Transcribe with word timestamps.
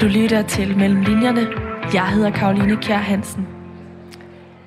Du 0.00 0.06
lytter 0.06 0.42
til 0.48 0.78
Mellem 0.78 1.00
Linjerne. 1.00 1.46
Jeg 1.94 2.08
hedder 2.08 2.30
Karoline 2.30 2.76
Kjær 2.76 2.96
Hansen. 2.96 3.48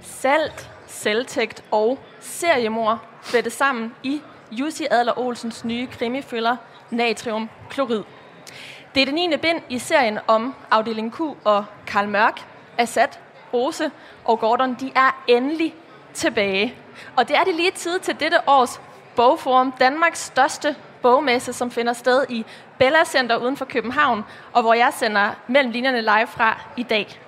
Salt, 0.01 0.69
selvtægt 0.87 1.63
og 1.71 1.99
seriemor 2.19 3.03
flettes 3.21 3.53
sammen 3.53 3.93
i 4.03 4.21
Jussi 4.51 4.85
Adler 4.91 5.19
Olsens 5.19 5.65
nye 5.65 5.87
krimifølger 5.87 6.55
Natriumklorid. 6.89 8.03
Det 8.95 9.01
er 9.01 9.05
det 9.05 9.13
9. 9.13 9.37
bind 9.41 9.61
i 9.69 9.79
serien 9.79 10.19
om 10.27 10.55
afdeling 10.71 11.13
Q 11.13 11.19
og 11.43 11.65
Karl 11.87 12.07
Mørk, 12.07 12.41
Assad, 12.77 13.07
Rose 13.53 13.91
og 14.25 14.39
Gordon. 14.39 14.77
De 14.79 14.91
er 14.95 15.23
endelig 15.27 15.75
tilbage. 16.13 16.75
Og 17.15 17.27
det 17.27 17.35
er 17.35 17.43
det 17.43 17.55
lige 17.55 17.71
tid 17.71 17.99
til 17.99 18.19
dette 18.19 18.37
års 18.47 18.81
Bogforum, 19.15 19.71
Danmarks 19.71 20.19
største 20.19 20.75
bogmesse, 21.05 21.53
som 21.53 21.71
finder 21.71 21.93
sted 21.93 22.25
i 22.29 22.45
Bella 22.79 23.03
Center 23.05 23.37
uden 23.37 23.57
for 23.57 23.65
København, 23.65 24.25
og 24.53 24.61
hvor 24.61 24.73
jeg 24.73 24.93
sender 24.93 25.29
mellem 25.47 25.71
linjerne 25.71 26.01
live 26.01 26.27
fra 26.27 26.61
i 26.77 26.83
dag. 26.83 27.19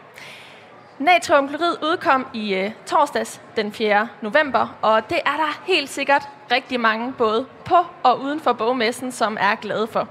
Natriumklorid 0.99 1.75
udkom 1.83 2.27
i 2.33 2.53
øh, 2.53 2.71
torsdags 2.85 3.41
den 3.55 3.71
4. 3.71 4.07
november, 4.21 4.77
og 4.81 5.09
det 5.09 5.17
er 5.25 5.37
der 5.37 5.61
helt 5.65 5.89
sikkert 5.89 6.29
rigtig 6.51 6.79
mange 6.79 7.13
både 7.13 7.45
på 7.65 7.75
og 8.03 8.21
uden 8.21 8.39
for 8.39 8.53
bogmessen, 8.53 9.11
som 9.11 9.37
er 9.39 9.55
glade 9.55 9.87
for. 9.87 10.07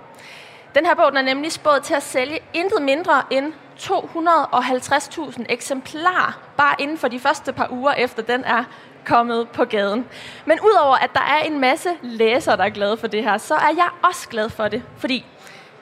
Den 0.75 0.87
her 0.87 0.95
bog 0.95 1.11
den 1.11 1.17
er 1.17 1.23
nemlig 1.23 1.53
spået 1.53 1.83
til 1.83 1.95
at 1.95 2.03
sælge 2.03 2.39
intet 2.55 2.83
mindre 2.83 3.23
end 3.31 3.53
250.000 3.79 5.45
eksemplarer, 5.49 6.41
bare 6.57 6.75
inden 6.79 6.99
for 6.99 7.09
de 7.09 7.21
første 7.21 7.53
par 7.53 7.69
uger 7.71 7.93
efter 7.93 8.23
den 8.23 8.45
er 8.45 8.65
kommet 9.07 9.49
på 9.49 9.65
gaden. 9.65 10.07
Men 10.45 10.59
udover 10.61 10.97
at 10.97 11.11
der 11.15 11.21
er 11.21 11.39
en 11.47 11.61
masse 11.61 11.89
læsere, 12.03 12.57
der 12.57 12.65
er 12.65 12.69
glade 12.69 12.97
for 12.97 13.07
det 13.07 13.25
her, 13.25 13.39
så 13.39 13.55
er 13.55 13.73
jeg 13.77 13.89
også 14.03 14.29
glad 14.29 14.49
for 14.51 14.69
det. 14.69 14.83
Fordi 14.97 15.27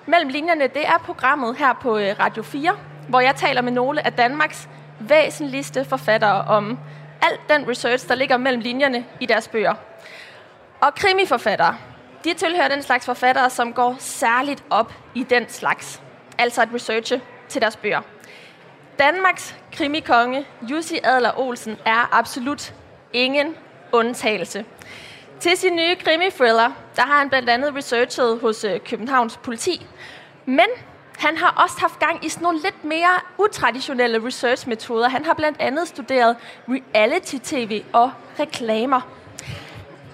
Mellem 0.07 0.29
linjerne, 0.29 0.63
det 0.63 0.87
er 0.87 0.99
programmet 1.05 1.57
her 1.57 1.73
på 1.73 1.99
øh, 1.99 2.17
Radio 2.21 2.43
4, 2.43 2.77
hvor 3.09 3.21
jeg 3.21 3.37
taler 3.37 3.63
med 3.63 3.73
nogle 3.73 4.07
af 4.07 4.13
Danmarks 4.13 4.69
væsentligste 5.01 5.85
forfattere 5.85 6.45
om 6.45 6.79
alt 7.23 7.41
den 7.49 7.69
research, 7.69 8.09
der 8.09 8.15
ligger 8.15 8.37
mellem 8.37 8.63
linjerne 8.63 9.05
i 9.21 9.27
deres 9.27 9.49
bøger. 9.49 9.75
Og 10.81 10.95
krimiforfattere, 10.95 11.77
de 12.25 12.35
tilhører 12.35 12.69
den 12.69 12.83
slags 12.83 13.07
forfattere, 13.07 13.51
som 13.51 13.73
går 13.73 13.97
særligt 13.99 14.65
op 14.71 14.93
i 15.15 15.23
den 15.23 15.49
slags. 15.49 16.03
Altså 16.39 16.63
at 16.63 16.69
researche 16.75 17.21
til 17.49 17.63
deres 17.63 17.77
bøger. 17.77 18.01
Danmarks 18.99 19.57
krimikonge, 19.73 20.47
Jussi 20.63 20.99
Adler 21.05 21.39
Olsen, 21.39 21.79
er 21.85 22.19
absolut 22.19 22.75
ingen 23.15 23.57
undtagelse. 23.93 24.65
Til 25.41 25.57
sin 25.57 25.77
nye 25.77 25.97
krimi-thriller, 25.97 26.71
der 26.97 27.03
har 27.03 27.19
han 27.19 27.29
blandt 27.29 27.51
andet 27.51 27.75
researchet 27.75 28.39
hos 28.41 28.65
øh, 28.65 28.81
Københavns 28.81 29.37
politi. 29.37 29.87
Men 30.47 30.67
han 31.19 31.37
har 31.37 31.63
også 31.65 31.81
haft 31.81 31.99
gang 31.99 32.25
i 32.25 32.29
sådan 32.29 32.43
nogle 32.43 32.61
lidt 32.63 32.85
mere 32.85 33.21
utraditionelle 33.39 34.27
research-metoder. 34.27 35.09
Han 35.09 35.25
har 35.25 35.35
blandt 35.35 35.61
andet 35.61 35.89
studeret 35.89 36.37
reality-tv 36.69 37.83
og 37.93 38.13
reklamer. 38.41 39.01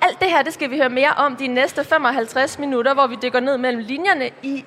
Alt 0.03 0.21
det 0.21 0.31
her, 0.31 0.43
det 0.43 0.55
skal 0.55 0.71
vi 0.71 0.77
høre 0.77 0.89
mere 0.89 1.11
om 1.17 1.37
de 1.37 1.47
næste 1.47 1.85
55 1.85 2.59
minutter, 2.59 2.95
hvor 2.95 3.07
vi 3.07 3.17
dykker 3.23 3.41
ned 3.41 3.59
mellem 3.59 3.83
linjerne 3.83 4.31
i 4.43 4.65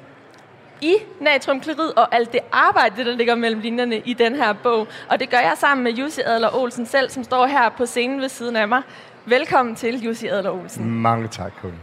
i 0.84 0.95
natriumklorid 1.20 1.98
og 1.98 2.16
alt 2.16 2.34
det 2.34 2.39
arbejde, 2.52 3.06
der 3.06 3.16
ligger 3.16 3.36
mellem 3.36 3.62
linjerne 3.62 3.98
i 4.00 4.14
den 4.14 4.36
her 4.36 4.53
bog. 4.53 4.88
Og 5.09 5.20
det 5.20 5.30
gør 5.30 5.38
jeg 5.38 5.53
sammen 5.58 5.84
med 5.84 5.92
Jussi 5.92 6.22
Adler 6.26 6.56
Olsen 6.56 6.86
selv, 6.86 7.09
som 7.09 7.23
står 7.23 7.45
her 7.45 7.70
på 7.70 7.86
scenen 7.86 8.22
ved 8.22 8.30
siden 8.30 8.56
af 8.56 8.67
mig. 8.67 8.81
Velkommen 9.26 9.76
til, 9.76 10.04
Jussi 10.04 10.28
Adler 10.28 10.52
Olsen. 10.52 10.92
Mange 10.92 11.28
tak, 11.28 11.52
Colin. 11.61 11.80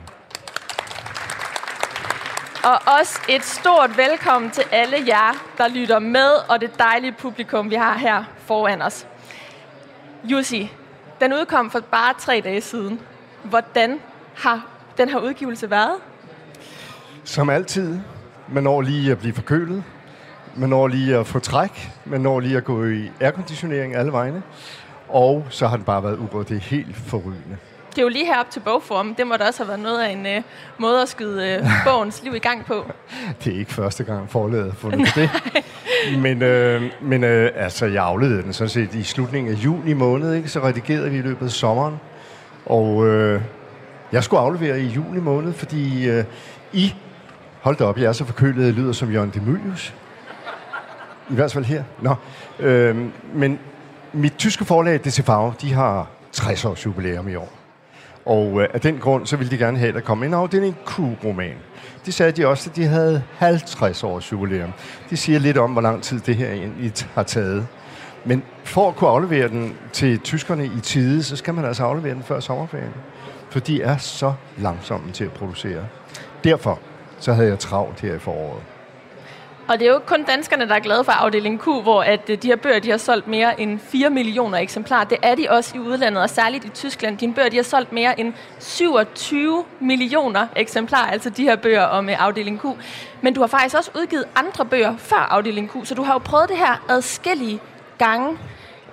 Og 2.65 2.78
også 2.98 3.21
et 3.28 3.45
stort 3.45 3.97
velkommen 3.97 4.51
til 4.51 4.65
alle 4.73 4.97
jer, 5.06 5.45
der 5.59 5.69
lytter 5.69 5.98
med, 5.98 6.31
og 6.48 6.61
det 6.61 6.78
dejlige 6.78 7.12
publikum, 7.12 7.71
vi 7.71 7.75
har 7.75 7.98
her 7.98 8.25
foran 8.47 8.83
os. 8.83 9.06
Jussi, 10.25 10.72
den 11.21 11.33
udkom 11.33 11.71
for 11.71 11.81
bare 11.81 12.15
tre 12.19 12.41
dage 12.44 12.60
siden. 12.60 13.00
Hvordan 13.43 14.00
har 14.37 14.66
den 14.99 15.09
her 15.09 15.19
udgivelse 15.19 15.71
været? 15.71 15.97
Som 17.25 17.50
altid, 17.50 17.99
man 18.53 18.62
når 18.62 18.81
lige 18.81 19.12
at 19.12 19.19
blive 19.19 19.34
forkølet, 19.34 19.84
man 20.56 20.69
når 20.69 20.88
lige 20.88 21.16
at 21.16 21.27
få 21.27 21.38
træk, 21.38 21.91
man 22.05 22.21
når 22.21 22.41
lige 22.41 22.56
at 22.56 22.65
gå 22.65 22.84
i 22.84 23.11
airconditionering 23.21 23.94
alle 23.94 24.12
vegne, 24.12 24.43
og 25.09 25.47
så 25.50 25.66
har 25.66 25.77
den 25.77 25.84
bare 25.84 26.03
været 26.03 26.16
ubrød. 26.19 26.44
Det 26.44 26.56
er 26.56 26.60
helt 26.60 26.97
forrygende. 26.97 27.56
Det 27.91 27.99
er 27.99 28.03
jo 28.03 28.09
lige 28.09 28.27
herop 28.27 28.50
til 28.50 28.60
bogform. 28.60 29.15
Det 29.15 29.27
må 29.27 29.37
da 29.37 29.44
også 29.44 29.62
have 29.62 29.69
været 29.69 29.81
noget 29.81 30.03
af 30.03 30.12
en 30.12 30.39
uh, 30.39 30.43
måde 30.78 31.03
at 31.03 31.09
skyde 31.09 31.60
uh, 31.62 31.69
bogens 31.93 32.22
liv 32.22 32.34
i 32.34 32.39
gang 32.39 32.65
på. 32.65 32.87
Det 33.44 33.55
er 33.55 33.59
ikke 33.59 33.72
første 33.72 34.05
gang 34.05 34.31
forladet 34.31 34.75
fundet 34.77 35.12
det. 35.15 35.31
men 36.25 36.43
øh, 36.43 36.83
men 37.00 37.25
øh, 37.25 37.50
altså, 37.55 37.87
jeg 37.87 38.05
afleverede 38.05 38.43
den 38.43 38.53
sådan 38.53 38.69
set 38.69 38.94
i 38.94 39.03
slutningen 39.03 39.53
af 39.53 39.56
juni 39.56 39.93
måned, 39.93 40.34
ikke? 40.34 40.49
så 40.49 40.60
redigerede 40.60 41.10
vi 41.10 41.19
i 41.19 41.22
løbet 41.22 41.47
af 41.47 41.53
sommeren. 41.53 42.00
Og 42.66 43.06
øh, 43.06 43.41
jeg 44.12 44.25
skulle 44.25 44.41
aflevere 44.41 44.81
i 44.81 44.87
juni 44.87 45.21
måned, 45.21 45.53
fordi 45.53 46.09
øh, 46.09 46.25
I, 46.72 46.94
hold 47.60 47.76
da 47.76 47.84
op, 47.84 47.98
jeg 47.98 48.04
er 48.04 48.12
så 48.12 48.25
forkølet, 48.25 48.66
jeg 48.66 48.72
lyder 48.72 48.93
som 48.93 49.12
Jørgen 49.12 49.31
Demilius. 49.34 49.94
I 51.31 51.34
hvert 51.34 51.53
fald 51.53 51.65
her. 51.65 51.84
Nå, 52.03 52.15
Øhm, 52.60 53.12
men 53.34 53.59
mit 54.12 54.34
tyske 54.38 54.65
forlag, 54.65 55.00
DCV, 55.04 55.53
de 55.60 55.72
har 55.72 56.06
60 56.32 56.65
års 56.65 56.87
jubilæum 56.87 57.28
i 57.28 57.34
år. 57.34 57.53
Og 58.26 58.62
øh, 58.62 58.69
af 58.75 58.81
den 58.81 58.98
grund, 58.98 59.26
så 59.26 59.37
ville 59.37 59.50
de 59.50 59.59
gerne 59.59 59.78
have, 59.78 59.88
at 59.88 59.94
der 59.94 60.00
kom 60.00 60.22
en 60.22 60.34
afdeling 60.34 60.76
Q-roman. 60.87 61.54
Det 62.06 62.15
sagde 62.15 62.32
de 62.32 62.47
også, 62.47 62.71
at 62.71 62.76
de 62.76 62.87
havde 62.87 63.22
50 63.37 64.04
års 64.04 64.32
jubilæum. 64.32 64.72
Det 65.10 65.19
siger 65.19 65.38
lidt 65.38 65.59
om, 65.59 65.72
hvor 65.72 65.81
lang 65.81 66.03
tid 66.03 66.21
det 66.21 66.37
her 66.37 66.50
egentlig 66.53 66.92
har 67.15 67.22
taget. 67.22 67.66
Men 68.25 68.42
for 68.65 68.88
at 68.88 68.97
kunne 68.97 69.10
aflevere 69.10 69.48
den 69.48 69.75
til 69.92 70.19
tyskerne 70.19 70.65
i 70.65 70.81
tide, 70.82 71.22
så 71.22 71.37
skal 71.37 71.54
man 71.54 71.65
altså 71.65 71.84
aflevere 71.84 72.15
den 72.15 72.22
før 72.22 72.41
sommerferien. 72.41 72.92
For 73.50 73.60
de 73.60 73.82
er 73.82 73.97
så 73.97 74.32
langsomme 74.59 75.12
til 75.12 75.25
at 75.25 75.32
producere. 75.32 75.84
Derfor 76.44 76.78
så 77.20 77.32
havde 77.32 77.48
jeg 77.48 77.58
travlt 77.58 78.00
her 78.00 78.14
i 78.14 78.19
foråret. 78.19 78.62
Og 79.69 79.78
det 79.78 79.86
er 79.86 79.91
jo 79.91 79.97
ikke 79.97 80.06
kun 80.06 80.22
danskerne, 80.25 80.69
der 80.69 80.75
er 80.75 80.81
glade 80.81 81.04
for 81.04 81.12
afdeling 81.12 81.60
Q, 81.60 81.64
hvor 81.64 82.03
at 82.03 82.31
øh, 82.31 82.42
de 82.42 82.47
her 82.47 82.56
bøger 82.56 82.78
de 82.78 82.91
har 82.91 82.97
solgt 82.97 83.28
mere 83.28 83.60
end 83.60 83.78
4 83.78 84.10
millioner 84.10 84.58
eksemplarer. 84.58 85.04
Det 85.04 85.19
er 85.22 85.34
de 85.34 85.47
også 85.50 85.76
i 85.76 85.78
udlandet, 85.78 86.22
og 86.22 86.30
særligt 86.30 86.64
i 86.64 86.69
Tyskland. 86.69 87.19
Dine 87.19 87.34
bøger 87.34 87.48
de 87.48 87.56
har 87.56 87.62
solgt 87.62 87.92
mere 87.92 88.20
end 88.20 88.32
27 88.59 89.64
millioner 89.80 90.47
eksemplarer, 90.56 91.10
altså 91.10 91.30
de 91.30 91.42
her 91.42 91.56
bøger 91.56 91.82
om 91.82 92.09
øh, 92.09 92.25
afdeling 92.25 92.60
Q. 92.60 92.64
Men 93.20 93.34
du 93.34 93.41
har 93.41 93.47
faktisk 93.47 93.76
også 93.76 93.91
udgivet 93.94 94.25
andre 94.36 94.64
bøger 94.64 94.97
før 94.97 95.16
afdeling 95.30 95.70
Q, 95.70 95.86
så 95.86 95.94
du 95.94 96.03
har 96.03 96.12
jo 96.12 96.19
prøvet 96.19 96.48
det 96.48 96.56
her 96.56 96.84
adskillige 96.88 97.60
gange. 97.98 98.38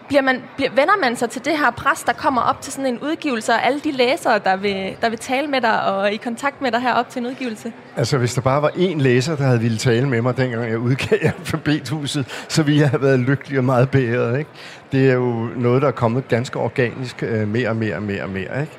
Bliver 0.07 0.21
man, 0.21 0.43
bliver, 0.55 0.69
vender 0.69 0.93
man 1.01 1.15
sig 1.15 1.29
til 1.29 1.45
det 1.45 1.57
her 1.57 1.71
pres, 1.71 2.03
der 2.03 2.13
kommer 2.13 2.41
op 2.41 2.61
til 2.61 2.73
sådan 2.73 2.85
en 2.93 2.99
udgivelse, 2.99 3.51
og 3.51 3.65
alle 3.65 3.79
de 3.79 3.91
læsere, 3.91 4.39
der 4.39 4.55
vil, 4.55 4.95
der 5.01 5.09
vil 5.09 5.19
tale 5.19 5.47
med 5.47 5.61
dig 5.61 5.85
og 5.85 6.13
i 6.13 6.17
kontakt 6.17 6.61
med 6.61 6.71
dig 6.71 6.81
her 6.81 6.93
op 6.93 7.09
til 7.09 7.19
en 7.19 7.25
udgivelse? 7.25 7.73
Altså, 7.97 8.17
hvis 8.17 8.33
der 8.33 8.41
bare 8.41 8.61
var 8.61 8.69
én 8.69 8.97
læser, 8.97 9.35
der 9.35 9.43
havde 9.43 9.59
ville 9.59 9.77
tale 9.77 10.09
med 10.09 10.21
mig, 10.21 10.37
dengang 10.37 10.69
jeg 10.69 10.79
udgav 10.79 11.19
alfabethuset, 11.21 12.45
så 12.47 12.63
ville 12.63 12.81
jeg 12.81 12.89
have 12.89 13.01
været 13.01 13.19
lykkelig 13.19 13.57
og 13.57 13.65
meget 13.65 13.89
bedre, 13.89 14.39
ikke? 14.39 14.51
Det 14.91 15.09
er 15.09 15.13
jo 15.13 15.49
noget, 15.55 15.81
der 15.81 15.87
er 15.87 15.91
kommet 15.91 16.27
ganske 16.27 16.59
organisk 16.59 17.23
øh, 17.23 17.47
mere 17.47 17.69
og 17.69 17.75
mere 17.75 17.95
og 17.95 18.03
mere 18.03 18.23
og 18.23 18.29
mere, 18.29 18.61
ikke? 18.61 18.73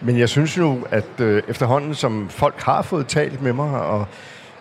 Men 0.00 0.18
jeg 0.18 0.28
synes 0.28 0.58
jo, 0.58 0.86
at 0.90 1.20
øh, 1.20 1.42
efterhånden, 1.48 1.94
som 1.94 2.28
folk 2.28 2.62
har 2.62 2.82
fået 2.82 3.06
talt 3.06 3.42
med 3.42 3.52
mig, 3.52 3.80
og 3.80 4.06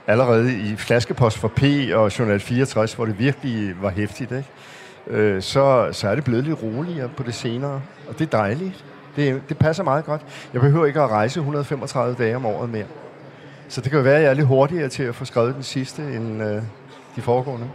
allerede 0.07 0.53
i 0.53 0.75
Flaskepost 0.75 1.37
for 1.37 1.47
P 1.47 1.63
og 1.93 2.19
Journal 2.19 2.39
64, 2.39 2.93
hvor 2.93 3.05
det 3.05 3.19
virkelig 3.19 3.75
var 3.81 3.89
hæftigt, 3.89 4.31
ikke? 4.31 4.49
Øh, 5.07 5.41
så, 5.41 5.89
så 5.91 6.09
er 6.09 6.15
det 6.15 6.23
blevet 6.23 6.43
lidt 6.43 6.63
roligere 6.63 7.09
på 7.09 7.23
det 7.23 7.33
senere. 7.33 7.81
Og 8.07 8.19
det 8.19 8.33
er 8.33 8.37
dejligt. 8.37 8.85
Det, 9.15 9.49
det 9.49 9.57
passer 9.57 9.83
meget 9.83 10.05
godt. 10.05 10.21
Jeg 10.53 10.61
behøver 10.61 10.85
ikke 10.85 11.01
at 11.01 11.09
rejse 11.09 11.39
135 11.39 12.15
dage 12.15 12.35
om 12.35 12.45
året 12.45 12.69
mere. 12.69 12.85
Så 13.67 13.81
det 13.81 13.91
kan 13.91 13.97
jo 13.97 14.03
være, 14.03 14.15
at 14.15 14.23
jeg 14.23 14.29
er 14.29 14.33
lidt 14.33 14.47
hurtigere 14.47 14.89
til 14.89 15.03
at 15.03 15.15
få 15.15 15.25
skrevet 15.25 15.55
den 15.55 15.63
sidste 15.63 16.01
end 16.01 16.43
øh, 16.43 16.61
de 17.15 17.21
foregående. 17.21 17.69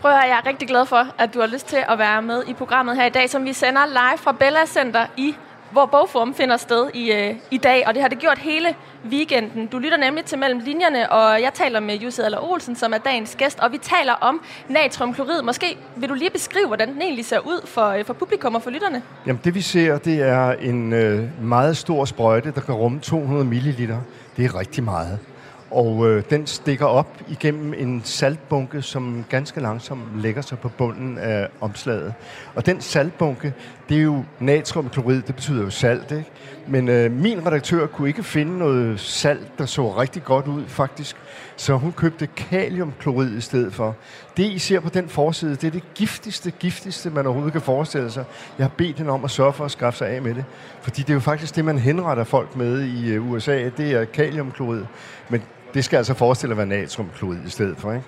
Prøv 0.00 0.10
at 0.10 0.16
høre, 0.16 0.26
jeg 0.28 0.42
er 0.44 0.48
rigtig 0.48 0.68
glad 0.68 0.86
for, 0.86 1.06
at 1.18 1.34
du 1.34 1.40
har 1.40 1.46
lyst 1.46 1.68
til 1.68 1.84
at 1.88 1.98
være 1.98 2.22
med 2.22 2.42
i 2.48 2.54
programmet 2.54 2.96
her 2.96 3.06
i 3.06 3.10
dag, 3.10 3.30
som 3.30 3.44
vi 3.44 3.52
sender 3.52 3.86
live 3.86 4.18
fra 4.18 4.32
Bella 4.32 4.66
Center 4.66 5.06
i 5.16 5.34
hvor 5.70 5.86
Bogforum 5.86 6.34
finder 6.34 6.56
sted 6.56 6.90
i, 6.94 7.12
øh, 7.12 7.34
i 7.50 7.56
dag, 7.56 7.84
og 7.86 7.94
det 7.94 8.02
har 8.02 8.08
det 8.08 8.18
gjort 8.18 8.38
hele 8.38 8.68
weekenden. 9.10 9.66
Du 9.66 9.78
lytter 9.78 9.98
nemlig 9.98 10.24
til 10.24 10.38
Mellem 10.38 10.60
Linjerne, 10.64 11.12
og 11.12 11.42
jeg 11.42 11.50
taler 11.54 11.80
med 11.80 11.96
Jussi 11.96 12.20
Adler 12.22 12.50
Olsen, 12.50 12.76
som 12.76 12.92
er 12.92 12.98
dagens 12.98 13.36
gæst, 13.38 13.60
og 13.60 13.72
vi 13.72 13.78
taler 13.78 14.12
om 14.12 14.40
natriumklorid. 14.68 15.42
Måske 15.42 15.78
vil 15.96 16.08
du 16.08 16.14
lige 16.14 16.30
beskrive, 16.30 16.66
hvordan 16.66 16.92
den 16.92 17.02
egentlig 17.02 17.24
ser 17.24 17.38
ud 17.38 17.66
for, 17.66 17.88
øh, 17.88 18.04
for 18.04 18.12
publikum 18.12 18.54
og 18.54 18.62
for 18.62 18.70
lytterne? 18.70 19.02
Jamen 19.26 19.40
det 19.44 19.54
vi 19.54 19.60
ser, 19.60 19.98
det 19.98 20.22
er 20.22 20.52
en 20.52 20.92
øh, 20.92 21.42
meget 21.42 21.76
stor 21.76 22.04
sprøjte, 22.04 22.52
der 22.54 22.60
kan 22.60 22.74
rumme 22.74 23.00
200 23.00 23.44
ml. 23.44 23.94
Det 24.36 24.44
er 24.44 24.58
rigtig 24.58 24.84
meget. 24.84 25.18
Og 25.76 26.08
øh, 26.08 26.22
den 26.30 26.46
stikker 26.46 26.86
op 26.86 27.18
igennem 27.28 27.74
en 27.74 28.00
saltbunke, 28.04 28.82
som 28.82 29.24
ganske 29.28 29.60
langsomt 29.60 30.20
lægger 30.20 30.42
sig 30.42 30.58
på 30.58 30.68
bunden 30.68 31.18
af 31.18 31.48
omslaget. 31.60 32.14
Og 32.54 32.66
den 32.66 32.80
saltbunke, 32.80 33.54
det 33.88 33.98
er 33.98 34.02
jo 34.02 34.24
natriumklorid, 34.38 35.22
det 35.22 35.34
betyder 35.34 35.62
jo 35.62 35.70
salt, 35.70 36.12
ikke? 36.12 36.30
Men 36.66 36.88
øh, 36.88 37.12
min 37.12 37.46
redaktør 37.46 37.86
kunne 37.86 38.08
ikke 38.08 38.22
finde 38.22 38.58
noget 38.58 39.00
salt, 39.00 39.58
der 39.58 39.66
så 39.66 39.88
rigtig 39.88 40.24
godt 40.24 40.46
ud, 40.46 40.64
faktisk. 40.66 41.16
Så 41.56 41.74
hun 41.74 41.92
købte 41.92 42.26
kaliumklorid 42.26 43.36
i 43.36 43.40
stedet 43.40 43.74
for. 43.74 43.96
Det, 44.36 44.44
I 44.44 44.58
ser 44.58 44.80
på 44.80 44.88
den 44.88 45.08
forside, 45.08 45.56
det 45.56 45.64
er 45.64 45.70
det 45.70 45.94
giftigste, 45.94 46.50
giftigste, 46.50 47.10
man 47.10 47.26
overhovedet 47.26 47.52
kan 47.52 47.62
forestille 47.62 48.10
sig. 48.10 48.24
Jeg 48.58 48.64
har 48.64 48.72
bedt 48.76 48.98
hende 48.98 49.12
om 49.12 49.24
at 49.24 49.30
sørge 49.30 49.52
for 49.52 49.64
at 49.64 49.70
skaffe 49.70 49.98
sig 49.98 50.08
af 50.08 50.22
med 50.22 50.34
det. 50.34 50.44
Fordi 50.82 51.02
det 51.02 51.10
er 51.10 51.14
jo 51.14 51.20
faktisk 51.20 51.56
det, 51.56 51.64
man 51.64 51.78
henretter 51.78 52.24
folk 52.24 52.56
med 52.56 52.82
i 52.82 53.12
øh, 53.12 53.30
USA. 53.30 53.70
Det 53.76 53.92
er 53.92 54.04
kaliumklorid. 54.04 54.84
Men 55.28 55.42
det 55.74 55.84
skal 55.84 55.96
altså 55.96 56.14
forestille 56.14 56.52
at 56.52 56.56
være 56.56 56.66
natriumklorid 56.66 57.38
i 57.46 57.50
stedet 57.50 57.78
for, 57.78 57.92
ikke? 57.92 58.04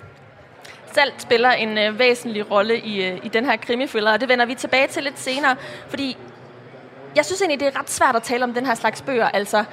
Salt 0.93 1.21
spiller 1.21 1.49
en 1.51 1.77
øh, 1.77 1.99
væsentlig 1.99 2.51
rolle 2.51 2.79
i, 2.79 3.05
øh, 3.05 3.19
i 3.23 3.27
den 3.27 3.45
her 3.45 3.55
krimifølger, 3.57 4.11
og 4.11 4.21
det 4.21 4.29
vender 4.29 4.45
vi 4.45 4.55
tilbage 4.55 4.87
til 4.87 5.03
lidt 5.03 5.19
senere, 5.19 5.55
fordi 5.89 6.17
jeg 7.15 7.25
synes 7.25 7.41
egentlig, 7.41 7.59
det 7.59 7.75
er 7.75 7.79
ret 7.79 7.89
svært 7.89 8.15
at 8.15 8.23
tale 8.23 8.43
om 8.43 8.53
den 8.53 8.65
her 8.65 8.75
slags 8.75 9.01
bøger, 9.01 9.27
altså 9.27 9.63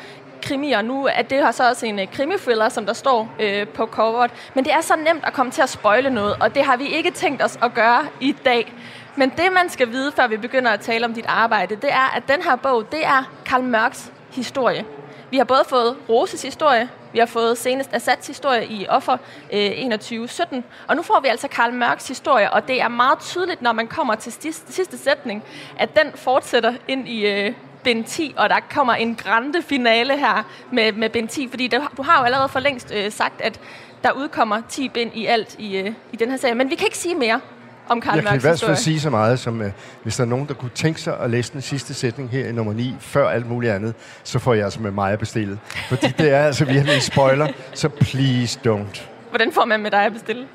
krimier 0.43 0.83
nu, 0.83 1.07
at 1.07 1.31
det 1.31 1.43
har 1.43 1.53
så 1.53 1.69
også 1.69 1.87
en 1.87 1.99
uh, 1.99 2.71
som 2.71 2.87
der 2.87 2.93
står 2.93 3.35
øh, 3.41 3.69
på 3.69 3.87
coveret. 3.87 4.31
Men 4.55 4.65
det 4.65 4.73
er 4.73 4.81
så 4.81 4.97
nemt 4.97 5.25
at 5.25 5.33
komme 5.33 5.53
til 5.53 5.63
at 5.63 5.69
spøjle 5.69 6.11
noget, 6.11 6.37
og 6.41 6.55
det 6.55 6.63
har 6.63 6.77
vi 6.77 6.87
ikke 6.87 7.11
tænkt 7.11 7.43
os 7.43 7.59
at 7.63 7.75
gøre 7.75 8.07
i 8.21 8.37
dag. 8.45 8.73
Men 9.17 9.31
det, 9.31 9.53
man 9.53 9.69
skal 9.69 9.91
vide, 9.91 10.13
før 10.13 10.27
vi 10.27 10.37
begynder 10.37 10.71
at 10.71 10.81
tale 10.81 11.05
om 11.05 11.15
dit 11.15 11.25
arbejde, 11.29 11.77
det 11.77 11.93
er, 11.93 12.17
at 12.17 12.23
den 12.29 12.43
her 12.43 12.57
bog, 12.57 12.93
det 12.93 13.07
er 13.07 13.31
Karl 13.47 13.63
Mørks 13.63 14.13
historie. 14.31 14.85
Vi 15.31 15.37
har 15.37 15.45
både 15.45 15.63
fået 15.69 15.97
Roses 16.09 16.43
historie, 16.43 16.89
vi 17.17 17.21
har 17.21 17.27
fået 17.27 17.59
senest 17.59 17.91
Assads 17.93 18.27
historie 18.27 18.67
i 18.67 18.87
Offer 18.89 19.17
øh, 19.53 19.71
2117, 19.71 20.65
og 20.89 20.97
nu 20.97 21.03
får 21.03 21.21
vi 21.21 21.29
altså 21.29 21.49
Karl 21.49 21.73
Mørks 21.73 22.09
historie, 22.09 22.53
og 22.53 22.69
det 22.69 22.81
er 22.81 22.89
meget 22.89 23.19
tydeligt, 23.19 23.63
når 23.63 23.73
man 23.73 23.87
kommer 23.87 24.15
til 24.15 24.33
sidste, 24.33 24.73
sidste 24.73 24.99
sætning, 24.99 25.45
at 25.79 25.97
den 25.97 26.13
fortsætter 26.15 26.75
ind 26.89 27.09
i 27.09 27.27
øh, 27.27 27.53
Ben 27.85 28.05
10, 28.05 28.35
og 28.37 28.49
der 28.49 28.61
kommer 28.71 28.95
en 28.95 29.15
grande 29.15 29.63
finale 29.63 30.19
her 30.19 30.43
med, 30.73 30.93
med 30.93 31.11
Ben 31.11 31.29
10, 31.29 31.49
fordi 31.49 31.67
der, 31.67 31.93
du 31.97 32.03
har 32.03 32.19
jo 32.21 32.25
allerede 32.25 32.49
for 32.49 32.61
længst 32.61 32.93
øh, 32.95 33.13
sagt, 33.13 33.41
at 33.41 33.61
der 34.05 34.13
udkommer 34.13 34.63
10 34.69 34.89
bind 34.89 35.11
i 35.15 35.27
alt 35.27 35.57
i, 35.59 35.77
øh, 35.77 35.93
i 36.13 36.17
den 36.17 36.31
her 36.31 36.37
serie, 36.37 36.55
men 36.55 36.71
vi 36.71 36.75
kan 36.75 36.87
ikke 36.87 36.99
sige 36.99 37.15
mere 37.15 37.41
om 37.89 38.01
Karl 38.01 38.15
Jeg 38.15 38.25
Mørks 38.25 38.31
kan 38.31 38.39
i 38.39 38.41
hvert 38.41 38.61
fald 38.61 38.77
sige 38.77 39.01
så 39.01 39.11
meget, 39.11 39.39
som 39.39 39.61
uh, 39.61 39.67
hvis 40.03 40.17
der 40.17 40.25
er 40.25 40.29
nogen, 40.29 40.49
der 40.49 40.55
kunne 40.55 40.71
tænke 40.75 41.01
sig 41.01 41.21
at 41.21 41.31
læse 41.31 41.53
den 41.53 41.61
sidste 41.63 41.95
sætning 41.95 42.31
her 42.31 42.49
i 42.49 42.53
nummer 42.53 42.73
9, 42.73 42.95
før 43.01 43.29
alt 43.29 43.47
muligt 43.47 43.73
andet, 43.73 43.95
så 44.25 44.39
får 44.39 44.55
jeg 44.55 44.65
altså 44.65 44.81
med 44.81 44.91
mig 44.91 45.13
at 45.13 45.19
bestille. 45.19 45.59
Fordi 45.89 46.07
det 46.07 46.31
er 46.31 46.47
altså 46.47 46.65
virkelig 46.65 46.95
en 46.95 47.01
spoiler, 47.01 47.49
så 47.75 47.89
please 47.89 48.61
don't. 48.67 49.03
Hvordan 49.31 49.53
får 49.53 49.65
man 49.65 49.81
med 49.81 49.91
dig 49.91 50.05
at 50.05 50.13
bestille? 50.13 50.47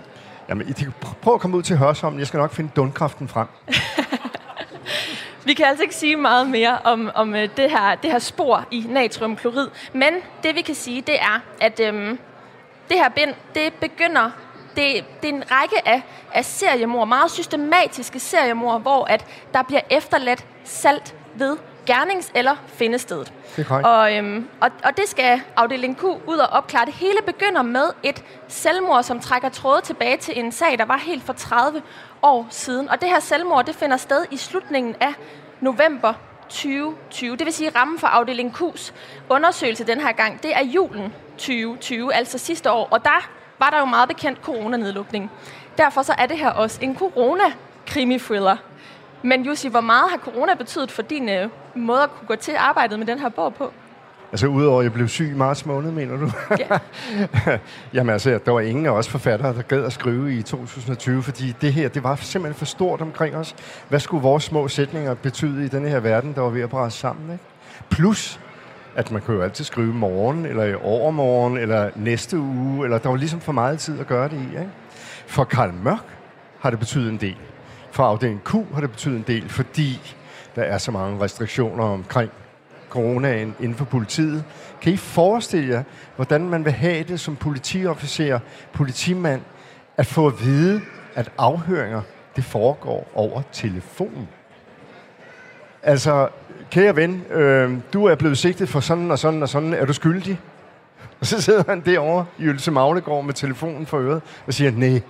Jamen, 0.50 0.70
I 0.70 0.72
kan 0.72 0.94
pr- 1.06 1.14
prøv 1.22 1.34
at 1.34 1.40
komme 1.40 1.58
ud 1.58 1.64
til 1.64 1.78
Hørsholm. 1.78 2.20
Jeg 2.20 2.28
skal 2.28 2.38
nok 2.38 2.54
finde 2.54 2.72
dundkraften 2.76 3.28
frem. 3.28 3.48
Vi 5.46 5.54
kan 5.54 5.66
altså 5.66 5.84
ikke 5.84 5.96
sige 5.96 6.16
meget 6.16 6.50
mere 6.50 6.78
om, 6.84 7.12
om 7.16 7.36
øh, 7.36 7.50
det, 7.58 7.72
her, 7.72 7.96
det 7.96 8.12
her 8.12 8.20
spor 8.20 8.66
i 8.72 8.86
natriumklorid, 8.90 9.68
men 9.94 10.14
det 10.44 10.56
vi 10.56 10.62
kan 10.62 10.76
sige, 10.76 11.02
det 11.02 11.16
er, 11.20 11.44
at 11.62 11.80
øhm, 11.80 12.20
det 12.90 12.98
her 12.98 13.10
bind, 13.10 13.34
det 13.56 13.74
begynder, 13.74 14.32
det, 14.76 15.06
det 15.22 15.30
er 15.30 15.34
en 15.34 15.44
række 15.52 15.88
af, 15.88 16.02
af 16.34 16.46
seriemord, 16.46 17.08
meget 17.08 17.32
systematiske 17.32 18.20
seriemord, 18.20 18.82
hvor 18.82 19.06
at 19.06 19.26
der 19.54 19.64
bliver 19.64 19.82
efterladt 19.90 20.46
salt 20.64 21.16
ved 21.36 21.58
gernings- 21.90 22.32
eller 22.36 22.56
findestedet. 22.68 23.34
Det 23.56 23.68
er. 23.70 23.88
Og, 23.88 24.18
øhm, 24.18 24.48
og, 24.62 24.70
og 24.84 24.98
det 24.98 25.08
skal 25.08 25.42
afdeling 25.56 25.98
Q 25.98 26.04
ud 26.04 26.38
og 26.38 26.48
opklare. 26.48 26.86
Det 26.86 26.94
hele 26.94 27.20
begynder 27.26 27.62
med 27.62 27.86
et 28.04 28.24
selvmord, 28.48 29.04
som 29.04 29.20
trækker 29.20 29.50
tråde 29.50 29.82
tilbage 29.82 30.18
til 30.18 30.40
en 30.40 30.52
sag, 30.52 30.78
der 30.78 30.86
var 30.86 30.98
helt 30.98 31.24
for 31.24 31.34
30 31.34 31.82
år 32.22 32.48
siden. 32.50 32.90
Og 32.90 33.02
det 33.02 33.10
her 33.10 33.20
selvmord, 33.20 33.66
det 33.66 33.76
finder 33.76 33.98
sted 33.98 34.26
i 34.32 34.38
slutningen 34.38 34.96
af 35.00 35.14
november 35.60 36.14
2020. 36.50 37.36
Det 37.38 37.46
vil 37.46 37.54
sige, 37.54 37.70
rammen 37.76 38.00
for 38.00 38.08
afdeling 38.08 38.56
Q's 38.62 38.94
undersøgelse 39.30 39.84
den 39.84 40.02
her 40.02 40.12
gang, 40.12 40.44
det 40.44 40.56
er 40.56 40.64
julen 40.64 41.14
2020, 41.38 42.14
altså 42.14 42.38
sidste 42.38 42.72
år. 42.72 42.88
Og 42.92 43.06
der 43.06 43.30
var 43.62 43.70
der 43.70 43.80
jo 43.80 43.86
meget 43.86 44.08
bekendt 44.08 44.40
coronanedlukning. 44.44 45.32
Derfor 45.78 46.02
så 46.02 46.14
er 46.18 46.26
det 46.26 46.38
her 46.38 46.50
også 46.50 46.80
en 46.82 46.96
corona-krimi-thriller. 46.96 48.58
Men 49.24 49.44
Jussi, 49.46 49.68
hvor 49.68 49.82
meget 49.82 50.10
har 50.12 50.18
corona 50.18 50.54
betydet 50.54 50.92
for 50.92 51.02
din 51.02 51.30
øh, 51.30 51.50
måde 51.76 52.04
at 52.04 52.10
kunne 52.12 52.28
gå 52.28 52.36
til 52.36 52.54
arbejdet 52.58 53.00
med 53.00 53.08
den 53.08 53.20
her 53.20 53.30
bog 53.30 53.54
på? 53.54 53.72
Altså, 54.32 54.48
udover 54.48 54.80
at 54.80 54.84
jeg 54.84 54.94
blev 54.94 55.08
syg 55.08 55.32
i 55.32 55.34
marts 55.34 55.66
måned, 55.66 55.92
mener 55.92 56.18
du? 56.18 56.32
Ja. 56.60 56.78
Jamen 57.94 58.14
altså, 58.14 58.40
der 58.46 58.52
var 58.52 58.60
ingen 58.60 58.86
af 58.86 58.90
os 58.92 59.10
forfattere, 59.10 59.54
der 59.54 59.62
gad 59.62 59.84
at 59.84 59.94
skrive 59.94 60.38
i 60.38 60.42
2020, 60.42 61.24
fordi 61.24 61.56
det 61.62 61.74
her, 61.74 61.90
det 61.90 62.04
var 62.04 62.16
simpelthen 62.16 62.58
for 62.58 62.66
stort 62.66 63.02
omkring 63.02 63.36
os. 63.36 63.56
Hvad 63.90 64.00
skulle 64.00 64.24
vores 64.24 64.44
små 64.44 64.68
sætninger 64.68 65.14
betyde 65.14 65.66
i 65.66 65.68
denne 65.68 65.90
her 65.90 66.00
verden, 66.00 66.34
der 66.36 66.42
var 66.42 66.50
ved 66.50 66.62
at 66.62 66.70
bræse 66.70 66.98
sammen, 66.98 67.32
ikke? 67.32 67.44
Plus, 67.90 68.40
at 68.96 69.12
man 69.12 69.22
kunne 69.22 69.38
jo 69.38 69.44
altid 69.44 69.66
skrive 69.66 69.94
morgen, 69.94 70.46
eller 70.46 70.64
i 70.64 70.76
overmorgen, 70.76 71.58
eller 71.58 71.90
næste 71.96 72.40
uge, 72.40 72.84
eller 72.86 72.98
der 72.98 73.10
var 73.10 73.16
ligesom 73.16 73.40
for 73.40 73.52
meget 73.52 73.80
tid 73.80 74.00
at 74.00 74.08
gøre 74.08 74.30
det 74.30 74.38
i, 74.38 74.60
ikke? 74.60 74.70
For 75.26 75.44
Karl 75.44 75.74
Mørk 75.84 76.06
har 76.60 76.70
det 76.70 76.80
betydet 76.80 77.12
en 77.12 77.18
del. 77.18 77.38
For 77.92 78.04
afdeling 78.04 78.44
Q 78.44 78.56
har 78.74 78.82
det 78.82 78.92
betydet 78.92 79.18
en 79.18 79.26
del, 79.28 79.50
fordi 79.50 80.16
der 80.56 80.64
er 80.64 80.78
så 80.78 80.92
mange 80.92 81.24
restriktioner 81.24 81.84
omkring 81.84 82.32
coronaen 82.90 83.56
inden 83.60 83.78
for 83.78 83.86
politiet. 83.86 84.44
Kan 84.82 84.94
I 84.94 84.98
forestille 84.98 85.74
jer, 85.74 85.84
hvordan 86.16 86.50
man 86.50 86.66
vil 86.66 86.74
have 86.74 87.04
det 87.04 87.20
som 87.20 87.36
politiofficer, 87.36 88.40
politimand, 88.74 89.42
at 89.98 90.06
få 90.06 90.28
at 90.28 90.46
vide, 90.46 90.82
at 91.16 91.32
afhøringer, 91.38 92.02
det 92.36 92.44
foregår 92.44 93.12
over 93.14 93.42
telefon? 93.52 94.28
Altså, 95.84 96.30
kære 96.72 96.96
ven, 96.96 97.24
øh, 97.32 97.72
du 97.94 98.06
er 98.06 98.16
blevet 98.16 98.38
sigtet 98.38 98.70
for 98.70 98.80
sådan 98.80 99.12
og 99.12 99.20
sådan 99.20 99.44
og 99.44 99.50
sådan. 99.50 99.74
Er 99.74 99.86
du 99.86 99.94
skyldig? 99.94 100.40
Og 101.20 101.26
så 101.26 101.42
sidder 101.42 101.64
han 101.68 101.82
derovre 101.86 102.26
i 102.40 102.48
Ølse 102.48 102.72
Maglegård 102.72 103.26
med 103.26 103.34
telefonen 103.34 103.86
for 103.86 103.98
øret 103.98 104.22
og 104.48 104.54
siger, 104.54 104.72
nej. 104.72 105.02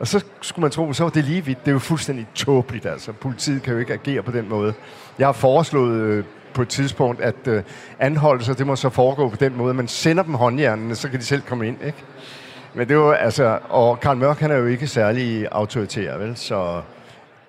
Og 0.00 0.06
så 0.06 0.24
skulle 0.40 0.62
man 0.62 0.70
tro, 0.70 0.92
så 0.92 1.02
var 1.02 1.10
det 1.10 1.24
lige 1.24 1.44
vidt. 1.44 1.64
Det 1.64 1.68
er 1.68 1.72
jo 1.72 1.78
fuldstændig 1.78 2.26
tåbeligt, 2.34 2.86
altså. 2.86 3.12
Politiet 3.12 3.62
kan 3.62 3.72
jo 3.72 3.78
ikke 3.78 3.92
agere 3.92 4.22
på 4.22 4.32
den 4.32 4.48
måde. 4.48 4.74
Jeg 5.18 5.26
har 5.26 5.32
foreslået 5.32 6.00
øh, 6.00 6.24
på 6.54 6.62
et 6.62 6.68
tidspunkt, 6.68 7.20
at 7.20 7.34
øh, 7.46 7.62
anholdelser, 7.98 8.54
det 8.54 8.66
må 8.66 8.76
så 8.76 8.88
foregå 8.88 9.28
på 9.28 9.36
den 9.36 9.56
måde. 9.56 9.74
Man 9.74 9.88
sender 9.88 10.22
dem 10.22 10.34
håndjernene, 10.34 10.94
så 10.94 11.08
kan 11.08 11.20
de 11.20 11.24
selv 11.24 11.42
komme 11.42 11.68
ind, 11.68 11.76
ikke? 11.86 11.98
Men 12.74 12.88
det 12.88 12.98
var 12.98 13.14
altså... 13.14 13.58
Og 13.68 14.00
Karl 14.00 14.16
Mørk, 14.16 14.38
han 14.38 14.50
er 14.50 14.56
jo 14.56 14.66
ikke 14.66 14.86
særlig 14.86 15.48
autoritær, 15.52 16.18
vel? 16.18 16.36
Så 16.36 16.82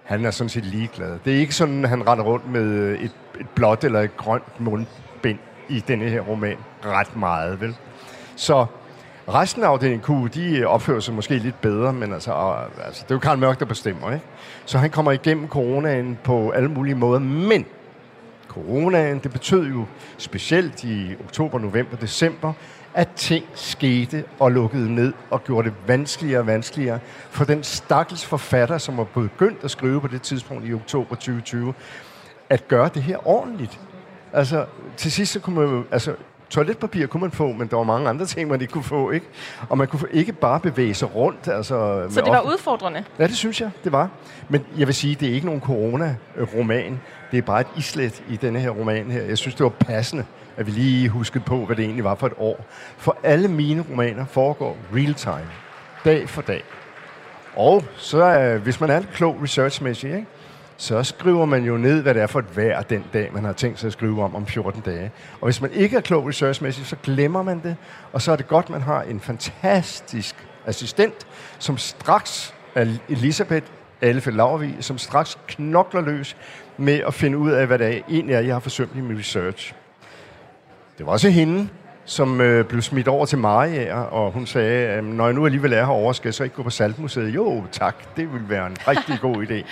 han 0.09 0.25
er 0.25 0.31
sådan 0.31 0.49
set 0.49 0.65
ligeglad. 0.65 1.19
Det 1.25 1.35
er 1.35 1.39
ikke 1.39 1.55
sådan, 1.55 1.85
han 1.85 2.07
render 2.07 2.25
rundt 2.25 2.51
med 2.51 2.61
øh, 2.61 2.99
et, 2.99 3.11
et 3.39 3.49
blåt 3.55 3.83
eller 3.83 3.99
et 3.99 4.17
grønt 4.17 4.59
mundbind 4.59 5.39
i 5.69 5.79
denne 5.87 6.05
her 6.05 6.21
roman. 6.21 6.57
Ret 6.85 7.15
meget, 7.15 7.61
vel? 7.61 7.75
Så 8.35 8.65
resten 9.27 9.63
af 9.63 9.67
afdelingen 9.67 10.01
Q, 10.01 10.33
de 10.33 10.57
øh, 10.57 10.67
opfører 10.67 10.99
sig 10.99 11.13
måske 11.13 11.37
lidt 11.37 11.61
bedre, 11.61 11.93
men 11.93 12.13
altså, 12.13 12.31
og, 12.31 12.63
altså 12.85 13.03
det 13.03 13.11
er 13.11 13.15
jo 13.15 13.19
Karl 13.19 13.37
Mørk, 13.37 13.59
der 13.59 13.65
bestemmer, 13.65 14.11
ikke? 14.11 14.25
Så 14.65 14.77
han 14.77 14.89
kommer 14.89 15.11
igennem 15.11 15.47
coronaen 15.47 16.17
på 16.23 16.49
alle 16.49 16.69
mulige 16.69 16.95
måder, 16.95 17.19
men 17.19 17.65
coronaen, 18.65 19.19
det 19.19 19.31
betød 19.31 19.67
jo 19.67 19.85
specielt 20.17 20.83
i 20.83 21.15
oktober, 21.25 21.59
november, 21.59 21.97
december, 21.97 22.53
at 22.93 23.09
ting 23.15 23.45
skete 23.53 24.23
og 24.39 24.51
lukkede 24.51 24.95
ned 24.95 25.13
og 25.29 25.43
gjorde 25.43 25.69
det 25.69 25.77
vanskeligere 25.87 26.39
og 26.39 26.47
vanskeligere 26.47 26.99
for 27.29 27.45
den 27.45 27.63
stakkels 27.63 28.25
forfatter, 28.25 28.77
som 28.77 28.97
var 28.97 29.03
begyndt 29.03 29.63
at 29.63 29.71
skrive 29.71 30.01
på 30.01 30.07
det 30.07 30.21
tidspunkt 30.21 30.67
i 30.67 30.73
oktober 30.73 31.15
2020, 31.15 31.73
at 32.49 32.67
gøre 32.67 32.89
det 32.93 33.03
her 33.03 33.27
ordentligt. 33.27 33.79
Altså, 34.33 34.65
til 34.97 35.11
sidst 35.11 35.33
så 35.33 35.39
kunne 35.39 35.55
man 35.55 35.69
jo, 35.69 35.83
altså, 35.91 36.15
toiletpapir 36.49 37.07
kunne 37.07 37.21
man 37.21 37.31
få, 37.31 37.51
men 37.51 37.67
der 37.67 37.75
var 37.77 37.83
mange 37.83 38.09
andre 38.09 38.25
ting, 38.25 38.49
man 38.49 38.61
ikke 38.61 38.71
kunne 38.73 38.83
få, 38.83 39.11
ikke? 39.11 39.25
Og 39.69 39.77
man 39.77 39.87
kunne 39.87 40.01
ikke 40.11 40.33
bare 40.33 40.59
bevæge 40.59 40.93
sig 40.93 41.15
rundt, 41.15 41.47
altså... 41.47 42.07
Så 42.09 42.21
det 42.21 42.31
var 42.31 42.41
udfordrende. 42.41 43.03
Ja, 43.19 43.27
det 43.27 43.35
synes 43.35 43.61
jeg, 43.61 43.71
det 43.83 43.91
var. 43.91 44.09
Men 44.49 44.65
jeg 44.77 44.87
vil 44.87 44.95
sige, 44.95 45.15
det 45.15 45.29
er 45.29 45.33
ikke 45.33 45.45
nogen 45.45 45.61
corona-roman. 45.61 46.99
Det 47.31 47.37
er 47.37 47.41
bare 47.41 47.61
et 47.61 47.67
islet 47.77 48.23
i 48.29 48.35
denne 48.35 48.59
her 48.59 48.69
roman 48.69 49.11
her. 49.11 49.21
Jeg 49.21 49.37
synes, 49.37 49.55
det 49.55 49.63
var 49.63 49.69
passende, 49.69 50.25
at 50.57 50.65
vi 50.65 50.71
lige 50.71 51.09
huskede 51.09 51.43
på, 51.43 51.65
hvad 51.65 51.75
det 51.75 51.85
egentlig 51.85 52.03
var 52.03 52.15
for 52.15 52.27
et 52.27 52.33
år. 52.37 52.65
For 52.97 53.17
alle 53.23 53.47
mine 53.47 53.85
romaner 53.91 54.25
foregår 54.25 54.77
real 54.95 55.13
time. 55.13 55.49
Dag 56.05 56.29
for 56.29 56.41
dag. 56.41 56.63
Og 57.55 57.83
så, 57.95 58.23
øh, 58.23 58.61
hvis 58.61 58.81
man 58.81 58.89
er 58.89 58.99
lidt 58.99 59.11
klog 59.13 59.37
researchmæssigt, 59.43 60.15
ikke? 60.15 60.27
Så 60.81 61.03
skriver 61.03 61.45
man 61.45 61.63
jo 61.63 61.77
ned, 61.77 62.01
hvad 62.01 62.13
det 62.13 62.21
er 62.21 62.27
for 62.27 62.39
et 62.39 62.57
vejr 62.57 62.81
den 62.81 63.05
dag, 63.13 63.29
man 63.33 63.43
har 63.43 63.53
tænkt 63.53 63.79
sig 63.79 63.87
at 63.87 63.93
skrive 63.93 64.23
om 64.23 64.35
om 64.35 64.47
14 64.47 64.81
dage. 64.81 65.11
Og 65.41 65.45
hvis 65.45 65.61
man 65.61 65.71
ikke 65.71 65.97
er 65.97 66.01
klog 66.01 66.27
researchmæssigt, 66.27 66.87
så 66.87 66.95
glemmer 67.03 67.43
man 67.43 67.61
det. 67.63 67.75
Og 68.13 68.21
så 68.21 68.31
er 68.31 68.35
det 68.35 68.47
godt, 68.47 68.69
man 68.69 68.81
har 68.81 69.01
en 69.01 69.19
fantastisk 69.19 70.35
assistent, 70.65 71.27
som 71.59 71.77
straks 71.77 72.53
er 72.75 72.85
Elisabeth 73.09 73.65
Alfe 74.01 74.31
Laurvig, 74.31 74.75
som 74.79 74.97
straks 74.97 75.37
knokler 75.47 76.01
løs 76.01 76.37
med 76.77 77.01
at 77.07 77.13
finde 77.13 77.37
ud 77.37 77.51
af, 77.51 77.67
hvad 77.67 77.79
det 77.79 77.87
er, 77.87 78.01
egentlig 78.09 78.35
er, 78.35 78.39
jeg 78.39 78.55
har 78.55 78.59
forsømt 78.59 78.91
i 78.95 79.01
min 79.01 79.19
research. 79.19 79.73
Det 80.97 81.05
var 81.05 81.11
også 81.11 81.29
hende, 81.29 81.69
som 82.05 82.41
øh, 82.41 82.65
blev 82.65 82.81
smidt 82.81 83.07
over 83.07 83.25
til 83.25 83.37
Maria, 83.37 83.93
og 83.93 84.31
hun 84.31 84.45
sagde, 84.45 84.87
at 84.87 85.03
når 85.03 85.25
jeg 85.25 85.33
nu 85.33 85.45
alligevel 85.45 85.73
er 85.73 85.85
herovre, 85.85 86.13
skal 86.13 86.27
jeg 86.27 86.33
så 86.33 86.43
ikke 86.43 86.55
gå 86.55 86.63
på 86.63 86.69
Saltmuseet? 86.69 87.35
Jo, 87.35 87.63
tak, 87.71 87.95
det 88.17 88.33
vil 88.33 88.49
være 88.49 88.67
en 88.67 88.77
rigtig 88.87 89.17
god 89.21 89.45
idé. 89.45 89.63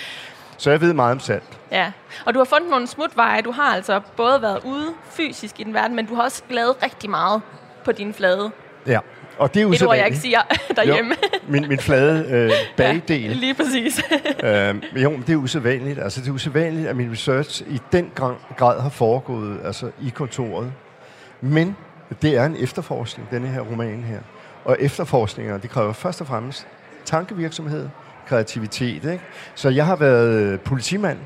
Så 0.57 0.71
jeg 0.71 0.81
ved 0.81 0.93
meget 0.93 1.11
om 1.11 1.19
salt. 1.19 1.59
Ja, 1.71 1.91
og 2.25 2.33
du 2.33 2.39
har 2.39 2.45
fundet 2.45 2.69
nogle 2.69 2.87
smutveje. 2.87 3.41
Du 3.41 3.51
har 3.51 3.75
altså 3.75 4.01
både 4.17 4.41
været 4.41 4.59
ude 4.63 4.93
fysisk 5.11 5.59
i 5.59 5.63
den 5.63 5.73
verden, 5.73 5.95
men 5.95 6.05
du 6.05 6.15
har 6.15 6.23
også 6.23 6.43
lavet 6.49 6.75
rigtig 6.83 7.09
meget 7.09 7.41
på 7.85 7.91
din 7.91 8.13
flade. 8.13 8.51
Ja, 8.87 8.99
og 9.37 9.53
det 9.53 9.61
er 9.61 9.67
Et 9.67 9.83
ord, 9.87 9.95
jeg 9.95 10.05
ikke 10.05 10.17
siger 10.17 10.39
derhjemme. 10.75 11.15
Jo, 11.33 11.39
min, 11.47 11.67
min 11.67 11.79
flade 11.79 12.25
øh, 12.29 12.51
bagdel. 12.77 13.21
Ja, 13.21 13.33
lige 13.33 13.53
præcis. 13.53 14.01
øh, 14.43 15.03
jo, 15.03 15.09
men 15.09 15.21
det 15.21 15.33
er 15.33 15.35
usædvanligt. 15.35 15.99
Altså, 15.99 16.21
det 16.21 16.27
er 16.27 16.31
usædvanligt, 16.31 16.87
at 16.87 16.95
min 16.95 17.11
research 17.11 17.63
i 17.67 17.81
den 17.91 18.11
grad, 18.15 18.33
grad 18.57 18.81
har 18.81 18.89
foregået 18.89 19.59
altså, 19.65 19.91
i 20.01 20.09
kontoret. 20.09 20.73
Men 21.41 21.75
det 22.21 22.37
er 22.37 22.45
en 22.45 22.55
efterforskning, 22.59 23.31
denne 23.31 23.47
her 23.47 23.61
roman 23.61 24.03
her. 24.03 24.19
Og 24.65 24.77
efterforskninger, 24.79 25.57
det 25.57 25.69
kræver 25.69 25.93
først 25.93 26.21
og 26.21 26.27
fremmest 26.27 26.67
tankevirksomhed, 27.05 27.89
kreativitet. 28.27 29.05
Ikke? 29.05 29.24
Så 29.55 29.69
jeg 29.69 29.86
har 29.86 29.96
været 29.96 30.62
politimand 30.62 31.17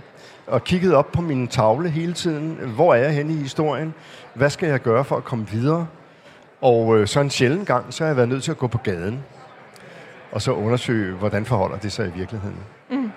og 0.48 0.64
kigget 0.64 0.94
op 0.94 1.12
på 1.12 1.22
min 1.22 1.48
tavle 1.48 1.90
hele 1.90 2.14
tiden. 2.14 2.58
Hvor 2.76 2.94
er 2.94 3.04
jeg 3.04 3.12
henne 3.12 3.34
i 3.34 3.38
historien? 3.38 3.94
Hvad 4.34 4.50
skal 4.50 4.70
jeg 4.70 4.82
gøre 4.82 5.06
for 5.06 5.18
at 5.18 5.24
komme 5.24 5.48
videre? 5.48 5.88
Og 6.62 6.98
øh, 6.98 7.08
så 7.08 7.20
en 7.20 7.30
sjælden 7.30 7.66
gang, 7.66 7.94
så 7.94 8.04
har 8.04 8.10
jeg 8.10 8.18
været 8.18 8.30
nødt 8.30 8.44
til 8.44 8.52
at 8.52 8.58
gå 8.58 8.68
på 8.68 8.78
gaden 8.78 9.24
og 10.32 10.42
så 10.42 10.52
undersøge, 10.52 11.14
hvordan 11.14 11.46
forholder 11.46 11.78
det 11.78 11.92
sig 11.92 12.08
i 12.08 12.12
virkeligheden. 12.20 12.58
Mm. 12.90 13.12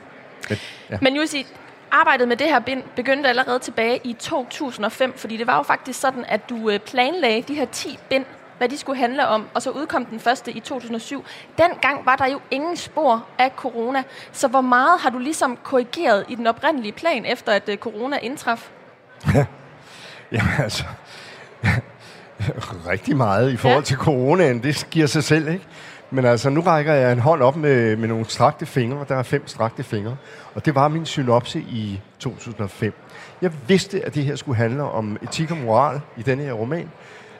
Men, 0.48 0.58
ja. 0.90 0.98
Men 1.00 1.16
Jussi, 1.16 1.46
arbejdet 1.90 2.28
med 2.28 2.36
det 2.36 2.46
her 2.46 2.60
bind 2.60 2.82
begyndte 2.96 3.28
allerede 3.28 3.58
tilbage 3.58 4.00
i 4.04 4.12
2005, 4.12 5.12
fordi 5.16 5.36
det 5.36 5.46
var 5.46 5.56
jo 5.56 5.62
faktisk 5.62 6.00
sådan, 6.00 6.24
at 6.28 6.48
du 6.50 6.70
øh, 6.70 6.78
planlagde 6.78 7.42
de 7.42 7.54
her 7.54 7.64
10 7.64 7.98
bind, 8.10 8.24
hvad 8.58 8.68
de 8.68 8.78
skulle 8.78 8.98
handle 8.98 9.28
om, 9.28 9.48
og 9.54 9.62
så 9.62 9.70
udkom 9.70 10.04
den 10.04 10.20
første 10.20 10.52
i 10.52 10.60
2007. 10.60 11.24
Dengang 11.58 12.06
var 12.06 12.16
der 12.16 12.26
jo 12.26 12.40
ingen 12.50 12.76
spor 12.76 13.26
af 13.38 13.50
corona, 13.56 14.02
så 14.32 14.48
hvor 14.48 14.60
meget 14.60 15.00
har 15.00 15.10
du 15.10 15.18
ligesom 15.18 15.58
korrigeret 15.62 16.24
i 16.28 16.34
den 16.34 16.46
oprindelige 16.46 16.92
plan, 16.92 17.24
efter 17.24 17.52
at 17.52 17.68
øh, 17.68 17.76
corona 17.76 18.18
indtraf? 18.22 18.70
Jamen 20.32 20.52
altså, 20.58 20.84
rigtig 22.92 23.16
meget 23.16 23.52
i 23.52 23.56
forhold 23.56 23.82
ja. 23.82 23.86
til 23.86 23.96
coronaen. 23.96 24.62
Det 24.62 24.86
giver 24.90 25.06
sig 25.06 25.24
selv, 25.24 25.48
ikke? 25.48 25.66
Men 26.10 26.24
altså, 26.24 26.50
nu 26.50 26.60
rækker 26.60 26.92
jeg 26.92 27.12
en 27.12 27.18
hånd 27.18 27.42
op 27.42 27.56
med, 27.56 27.96
med 27.96 28.08
nogle 28.08 28.24
strakte 28.24 28.66
fingre. 28.66 29.04
Der 29.08 29.16
er 29.16 29.22
fem 29.22 29.46
strakte 29.46 29.82
fingre. 29.82 30.16
Og 30.54 30.64
det 30.64 30.74
var 30.74 30.88
min 30.88 31.06
synopse 31.06 31.58
i 31.58 32.00
2005. 32.18 32.94
Jeg 33.42 33.52
vidste, 33.68 34.06
at 34.06 34.14
det 34.14 34.24
her 34.24 34.36
skulle 34.36 34.56
handle 34.56 34.82
om 34.82 35.18
etik 35.22 35.50
og 35.50 35.56
moral 35.56 36.00
i 36.16 36.22
denne 36.22 36.42
her 36.42 36.52
roman. 36.52 36.90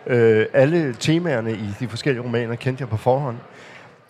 Øh, 0.07 0.47
alle 0.53 0.95
temaerne 1.01 1.53
i 1.53 1.75
de 1.81 1.89
forskellige 1.89 2.25
romaner 2.25 2.55
kendte 2.55 2.83
jeg 2.83 2.89
på 2.89 2.97
forhånd. 2.97 3.37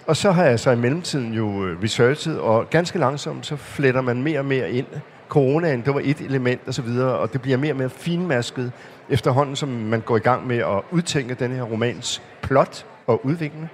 Og 0.06 0.16
så 0.16 0.30
har 0.30 0.44
jeg 0.44 0.60
så 0.60 0.70
i 0.70 0.76
mellemtiden 0.76 1.34
jo 1.34 1.66
øh, 1.66 1.82
researchet, 1.82 2.38
og 2.38 2.70
ganske 2.70 2.98
langsomt 2.98 3.46
så 3.46 3.56
fletter 3.56 4.00
man 4.00 4.22
mere 4.22 4.38
og 4.38 4.44
mere 4.44 4.70
ind. 4.70 4.86
Coronaen, 5.28 5.82
det 5.84 5.94
var 5.94 6.00
et 6.04 6.20
element 6.20 6.60
og 6.66 6.74
så 6.74 6.82
videre, 6.82 7.18
og 7.18 7.32
det 7.32 7.42
bliver 7.42 7.56
mere 7.56 7.72
og 7.72 7.76
mere 7.76 7.90
finmasket 7.90 8.72
efterhånden, 9.10 9.56
som 9.56 9.68
man 9.68 10.00
går 10.00 10.16
i 10.16 10.20
gang 10.20 10.46
med 10.46 10.58
at 10.58 10.82
udtænke 10.90 11.34
den 11.34 11.52
her 11.52 11.62
romans 11.62 12.22
plot 12.42 12.86
og 13.06 13.26
udvikling. 13.26 13.70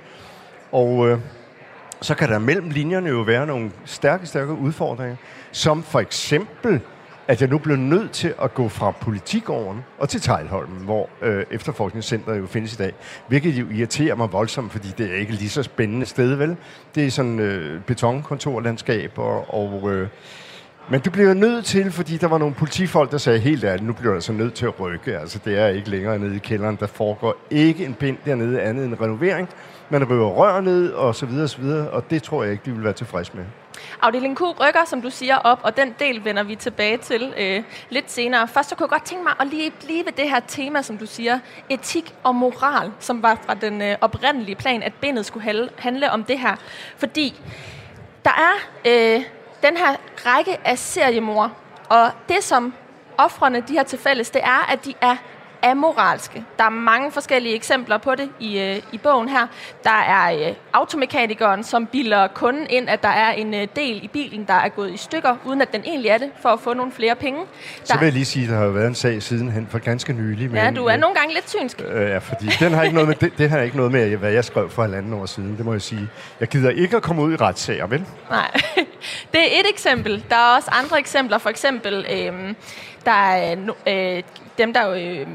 Og 0.72 1.08
øh, 1.08 1.18
så 2.00 2.14
kan 2.14 2.28
der 2.28 2.38
mellem 2.38 2.70
linjerne 2.70 3.08
jo 3.08 3.20
være 3.20 3.46
nogle 3.46 3.70
stærke, 3.84 4.26
stærke 4.26 4.52
udfordringer, 4.52 5.16
som 5.52 5.82
for 5.82 6.00
eksempel, 6.00 6.80
at 7.30 7.40
jeg 7.40 7.48
nu 7.48 7.58
blev 7.58 7.76
nødt 7.76 8.10
til 8.10 8.34
at 8.42 8.54
gå 8.54 8.68
fra 8.68 8.90
politikåren 8.90 9.84
og 9.98 10.08
til 10.08 10.20
Tejlholmen, 10.20 10.84
hvor 10.84 11.08
øh, 11.22 11.44
efterforskningscenteret 11.50 12.38
jo 12.38 12.46
findes 12.46 12.72
i 12.72 12.76
dag. 12.76 12.92
Hvilket 13.28 13.50
jo 13.50 13.66
irriterer 13.70 14.14
mig 14.14 14.32
voldsomt, 14.32 14.72
fordi 14.72 14.88
det 14.98 15.10
er 15.10 15.16
ikke 15.16 15.32
lige 15.32 15.50
så 15.50 15.62
spændende 15.62 16.06
sted, 16.06 16.34
vel? 16.34 16.56
Det 16.94 17.06
er 17.06 17.10
sådan 17.10 17.38
øh, 17.38 17.80
betonkontorlandskab, 17.80 19.18
og, 19.18 19.54
og 19.54 19.92
øh, 19.92 20.08
men 20.90 21.00
du 21.00 21.10
bliver 21.10 21.34
nødt 21.34 21.64
til, 21.64 21.92
fordi 21.92 22.16
der 22.16 22.26
var 22.26 22.38
nogle 22.38 22.54
politifolk, 22.54 23.10
der 23.10 23.18
sagde 23.18 23.38
helt 23.38 23.64
ærligt, 23.64 23.86
nu 23.86 23.92
bliver 23.92 24.12
der 24.12 24.20
så 24.20 24.32
altså 24.32 24.44
nødt 24.44 24.54
til 24.54 24.66
at 24.66 24.80
rykke. 24.80 25.18
Altså, 25.18 25.38
det 25.44 25.58
er 25.58 25.66
ikke 25.66 25.90
længere 25.90 26.18
nede 26.18 26.36
i 26.36 26.38
kælderen. 26.38 26.76
Der 26.80 26.86
foregår 26.86 27.36
ikke 27.50 27.84
en 27.84 27.94
pind 27.94 28.16
dernede 28.24 28.60
andet 28.60 28.84
end 28.84 29.00
renovering. 29.00 29.48
Man 29.92 30.10
river 30.10 30.28
rør 30.28 30.60
ned, 30.60 30.92
og 30.92 31.14
så 31.14 31.26
videre, 31.26 31.44
og 31.44 31.50
så 31.50 31.58
videre, 31.60 31.90
og 31.90 32.10
det 32.10 32.22
tror 32.22 32.42
jeg 32.42 32.52
ikke, 32.52 32.64
de 32.64 32.72
vil 32.72 32.84
være 32.84 32.92
tilfreds 32.92 33.34
med. 33.34 33.44
Afdeling 34.02 34.36
Q 34.38 34.40
rykker, 34.40 34.84
som 34.86 35.02
du 35.02 35.10
siger, 35.10 35.36
op, 35.36 35.60
og 35.62 35.76
den 35.76 35.94
del 35.98 36.24
vender 36.24 36.42
vi 36.42 36.54
tilbage 36.54 36.96
til 36.96 37.34
øh, 37.38 37.62
lidt 37.90 38.10
senere. 38.10 38.48
Først 38.48 38.68
så 38.68 38.74
kunne 38.74 38.84
jeg 38.84 38.90
godt 38.90 39.04
tænke 39.04 39.24
mig 39.24 39.32
at 39.40 39.46
lige 39.46 39.70
blive 39.84 40.04
ved 40.04 40.12
det 40.12 40.30
her 40.30 40.40
tema, 40.48 40.82
som 40.82 40.98
du 40.98 41.06
siger, 41.06 41.38
etik 41.68 42.14
og 42.22 42.34
moral, 42.34 42.92
som 42.98 43.22
var 43.22 43.38
fra 43.46 43.54
den 43.54 43.82
øh, 43.82 43.96
oprindelige 44.00 44.56
plan, 44.56 44.82
at 44.82 44.92
bindet 45.00 45.26
skulle 45.26 45.68
handle 45.78 46.10
om 46.10 46.24
det 46.24 46.38
her. 46.38 46.56
Fordi 46.96 47.40
der 48.24 48.30
er 48.30 48.54
øh, 48.86 49.22
den 49.62 49.76
her 49.76 49.96
række 50.26 50.58
af 50.64 50.78
seriemor, 50.78 51.52
og 51.88 52.10
det 52.28 52.44
som 52.44 52.74
offrene 53.18 53.60
de 53.60 53.76
har 53.76 53.84
til 53.84 53.98
fælles, 53.98 54.30
det 54.30 54.40
er, 54.44 54.72
at 54.72 54.84
de 54.84 54.94
er 55.00 55.16
amoralske. 55.62 56.44
Der 56.58 56.64
er 56.64 56.70
mange 56.70 57.10
forskellige 57.10 57.54
eksempler 57.54 57.98
på 57.98 58.14
det 58.14 58.28
i, 58.40 58.58
øh, 58.58 58.82
i 58.92 58.98
bogen 58.98 59.28
her. 59.28 59.46
Der 59.84 59.90
er 59.90 60.48
øh, 60.48 60.54
automekanikeren, 60.72 61.64
som 61.64 61.86
bilder 61.86 62.26
kunden 62.26 62.66
ind, 62.70 62.88
at 62.88 63.02
der 63.02 63.08
er 63.08 63.32
en 63.32 63.54
øh, 63.54 63.68
del 63.76 64.04
i 64.04 64.08
bilen, 64.08 64.44
der 64.44 64.54
er 64.54 64.68
gået 64.68 64.94
i 64.94 64.96
stykker, 64.96 65.36
uden 65.44 65.62
at 65.62 65.72
den 65.72 65.82
egentlig 65.84 66.08
er 66.08 66.18
det, 66.18 66.30
for 66.42 66.48
at 66.48 66.60
få 66.60 66.74
nogle 66.74 66.92
flere 66.92 67.14
penge. 67.14 67.40
Der... 67.40 67.46
Så 67.84 67.98
vil 67.98 68.06
jeg 68.06 68.12
lige 68.12 68.24
sige, 68.24 68.44
at 68.44 68.50
der 68.50 68.56
har 68.56 68.66
været 68.66 68.86
en 68.86 68.94
sag 68.94 69.22
sidenhen 69.22 69.66
for 69.70 69.78
ganske 69.78 70.12
nylig. 70.12 70.50
Ja, 70.50 70.70
du 70.70 70.84
er 70.84 70.96
nogle 70.96 71.16
gange 71.16 71.34
lidt 71.34 71.50
synsk. 71.50 71.82
Øh, 71.88 72.10
ja, 72.10 72.18
fordi 72.18 72.46
den 72.60 72.72
har 72.72 72.82
ikke 72.82 72.94
noget 72.94 73.08
med, 73.08 73.16
det, 73.16 73.38
det 73.38 73.50
har 73.50 73.60
ikke 73.60 73.76
noget 73.76 73.92
med, 73.92 74.16
hvad 74.16 74.32
jeg 74.32 74.44
skrev 74.44 74.70
for 74.70 74.82
halvanden 74.82 75.12
år 75.12 75.26
siden, 75.26 75.56
det 75.56 75.64
må 75.64 75.72
jeg 75.72 75.82
sige. 75.82 76.08
Jeg 76.40 76.48
gider 76.48 76.70
ikke 76.70 76.96
at 76.96 77.02
komme 77.02 77.22
ud 77.22 77.32
i 77.32 77.36
retssager, 77.36 77.86
vel? 77.86 78.04
Nej, 78.30 78.50
det 79.32 79.40
er 79.40 79.60
et 79.60 79.66
eksempel. 79.70 80.24
Der 80.30 80.36
er 80.36 80.56
også 80.56 80.70
andre 80.72 80.98
eksempler. 80.98 81.38
For 81.38 81.50
eksempel, 81.50 82.06
øh, 82.12 82.54
der 83.04 83.12
er 83.12 83.56
øh, 83.86 84.22
dem, 84.58 84.72
der 84.72 84.90
øh, 84.90 85.26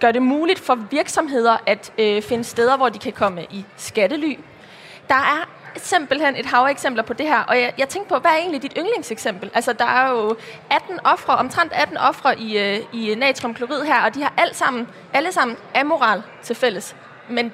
gør 0.00 0.12
det 0.12 0.22
muligt 0.22 0.58
for 0.58 0.74
virksomheder 0.74 1.56
at 1.66 1.92
øh, 1.98 2.22
finde 2.22 2.44
steder, 2.44 2.76
hvor 2.76 2.88
de 2.88 2.98
kan 2.98 3.12
komme 3.12 3.44
i 3.50 3.64
skattely. 3.76 4.38
Der 5.08 5.14
er 5.14 5.48
simpelthen 5.76 6.36
et 6.36 6.46
hav 6.46 6.66
eksempler 6.70 7.02
på 7.02 7.12
det 7.12 7.26
her, 7.26 7.40
og 7.40 7.60
jeg, 7.60 7.72
jeg 7.78 7.88
tænkte 7.88 8.14
på, 8.14 8.18
hvad 8.18 8.30
er 8.30 8.36
egentlig 8.36 8.62
dit 8.62 8.72
yndlingseksempel? 8.78 9.50
Altså, 9.54 9.72
der 9.72 9.84
er 9.84 10.10
jo 10.10 10.36
18 10.70 11.00
ofre, 11.04 11.36
omtrent 11.36 11.72
18 11.72 11.96
ofre 11.96 12.38
i, 12.38 12.58
øh, 12.58 12.80
i 12.92 13.14
natriumklorid 13.14 13.82
her, 13.82 14.02
og 14.02 14.14
de 14.14 14.22
har 14.22 14.32
alle 14.36 14.54
sammen, 14.54 14.88
alle 15.12 15.32
sammen 15.32 15.56
amoral 15.74 16.22
til 16.42 16.56
fælles, 16.56 16.96
men 17.28 17.52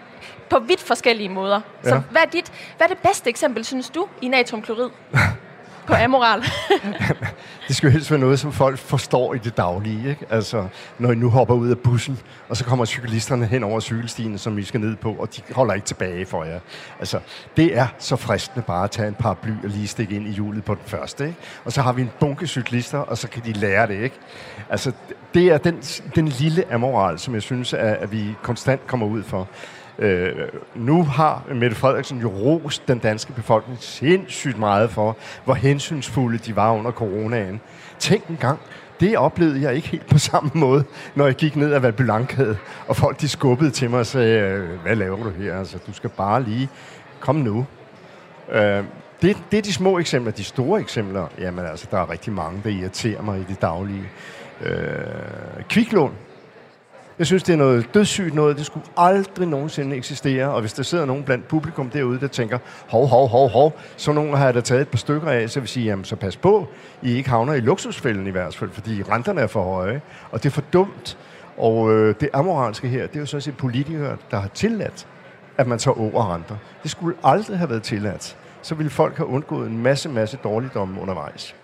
på 0.51 0.59
vidt 0.59 0.81
forskellige 0.81 1.29
måder. 1.29 1.61
Ja. 1.85 1.89
Så 1.89 2.03
hvad 2.11 2.23
er, 2.23 2.27
dit, 2.27 2.53
hvad 2.77 2.87
er 2.87 2.95
det 2.95 3.03
bedste 3.03 3.31
eksempel, 3.31 3.65
synes 3.65 3.91
du, 3.91 4.07
i 4.23 4.29
natriumklorid? 4.29 4.91
på 5.87 5.95
amoral. 5.95 6.43
det 7.69 7.77
skal 7.77 7.87
jo 7.87 7.93
helst 7.93 8.11
være 8.11 8.21
noget, 8.21 8.39
som 8.39 8.53
folk 8.53 8.79
forstår 8.79 9.35
i 9.35 9.39
det 9.39 9.57
daglige. 9.57 10.11
Ikke? 10.11 10.27
Altså, 10.31 10.67
når 10.99 11.13
I 11.13 11.15
nu 11.15 11.31
hopper 11.31 11.55
ud 11.55 11.71
af 11.71 11.79
bussen, 11.79 12.19
og 12.49 12.57
så 12.57 12.65
kommer 12.65 12.85
cyklisterne 12.85 13.47
hen 13.47 13.65
over 13.65 13.81
cykelstien, 13.81 14.39
som 14.39 14.59
I 14.59 14.63
skal 14.63 14.81
ned 14.81 14.97
på, 14.97 15.13
og 15.13 15.37
de 15.37 15.43
holder 15.55 15.75
ikke 15.75 15.87
tilbage 15.87 16.27
for 16.27 16.45
jer. 16.45 16.61
Altså, 16.99 17.21
det 17.57 17.79
er 17.79 17.87
så 17.99 18.17
fristende 18.17 18.63
bare 18.67 18.85
at 18.85 18.91
tage 18.91 19.09
en 19.09 19.15
par 19.15 19.35
bly 19.35 19.51
og 19.65 19.69
lige 19.69 19.89
stikke 19.89 20.17
ind 20.17 20.27
i 20.27 20.31
hjulet 20.31 20.65
på 20.65 20.75
den 20.75 20.83
første. 20.87 21.27
Ikke? 21.27 21.39
Og 21.65 21.73
så 21.73 21.83
har 21.83 21.93
vi 21.93 22.03
en 22.03 22.11
bunke 22.21 22.47
cyklister, 22.47 22.99
og 22.99 23.19
så 23.19 23.29
kan 23.29 23.43
de 23.45 23.53
lære 23.53 23.87
det. 23.87 24.03
Ikke? 24.03 24.17
Altså, 24.71 24.93
det 25.35 25.47
er 25.47 25.59
den, 25.59 25.77
den 26.15 26.29
lille 26.29 26.73
amoral, 26.73 27.19
som 27.19 27.35
jeg 27.35 27.43
synes, 27.43 27.73
at, 27.73 27.97
at 27.97 28.13
vi 28.13 28.35
konstant 28.43 28.87
kommer 28.87 29.07
ud 29.07 29.23
for. 29.23 29.49
Øh, 30.03 30.49
nu 30.75 31.05
har 31.05 31.43
Mette 31.55 31.77
Frederiksen 31.77 32.19
jo 32.19 32.29
rost 32.29 32.89
den 32.89 32.99
danske 32.99 33.33
befolkning 33.33 33.79
sindssygt 33.81 34.59
meget 34.59 34.91
for, 34.91 35.17
hvor 35.45 35.55
hensynsfulde 35.55 36.39
de 36.39 36.57
var 36.57 36.73
under 36.73 36.91
coronaen. 36.91 37.61
Tænk 37.99 38.27
en 38.27 38.37
gang, 38.41 38.59
det 39.01 39.17
oplevede 39.17 39.63
jeg 39.63 39.75
ikke 39.75 39.89
helt 39.89 40.07
på 40.07 40.19
samme 40.19 40.51
måde, 40.55 40.85
når 41.15 41.27
jeg 41.27 41.35
gik 41.35 41.57
ned 41.57 41.73
ad 41.73 41.81
Valbylankade, 41.81 42.57
og 42.89 42.97
folk 42.97 43.21
de 43.21 43.29
skubbede 43.29 43.71
til 43.71 43.91
mig 43.91 44.01
og 44.01 44.07
sagde, 44.07 44.39
øh, 44.39 44.81
hvad 44.83 44.97
laver 44.97 45.17
du 45.17 45.31
her? 45.31 45.59
Altså, 45.59 45.79
du 45.87 45.93
skal 45.93 46.11
bare 46.11 46.43
lige, 46.43 46.69
kom 47.21 47.37
nu. 47.37 47.67
Øh, 48.53 48.85
det, 49.23 49.37
det 49.51 49.59
er 49.59 49.63
de 49.63 49.73
små 49.73 49.99
eksempler. 49.99 50.33
De 50.33 50.45
store 50.45 50.81
eksempler, 50.81 51.27
jamen 51.39 51.67
altså, 51.67 51.87
der 51.91 51.99
er 51.99 52.11
rigtig 52.11 52.33
mange, 52.33 52.61
der 52.65 52.71
irriterer 52.71 53.23
mig 53.23 53.41
i 53.41 53.45
det 53.49 53.63
daglige. 53.63 54.09
Øh, 54.61 55.65
kviklån 55.69 56.13
jeg 57.23 57.27
synes, 57.27 57.43
det 57.43 57.53
er 57.53 57.57
noget 57.57 57.95
dødssygt 57.95 58.35
noget. 58.35 58.57
Det 58.57 58.67
skulle 58.67 58.87
aldrig 58.97 59.49
nogensinde 59.49 59.97
eksistere. 59.97 60.49
Og 60.49 60.61
hvis 60.61 60.73
der 60.73 60.83
sidder 60.83 61.05
nogen 61.05 61.23
blandt 61.23 61.49
publikum 61.49 61.91
derude, 61.91 62.21
der 62.21 62.27
tænker, 62.27 62.59
hov, 62.89 63.07
hov, 63.07 63.29
hov, 63.29 63.49
hov, 63.49 63.79
så 63.97 64.13
nogen 64.13 64.35
har 64.35 64.45
jeg 64.45 64.55
da 64.55 64.61
taget 64.61 64.83
et 64.83 64.89
par 64.89 64.99
stykker 64.99 65.29
af, 65.29 65.51
så 65.51 65.61
vil 65.61 65.69
sige, 65.69 65.87
jamen 65.87 66.05
så 66.05 66.17
pas 66.17 66.37
på, 66.37 66.69
I 67.03 67.13
ikke 67.13 67.31
havner 67.31 67.53
i 67.53 67.61
luksusfælden 67.61 68.27
i 68.27 68.31
hvert 68.31 68.55
fald, 68.57 68.71
fordi 68.71 69.03
renterne 69.03 69.41
er 69.41 69.47
for 69.47 69.63
høje. 69.63 70.01
Og 70.31 70.43
det 70.43 70.49
er 70.49 70.53
for 70.53 70.65
dumt. 70.73 71.19
Og 71.57 71.93
øh, 71.93 72.15
det 72.21 72.29
amoralske 72.33 72.89
her, 72.89 73.07
det 73.07 73.17
er 73.17 73.21
jo 73.21 73.27
sådan 73.27 73.43
set 73.43 73.57
politikere, 73.57 74.17
der 74.31 74.41
har 74.41 74.49
tilladt, 74.49 75.07
at 75.59 75.67
man 75.67 75.79
tager 75.79 76.01
over 76.01 76.35
renter. 76.35 76.57
Det 76.83 76.91
skulle 76.91 77.17
aldrig 77.25 77.59
have 77.59 77.71
været 77.71 77.83
tilladt. 77.83 78.37
Så 78.63 78.75
ville 78.75 78.91
folk 78.91 79.17
have 79.17 79.27
undgået 79.27 79.71
en 79.71 79.83
masse, 79.83 80.09
masse 80.09 80.39
dårligdomme 80.45 81.01
undervejs. 81.01 81.55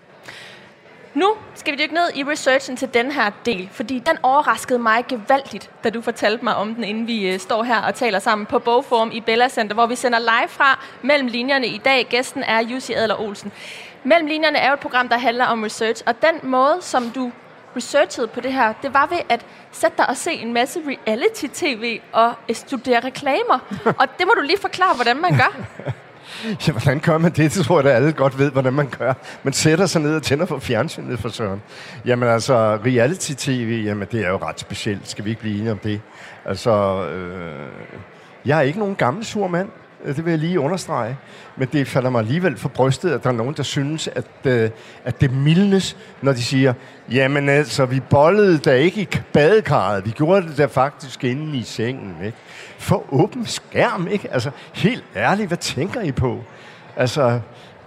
Nu 1.19 1.35
skal 1.55 1.73
vi 1.73 1.83
dykke 1.83 1.93
ned 1.93 2.11
i 2.15 2.23
researchen 2.23 2.77
til 2.77 2.93
den 2.93 3.11
her 3.11 3.31
del, 3.45 3.69
fordi 3.71 3.99
den 3.99 4.17
overraskede 4.23 4.79
mig 4.79 5.05
gevaldigt, 5.07 5.69
da 5.83 5.89
du 5.89 6.01
fortalte 6.01 6.43
mig 6.43 6.55
om 6.55 6.75
den, 6.75 6.83
inden 6.83 7.07
vi 7.07 7.33
øh, 7.33 7.39
står 7.39 7.63
her 7.63 7.81
og 7.81 7.95
taler 7.95 8.19
sammen 8.19 8.45
på 8.45 8.59
Bogforum 8.59 9.11
i 9.13 9.21
Bella 9.21 9.49
Center, 9.49 9.73
hvor 9.73 9.85
vi 9.85 9.95
sender 9.95 10.19
live 10.19 10.47
fra 10.47 10.85
mellem 11.01 11.27
linjerne 11.27 11.67
i 11.67 11.77
dag. 11.77 12.07
Gæsten 12.09 12.43
er 12.43 12.59
Jussi 12.59 12.93
Adler 12.93 13.21
Olsen. 13.21 13.51
Mellem 14.03 14.27
linjerne 14.27 14.57
er 14.57 14.67
jo 14.67 14.73
et 14.73 14.79
program, 14.79 15.09
der 15.09 15.17
handler 15.17 15.45
om 15.45 15.63
research, 15.63 16.03
og 16.05 16.21
den 16.21 16.49
måde, 16.49 16.77
som 16.81 17.09
du 17.09 17.31
researchede 17.75 18.27
på 18.27 18.41
det 18.41 18.53
her, 18.53 18.73
det 18.73 18.93
var 18.93 19.05
ved 19.05 19.19
at 19.29 19.45
sætte 19.71 19.97
dig 19.97 20.09
og 20.09 20.17
se 20.17 20.31
en 20.31 20.53
masse 20.53 20.79
reality-tv 20.87 21.99
og 22.13 22.33
studere 22.53 22.99
reklamer. 22.99 23.59
og 23.99 24.07
det 24.19 24.27
må 24.27 24.33
du 24.37 24.41
lige 24.41 24.59
forklare, 24.61 24.95
hvordan 24.95 25.17
man 25.17 25.37
gør. 25.37 25.65
Ja, 26.67 26.71
hvordan 26.71 26.99
gør 26.99 27.17
man 27.17 27.31
det? 27.31 27.53
Det 27.53 27.65
tror 27.65 27.81
jeg, 27.81 27.89
at 27.89 27.95
alle 27.95 28.11
godt 28.11 28.39
ved, 28.39 28.51
hvordan 28.51 28.73
man 28.73 28.89
gør. 28.99 29.13
Man 29.43 29.53
sætter 29.53 29.85
sig 29.85 30.01
ned 30.01 30.15
og 30.15 30.23
tænder 30.23 30.45
for 30.45 30.59
fjernsynet 30.59 31.19
for 31.19 31.29
søren. 31.29 31.61
Jamen 32.05 32.29
altså, 32.29 32.79
reality-tv, 32.85 33.81
jamen 33.85 34.07
det 34.11 34.25
er 34.25 34.29
jo 34.29 34.37
ret 34.37 34.59
specielt. 34.59 35.09
Skal 35.09 35.25
vi 35.25 35.29
ikke 35.29 35.41
blive 35.41 35.57
enige 35.57 35.71
om 35.71 35.77
det? 35.77 36.01
Altså, 36.45 37.05
øh, 37.05 37.69
jeg 38.45 38.57
er 38.57 38.61
ikke 38.61 38.79
nogen 38.79 38.95
gammel 38.95 39.25
sur 39.25 39.47
mand. 39.47 39.69
Øh, 40.05 40.15
det 40.15 40.25
vil 40.25 40.31
jeg 40.31 40.39
lige 40.39 40.59
understrege. 40.59 41.17
Men 41.57 41.67
det 41.73 41.87
falder 41.87 42.09
mig 42.09 42.19
alligevel 42.19 42.57
for 42.57 42.69
brystet, 42.69 43.11
at 43.11 43.23
der 43.23 43.29
er 43.29 43.33
nogen, 43.33 43.53
der 43.53 43.63
synes, 43.63 44.07
at, 44.07 44.25
øh, 44.45 44.69
at 45.05 45.21
det 45.21 45.33
mildnes, 45.33 45.97
når 46.21 46.31
de 46.31 46.43
siger, 46.43 46.73
jamen 47.11 47.49
altså, 47.49 47.85
vi 47.85 47.99
bollede 47.99 48.57
da 48.57 48.73
ikke 48.73 49.01
i 49.01 49.07
badekarret. 49.33 50.05
Vi 50.05 50.11
gjorde 50.11 50.47
det 50.47 50.57
da 50.57 50.65
faktisk 50.65 51.23
inde 51.23 51.57
i 51.57 51.63
sengen. 51.63 52.15
Ikke? 52.25 52.37
For 52.77 53.13
åben 53.13 53.45
skærm, 53.45 54.07
ikke? 54.11 54.33
Altså, 54.33 54.51
helt 54.73 55.03
ærligt, 55.15 55.47
hvad 55.47 55.57
tænker 55.57 56.01
I 56.01 56.11
på? 56.11 56.43
Altså, 56.97 57.39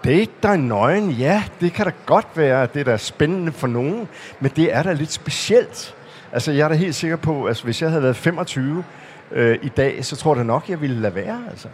date 0.05 0.33
dig 0.43 0.57
nøgen, 0.59 1.11
ja, 1.11 1.43
det 1.61 1.73
kan 1.73 1.85
da 1.85 1.93
godt 2.07 2.27
være, 2.35 2.63
at 2.63 2.75
det 2.75 2.81
er 2.81 2.85
da 2.85 2.97
spændende 2.97 3.53
for 3.53 3.67
nogen, 3.67 4.09
men 4.41 4.53
det 4.57 4.75
er 4.75 4.83
da 4.83 4.93
lidt 4.93 5.13
specielt. 5.13 5.95
Altså, 6.33 6.53
jeg 6.53 6.65
er 6.65 6.69
da 6.69 6.75
helt 6.75 6.95
sikker 6.95 7.17
på, 7.17 7.45
at 7.45 7.63
hvis 7.63 7.83
jeg 7.83 7.91
havde 7.91 8.03
været 8.03 8.17
25 8.17 8.85
øh, 9.33 9.59
i 9.63 9.69
dag, 9.69 10.05
så 10.05 10.17
tror 10.17 10.35
jeg 10.35 10.39
da 10.39 10.47
nok, 10.47 10.69
jeg 10.69 10.81
ville 10.81 11.01
lade 11.01 11.15
være, 11.15 11.41
altså. 11.51 11.69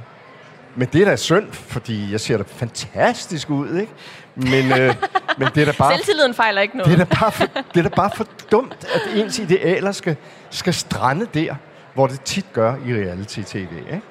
Men 0.76 0.88
det 0.92 1.00
er 1.00 1.04
da 1.04 1.16
synd, 1.16 1.52
fordi 1.52 2.12
jeg 2.12 2.20
ser 2.20 2.36
da 2.36 2.44
fantastisk 2.46 3.50
ud, 3.50 3.76
ikke? 3.76 3.92
Men, 4.34 4.80
øh, 4.80 4.94
men 5.38 5.48
det 5.54 5.60
er 5.60 5.64
da 5.64 5.72
bare... 5.78 5.94
Selvtilliden 5.94 6.34
fejler 6.34 6.60
ikke 6.60 6.76
noget. 6.76 6.92
Det 6.92 7.00
er 7.00 7.04
da 7.04 7.14
bare 7.20 7.32
for, 7.32 7.44
det 7.74 7.78
er 7.78 7.88
da 7.88 7.96
bare 7.96 8.10
for 8.14 8.26
dumt, 8.50 8.86
at 8.94 9.16
ens 9.16 9.38
idealer 9.38 9.92
skal, 9.92 10.16
skal 10.50 10.74
strande 10.74 11.26
der, 11.34 11.54
hvor 11.94 12.06
det 12.06 12.20
tit 12.20 12.52
gør 12.52 12.74
i 12.86 12.94
reality-tv, 12.94 13.72
ikke? 13.78 14.02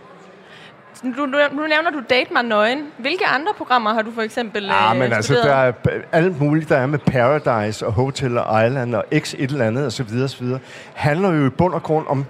Nu, 1.03 1.25
nu, 1.25 1.37
nu 1.51 1.67
nævner 1.67 1.91
du 1.91 2.01
Date 2.09 2.33
mig 2.33 2.43
nøgen. 2.43 2.87
Hvilke 2.97 3.25
andre 3.25 3.53
programmer 3.57 3.93
har 3.93 4.01
du 4.01 4.11
for 4.11 4.21
eksempel 4.21 4.63
Ja, 4.63 4.93
øh, 4.93 4.99
men 4.99 5.13
altså, 5.13 5.33
der 5.33 5.53
er 5.53 5.71
alt 6.11 6.41
muligt, 6.41 6.69
der 6.69 6.77
er 6.77 6.85
med 6.85 6.99
Paradise 6.99 7.85
og 7.87 7.93
Hotel 7.93 8.31
Island 8.65 8.95
og 8.95 9.05
X 9.19 9.33
et 9.33 9.51
eller 9.51 9.65
andet, 9.65 9.85
og 9.85 9.91
så 9.91 10.03
videre, 10.03 10.23
og 10.23 10.29
så 10.29 10.43
videre. 10.43 10.59
Handler 10.93 11.33
jo 11.33 11.45
i 11.45 11.49
bund 11.49 11.73
og 11.73 11.83
grund 11.83 12.05
om, 12.07 12.25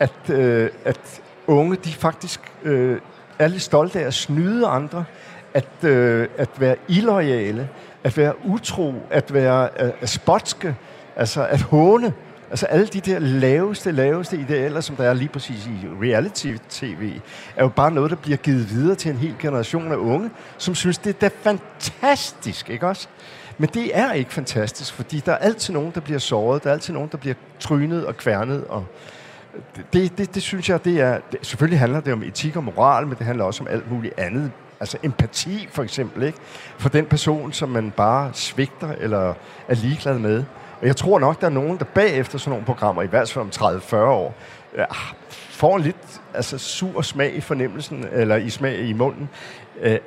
at, 0.00 0.30
øh, 0.30 0.70
at 0.84 1.20
unge, 1.46 1.76
de 1.76 1.92
faktisk 1.92 2.40
øh, 2.62 2.98
er 3.38 3.48
lidt 3.48 3.62
stolte 3.62 4.00
af 4.00 4.06
at 4.06 4.14
snyde 4.14 4.66
andre, 4.66 5.04
at, 5.54 5.84
øh, 5.84 6.28
at 6.38 6.48
være 6.58 6.76
illoyale, 6.88 7.68
at 8.04 8.16
være 8.16 8.46
utro, 8.46 8.94
at 9.10 9.34
være 9.34 9.68
øh, 9.80 10.06
spotske, 10.06 10.76
altså 11.16 11.46
at 11.46 11.60
håne. 11.60 12.12
Altså 12.50 12.66
alle 12.66 12.86
de 12.86 13.00
der 13.00 13.18
laveste, 13.18 13.92
laveste 13.92 14.36
idealer, 14.36 14.80
som 14.80 14.96
der 14.96 15.04
er 15.04 15.14
lige 15.14 15.28
præcis 15.28 15.66
i 15.66 15.86
reality-tv, 16.02 17.12
er 17.56 17.62
jo 17.62 17.68
bare 17.68 17.90
noget, 17.90 18.10
der 18.10 18.16
bliver 18.16 18.36
givet 18.36 18.70
videre 18.70 18.94
til 18.94 19.10
en 19.10 19.16
hel 19.16 19.34
generation 19.40 19.92
af 19.92 19.96
unge, 19.96 20.30
som 20.58 20.74
synes, 20.74 20.98
det 20.98 21.10
er 21.10 21.28
da 21.28 21.30
fantastisk, 21.42 22.70
ikke 22.70 22.86
også? 22.86 23.08
Men 23.58 23.68
det 23.74 23.98
er 23.98 24.12
ikke 24.12 24.32
fantastisk, 24.32 24.94
fordi 24.94 25.20
der 25.26 25.32
er 25.32 25.36
altid 25.38 25.74
nogen, 25.74 25.92
der 25.94 26.00
bliver 26.00 26.18
såret, 26.18 26.64
der 26.64 26.70
er 26.70 26.74
altid 26.74 26.94
nogen, 26.94 27.08
der 27.12 27.18
bliver 27.18 27.34
trynet 27.60 28.06
og 28.06 28.16
kværnet, 28.16 28.64
og 28.64 28.84
det, 29.92 30.18
det, 30.18 30.34
det 30.34 30.42
synes 30.42 30.68
jeg, 30.68 30.84
det 30.84 31.00
er... 31.00 31.18
Det, 31.32 31.46
selvfølgelig 31.46 31.78
handler 31.78 32.00
det 32.00 32.12
om 32.12 32.22
etik 32.22 32.56
og 32.56 32.64
moral, 32.64 33.06
men 33.06 33.16
det 33.18 33.26
handler 33.26 33.44
også 33.44 33.62
om 33.62 33.68
alt 33.70 33.90
muligt 33.90 34.18
andet. 34.18 34.50
Altså 34.80 34.98
empati, 35.02 35.68
for 35.70 35.82
eksempel, 35.82 36.22
ikke? 36.22 36.38
For 36.78 36.88
den 36.88 37.06
person, 37.06 37.52
som 37.52 37.68
man 37.68 37.90
bare 37.90 38.30
svigter 38.32 38.92
eller 38.98 39.34
er 39.68 39.74
ligeglad 39.74 40.18
med. 40.18 40.44
Og 40.80 40.86
jeg 40.86 40.96
tror 40.96 41.18
nok, 41.18 41.40
der 41.40 41.46
er 41.46 41.50
nogen, 41.50 41.78
der 41.78 41.84
bagefter 41.84 42.38
sådan 42.38 42.50
nogle 42.50 42.64
programmer, 42.66 43.02
i 43.02 43.06
hvert 43.06 43.30
fald 43.30 43.62
om 43.62 43.76
30-40 43.76 43.96
år, 43.96 44.34
ja, 44.76 44.84
får 45.32 45.76
en 45.76 45.82
lidt 45.82 46.20
altså, 46.34 46.58
sur 46.58 47.02
smag 47.02 47.34
i 47.34 47.40
fornemmelsen, 47.40 48.06
eller 48.12 48.36
i 48.36 48.50
smag 48.50 48.78
i 48.78 48.92
munden, 48.92 49.28
øh, 49.80 49.98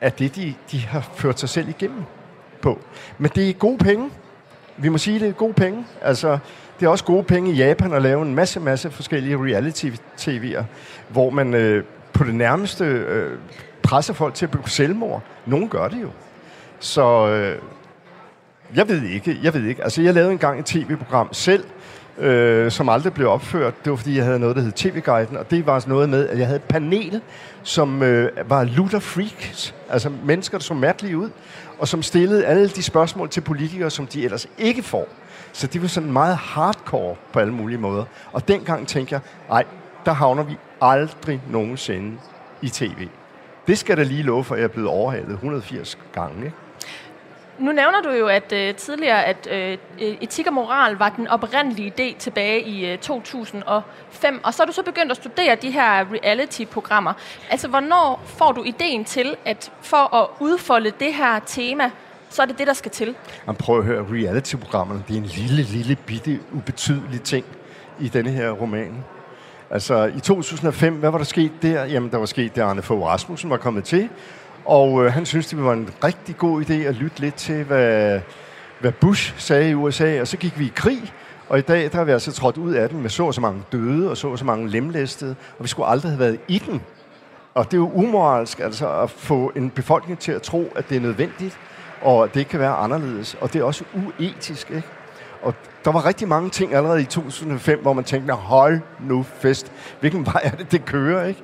af 0.00 0.12
det, 0.12 0.36
de, 0.36 0.54
de 0.70 0.80
har 0.80 1.10
ført 1.14 1.40
sig 1.40 1.48
selv 1.48 1.68
igennem 1.68 2.02
på. 2.62 2.80
Men 3.18 3.30
det 3.34 3.48
er 3.48 3.52
gode 3.52 3.78
penge. 3.78 4.10
Vi 4.76 4.88
må 4.88 4.98
sige, 4.98 5.20
det 5.20 5.28
er 5.28 5.32
gode 5.32 5.54
penge. 5.54 5.86
Altså, 6.02 6.38
det 6.80 6.86
er 6.86 6.90
også 6.90 7.04
gode 7.04 7.22
penge 7.22 7.52
i 7.52 7.54
Japan 7.54 7.92
at 7.92 8.02
lave 8.02 8.22
en 8.22 8.34
masse, 8.34 8.60
masse 8.60 8.90
forskellige 8.90 9.36
reality-tv'er, 9.36 10.64
hvor 11.08 11.30
man 11.30 11.54
øh, 11.54 11.84
på 12.12 12.24
det 12.24 12.34
nærmeste 12.34 12.84
øh, 12.84 13.38
presser 13.82 14.14
folk 14.14 14.34
til 14.34 14.46
at 14.46 14.50
begå 14.50 14.66
selvmord. 14.66 15.22
Nogle 15.46 15.68
gør 15.68 15.88
det 15.88 16.02
jo. 16.02 16.08
Så 16.78 17.28
øh, 17.28 17.58
jeg 18.76 18.88
ved 18.88 19.02
ikke, 19.02 19.38
jeg 19.42 19.54
ved 19.54 19.64
ikke. 19.64 19.84
Altså, 19.84 20.02
jeg 20.02 20.14
lavede 20.14 20.32
engang 20.32 20.60
et 20.60 20.64
tv-program 20.64 21.28
selv, 21.32 21.64
øh, 22.18 22.70
som 22.70 22.88
aldrig 22.88 23.12
blev 23.12 23.28
opført. 23.28 23.84
Det 23.84 23.90
var, 23.90 23.96
fordi 23.96 24.16
jeg 24.16 24.24
havde 24.24 24.38
noget, 24.38 24.56
der 24.56 24.62
hed 24.62 24.72
TV-guiden, 24.72 25.36
og 25.36 25.50
det 25.50 25.66
var 25.66 25.84
noget 25.86 26.08
med, 26.08 26.28
at 26.28 26.38
jeg 26.38 26.46
havde 26.46 26.56
et 26.56 26.64
panel, 26.64 27.20
som 27.62 28.02
øh, 28.02 28.30
var 28.48 28.64
lutter 28.64 28.98
freaks, 28.98 29.74
altså 29.90 30.10
mennesker, 30.24 30.58
der 30.58 30.62
så 30.62 30.74
mærkelige 30.74 31.18
ud, 31.18 31.30
og 31.78 31.88
som 31.88 32.02
stillede 32.02 32.46
alle 32.46 32.68
de 32.68 32.82
spørgsmål 32.82 33.28
til 33.28 33.40
politikere, 33.40 33.90
som 33.90 34.06
de 34.06 34.24
ellers 34.24 34.48
ikke 34.58 34.82
får. 34.82 35.08
Så 35.56 35.66
det 35.66 35.82
var 35.82 35.88
sådan 35.88 36.12
meget 36.12 36.36
hardcore 36.36 37.16
på 37.32 37.40
alle 37.40 37.52
mulige 37.52 37.78
måder. 37.78 38.04
Og 38.32 38.48
dengang 38.48 38.88
tænkte 38.88 39.12
jeg, 39.12 39.20
nej, 39.48 39.64
der 40.04 40.12
havner 40.12 40.42
vi 40.42 40.56
aldrig 40.80 41.42
nogensinde 41.50 42.18
i 42.62 42.68
tv. 42.68 43.08
Det 43.66 43.78
skal 43.78 43.96
der 43.96 44.04
lige 44.04 44.22
love 44.22 44.44
for, 44.44 44.54
at 44.54 44.60
jeg 44.60 44.64
er 44.64 44.72
blevet 44.72 44.88
overhalet 44.88 45.30
180 45.30 45.98
gange. 46.12 46.44
Ikke? 46.44 46.56
Nu 47.58 47.72
nævner 47.72 48.00
du 48.02 48.10
jo 48.10 48.26
at 48.26 48.52
øh, 48.52 48.74
tidligere, 48.74 49.24
at 49.24 49.48
øh, 49.50 49.78
e- 49.98 50.04
etik 50.20 50.46
og 50.46 50.52
moral 50.52 50.96
var 50.96 51.08
den 51.08 51.28
oprindelige 51.28 51.92
idé 51.98 52.18
tilbage 52.18 52.62
i 52.62 52.92
øh, 52.92 52.98
2005, 52.98 54.40
og 54.44 54.54
så 54.54 54.62
er 54.62 54.66
du 54.66 54.72
så 54.72 54.82
begyndt 54.82 55.10
at 55.10 55.16
studere 55.16 55.54
de 55.54 55.70
her 55.70 56.04
reality-programmer. 56.12 57.12
Altså, 57.50 57.68
hvornår 57.68 58.22
får 58.26 58.52
du 58.52 58.62
ideen 58.62 59.04
til, 59.04 59.36
at 59.44 59.72
for 59.80 60.14
at 60.14 60.28
udfolde 60.40 60.90
det 60.90 61.14
her 61.14 61.38
tema, 61.38 61.90
så 62.30 62.42
er 62.42 62.46
det 62.46 62.58
det, 62.58 62.66
der 62.66 62.72
skal 62.72 62.90
til? 62.90 63.14
Man 63.46 63.56
prøver 63.56 63.78
at 63.78 63.84
høre, 63.84 64.04
reality-programmerne, 64.10 65.02
det 65.08 65.14
er 65.14 65.20
en 65.20 65.26
lille, 65.26 65.62
lille, 65.62 65.96
bitte, 66.06 66.40
ubetydelig 66.52 67.22
ting 67.22 67.44
i 68.00 68.08
denne 68.08 68.30
her 68.30 68.50
roman. 68.50 69.04
Altså, 69.70 70.04
i 70.16 70.20
2005, 70.20 70.94
hvad 70.94 71.10
var 71.10 71.18
der 71.18 71.24
sket 71.24 71.52
der? 71.62 71.84
Jamen, 71.84 72.10
der 72.10 72.18
var 72.18 72.26
sket, 72.26 72.56
det, 72.56 72.62
Arne 72.62 72.82
Fogh 72.82 73.06
Rasmussen 73.06 73.50
var 73.50 73.56
kommet 73.56 73.84
til, 73.84 74.08
og 74.64 75.04
øh, 75.04 75.12
han 75.12 75.26
synes, 75.26 75.46
det 75.46 75.64
var 75.64 75.72
en 75.72 75.88
rigtig 76.04 76.36
god 76.36 76.64
idé 76.64 76.72
at 76.72 76.94
lytte 76.94 77.20
lidt 77.20 77.34
til, 77.34 77.64
hvad, 77.64 78.20
hvad 78.80 78.92
Bush 78.92 79.34
sagde 79.38 79.70
i 79.70 79.74
USA, 79.74 80.20
og 80.20 80.26
så 80.28 80.36
gik 80.36 80.58
vi 80.58 80.66
i 80.66 80.72
krig, 80.74 81.12
og 81.48 81.58
i 81.58 81.62
dag 81.62 81.92
der 81.92 81.98
har 81.98 82.04
vi 82.04 82.12
altså 82.12 82.32
trådt 82.32 82.56
ud 82.56 82.74
af 82.74 82.88
den 82.88 83.02
med 83.02 83.10
så 83.10 83.26
og 83.26 83.34
så 83.34 83.40
mange 83.40 83.62
døde, 83.72 84.10
og 84.10 84.16
så 84.16 84.28
og 84.28 84.38
så 84.38 84.44
mange 84.44 84.68
lemlæstede, 84.68 85.36
og 85.58 85.64
vi 85.64 85.68
skulle 85.68 85.88
aldrig 85.88 86.10
have 86.10 86.20
været 86.20 86.38
i 86.48 86.58
den. 86.58 86.82
Og 87.54 87.64
det 87.64 87.72
er 87.72 87.78
jo 87.78 87.90
umoralsk 87.94 88.58
altså, 88.58 89.00
at 89.00 89.10
få 89.10 89.52
en 89.56 89.70
befolkning 89.70 90.18
til 90.18 90.32
at 90.32 90.42
tro, 90.42 90.72
at 90.76 90.88
det 90.88 90.96
er 90.96 91.00
nødvendigt, 91.00 91.58
og 92.02 92.34
det 92.34 92.48
kan 92.48 92.60
være 92.60 92.74
anderledes, 92.74 93.36
og 93.40 93.52
det 93.52 93.60
er 93.60 93.64
også 93.64 93.84
uetisk, 93.94 94.70
ikke? 94.70 94.88
Og 95.42 95.54
der 95.84 95.92
var 95.92 96.06
rigtig 96.06 96.28
mange 96.28 96.50
ting 96.50 96.74
allerede 96.74 97.02
i 97.02 97.04
2005, 97.04 97.82
hvor 97.82 97.92
man 97.92 98.04
tænkte, 98.04 98.34
hold 98.34 98.80
nu 99.00 99.22
fest, 99.22 99.72
hvilken 100.00 100.26
vej 100.26 100.40
er 100.44 100.50
det, 100.50 100.72
det 100.72 100.84
kører, 100.84 101.26
ikke? 101.26 101.42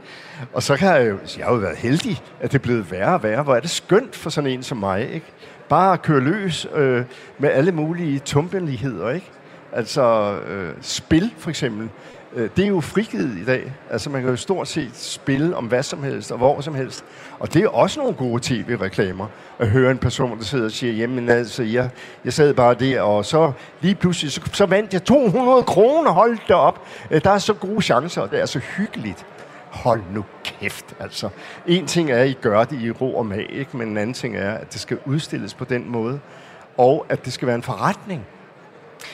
Og 0.53 0.63
så 0.63 0.77
kan 0.77 0.89
jeg 0.89 1.09
jo, 1.09 1.19
jeg 1.39 1.47
har 1.47 1.53
jo 1.53 1.59
været 1.59 1.77
heldig, 1.77 2.23
at 2.41 2.53
det 2.53 2.59
er 2.59 2.63
blevet 2.63 2.91
værre 2.91 3.15
og 3.15 3.23
værre. 3.23 3.43
Hvor 3.43 3.55
er 3.55 3.61
det 3.61 3.71
skønt 3.71 4.17
for 4.17 4.31
sådan 4.31 4.51
en 4.51 4.63
som 4.63 4.79
mig, 4.79 5.13
ikke? 5.13 5.27
Bare 5.69 5.93
at 5.93 6.03
køre 6.03 6.21
løs 6.21 6.67
øh, 6.75 7.05
med 7.39 7.51
alle 7.51 7.73
mulige 7.73 8.19
tumpenligheder, 8.19 9.11
ikke? 9.11 9.31
Altså, 9.73 10.37
øh, 10.49 10.75
spil 10.81 11.35
for 11.39 11.51
eksempel. 11.51 11.89
Øh, 12.37 12.51
det 12.57 12.65
er 12.65 12.69
jo 12.69 12.81
frigivet 12.81 13.39
i 13.39 13.45
dag. 13.45 13.73
Altså, 13.91 14.11
man 14.11 14.21
kan 14.21 14.31
jo 14.31 14.37
stort 14.37 14.69
set 14.69 14.91
spille 14.97 15.57
om 15.57 15.65
hvad 15.65 15.83
som 15.83 16.03
helst 16.03 16.33
og 16.33 16.39
hvor 16.39 16.61
som 16.61 16.75
helst. 16.75 17.05
Og 17.39 17.55
det 17.55 17.65
er 17.65 17.69
også 17.69 18.01
nogle 18.01 18.15
gode 18.15 18.41
tv-reklamer. 18.43 19.27
At 19.59 19.69
høre 19.69 19.91
en 19.91 19.99
person, 19.99 20.39
der 20.39 20.45
sidder 20.45 20.65
og 20.65 20.71
siger, 20.71 20.93
jamen 20.93 21.29
altså, 21.29 21.63
jeg, 21.63 21.91
jeg 22.25 22.33
sad 22.33 22.55
bare 22.55 22.75
der, 22.75 23.01
og 23.01 23.25
så 23.25 23.53
lige 23.81 23.95
pludselig, 23.95 24.33
så, 24.33 24.41
så 24.53 24.67
vandt 24.67 24.93
jeg 24.93 25.05
200 25.05 25.63
kroner, 25.63 26.11
hold 26.11 26.39
da 26.49 26.55
op. 26.55 26.87
Øh, 27.11 27.25
der 27.25 27.31
er 27.31 27.39
så 27.39 27.55
gode 27.55 27.83
chancer, 27.83 28.23
og 28.23 28.31
det 28.31 28.41
er 28.41 28.47
så 28.47 28.59
hyggeligt. 28.59 29.27
Hold 29.71 30.03
nu 30.15 30.25
kæft, 30.45 30.97
altså. 31.01 31.29
En 31.67 31.87
ting 31.87 32.11
er, 32.11 32.19
at 32.19 32.29
I 32.29 32.33
gør 32.33 32.65
det 32.65 32.83
i 32.83 32.91
ro 32.91 33.17
og 33.17 33.27
mag, 33.27 33.47
ikke? 33.51 33.77
men 33.77 33.89
en 33.89 33.99
anden 33.99 34.15
ting 34.15 34.37
er, 34.37 34.53
at 34.53 34.73
det 34.73 34.81
skal 34.81 34.99
udstilles 35.05 35.55
på 35.55 35.65
den 35.65 35.91
måde, 35.91 36.21
og 36.77 37.07
at 37.09 37.25
det 37.25 37.33
skal 37.33 37.47
være 37.47 37.57
en 37.57 37.63
forretning. 37.63 38.27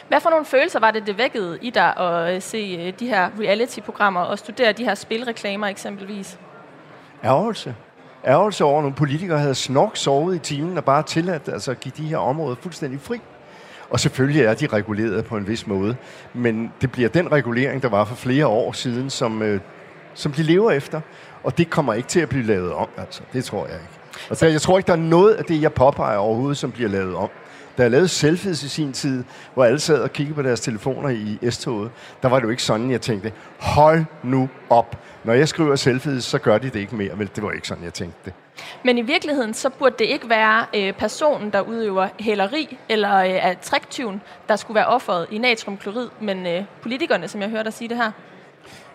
Hvad 0.09 0.20
for 0.20 0.31
nogle 0.31 0.44
følelser 0.44 0.81
var 0.81 0.90
det, 0.90 1.07
det 1.07 1.18
vækkede 1.18 1.59
i 1.62 1.70
dig 1.70 1.96
at 1.96 2.35
øh, 2.35 2.42
se 2.42 2.79
øh, 2.81 2.92
de 3.01 3.07
her 3.07 3.31
reality-programmer 3.40 4.20
og 4.20 4.38
studere 4.38 4.72
de 4.72 4.85
her 4.85 4.94
spilreklamer 4.94 5.66
eksempelvis? 5.66 6.38
Ærgelse. 7.24 7.74
Ærgelse 8.27 8.64
over, 8.64 8.79
at 8.79 8.83
nogle 8.83 8.96
politikere 8.96 9.38
havde 9.38 9.55
snork 9.55 9.96
sovet 9.96 10.37
i 10.37 10.38
timen 10.38 10.79
og 10.79 10.85
bare 10.85 11.03
tilladt 11.03 11.48
altså, 11.48 11.70
at 11.70 11.81
give 11.81 11.92
de 11.96 12.03
her 12.03 12.18
områder 12.18 12.57
fuldstændig 12.62 13.01
fri. 13.01 13.20
Og 13.90 14.01
selvfølgelig 14.01 14.42
er 14.42 14.55
de 14.55 14.66
reguleret 14.66 15.24
på 15.24 15.37
en 15.37 15.48
vis 15.48 15.66
måde, 15.66 15.96
men 16.35 16.72
det 16.81 16.92
bliver 16.92 17.09
den 17.09 17.33
regulering, 17.33 17.83
der 17.83 17.88
var 17.88 18.05
for 18.05 18.14
flere 18.14 18.46
år 18.46 18.72
siden, 18.72 19.11
som, 19.11 19.42
øh, 19.42 19.61
som 20.14 20.33
de 20.33 20.42
lever 20.42 20.70
efter. 20.70 21.01
Og 21.42 21.59
det 21.59 21.70
kommer 21.70 21.94
ikke 21.94 22.09
til 22.09 22.20
at 22.20 22.29
blive 22.29 22.44
lavet 22.44 22.72
om, 22.72 22.88
altså. 22.96 23.22
Det 23.33 23.44
tror 23.44 23.66
jeg 23.66 23.74
ikke. 23.74 23.98
Og 24.31 24.40
der, 24.40 24.48
jeg 24.48 24.61
tror 24.61 24.79
ikke, 24.79 24.87
der 24.87 24.92
er 24.92 24.96
noget 24.96 25.35
af 25.35 25.44
det, 25.44 25.62
jeg 25.62 25.72
påpeger 25.72 26.18
overhovedet, 26.18 26.57
som 26.57 26.72
bliver 26.72 26.90
lavet 26.90 27.14
om. 27.14 27.29
Da 27.79 27.83
jeg 27.83 27.91
lavede 27.91 28.09
selfies 28.09 28.62
i 28.62 28.69
sin 28.69 28.93
tid, 28.93 29.25
hvor 29.55 29.64
alle 29.64 29.81
sad 29.81 30.01
og 30.01 30.12
kiggede 30.12 30.35
på 30.35 30.43
deres 30.43 30.61
telefoner 30.61 31.09
i 31.09 31.51
S-toget, 31.51 31.91
der 32.23 32.29
var 32.29 32.37
det 32.37 32.45
jo 32.45 32.51
ikke 32.51 32.62
sådan, 32.62 32.91
jeg 32.91 33.01
tænkte, 33.01 33.33
hold 33.59 34.05
nu 34.23 34.49
op. 34.71 34.97
Når 35.25 35.33
jeg 35.33 35.49
skriver 35.49 35.77
selfies, 35.77 36.25
så 36.25 36.38
gør 36.38 36.59
de 36.59 36.71
det 36.71 36.81
ikke 36.81 36.97
mere. 36.97 37.19
Vel, 37.19 37.31
det 37.37 37.43
var 37.45 37.51
ikke 37.51 37.69
sådan, 37.69 37.85
jeg 37.85 37.95
tænkte 37.95 38.19
det. 38.25 38.33
Men 38.85 38.99
i 38.99 39.03
virkeligheden, 39.03 39.55
så 39.55 39.71
burde 39.71 39.95
det 39.99 40.05
ikke 40.05 40.29
være 40.29 40.67
øh, 40.75 40.93
personen, 40.93 41.51
der 41.51 41.61
udøver 41.61 42.09
hæleri 42.21 42.79
eller 42.88 43.17
øh, 43.17 43.31
er 43.31 43.55
triktyven, 43.62 44.23
der 44.49 44.57
skulle 44.57 44.75
være 44.75 44.87
offeret 44.87 45.27
i 45.31 45.38
natriumklorid, 45.38 46.09
men 46.21 46.47
øh, 46.47 46.64
politikerne, 46.83 47.29
som 47.29 47.41
jeg 47.41 47.51
hørte 47.51 47.64
dig 47.64 47.73
sige 47.73 47.88
det 47.88 47.97
her. 47.97 48.12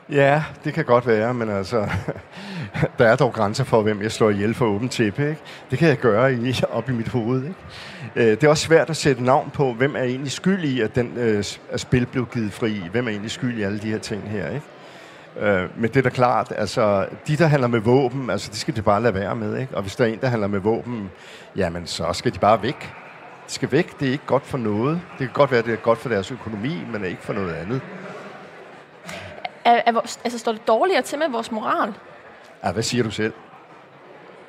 Ja, 0.10 0.44
det 0.64 0.74
kan 0.74 0.86
godt 0.86 1.08
være, 1.08 1.34
men 1.34 1.50
altså, 1.50 1.90
der 3.00 3.08
er 3.08 3.16
dog 3.16 3.34
grænser 3.34 3.64
for, 3.64 3.82
hvem 3.82 4.02
jeg 4.02 4.12
slår 4.12 4.30
ihjel 4.30 4.54
for 4.54 4.66
åben 4.66 4.90
tæppe. 4.90 5.30
Ikke? 5.30 5.42
Det 5.72 5.80
kan 5.80 5.88
jeg 5.88 5.98
gøre 5.98 6.34
i, 6.34 6.56
op 6.72 6.90
i 6.90 6.94
mit 6.94 7.08
hoved. 7.08 7.44
Ikke? 7.44 7.56
Øh, 8.16 8.32
det 8.32 8.44
er 8.44 8.50
også 8.50 8.64
svært 8.64 8.90
at 8.90 8.98
sætte 8.98 9.24
navn 9.24 9.50
på, 9.54 9.74
hvem 9.74 9.96
er 9.96 10.04
egentlig 10.04 10.32
skyld 10.32 10.64
i, 10.64 10.82
at 10.82 10.96
den 10.96 11.14
øh, 11.18 11.44
at 11.72 11.80
spil 11.80 12.06
blev 12.06 12.28
givet 12.34 12.54
fri. 12.54 12.82
Hvem 12.92 13.08
er 13.08 13.12
egentlig 13.12 13.32
skyld 13.32 13.58
i 13.58 13.62
alle 13.62 13.80
de 13.80 13.88
her 13.88 13.98
ting 13.98 14.30
her. 14.30 14.50
Ikke? 14.50 14.66
Øh, 15.40 15.70
men 15.76 15.90
det 15.90 15.98
er 15.98 16.02
da 16.02 16.10
klart, 16.10 16.54
altså, 16.58 17.06
de, 17.28 17.38
der 17.38 17.48
handler 17.48 17.68
med 17.68 17.80
våben, 17.80 18.30
altså, 18.30 18.50
de 18.52 18.58
skal 18.58 18.76
de 18.76 18.82
bare 18.82 19.02
lade 19.02 19.14
være 19.14 19.36
med. 19.36 19.58
Ikke? 19.58 19.76
Og 19.76 19.82
hvis 19.82 19.96
der 19.96 20.06
er 20.06 20.10
en, 20.10 20.20
der 20.22 20.28
handler 20.28 20.48
med 20.48 20.60
våben, 20.60 21.10
jamen, 21.56 21.88
så 21.88 22.14
skal 22.14 22.34
de 22.34 22.40
bare 22.40 22.64
væk. 22.64 22.94
De 23.48 23.54
skal 23.54 23.72
væk. 23.72 24.00
Det 24.00 24.08
er 24.08 24.12
ikke 24.12 24.26
godt 24.26 24.46
for 24.46 24.58
noget. 24.58 25.02
Det 25.12 25.28
kan 25.28 25.34
godt 25.34 25.52
være, 25.52 25.62
det 25.62 25.74
er 25.74 25.78
godt 25.78 26.00
for 26.00 26.10
deres 26.10 26.32
økonomi, 26.32 26.78
men 26.92 27.04
er 27.04 27.08
ikke 27.08 27.22
for 27.22 27.34
noget 27.34 27.54
andet. 27.54 27.82
Er, 29.66 29.82
er, 29.86 30.18
altså, 30.24 30.40
står 30.40 30.52
det 30.52 30.68
dårligere 30.68 31.02
til 31.02 31.20
med 31.20 31.30
vores 31.30 31.52
moral? 31.52 31.94
Ja, 32.64 32.72
hvad 32.72 32.84
siger 32.84 33.04
du 33.04 33.12
selv? 33.12 33.34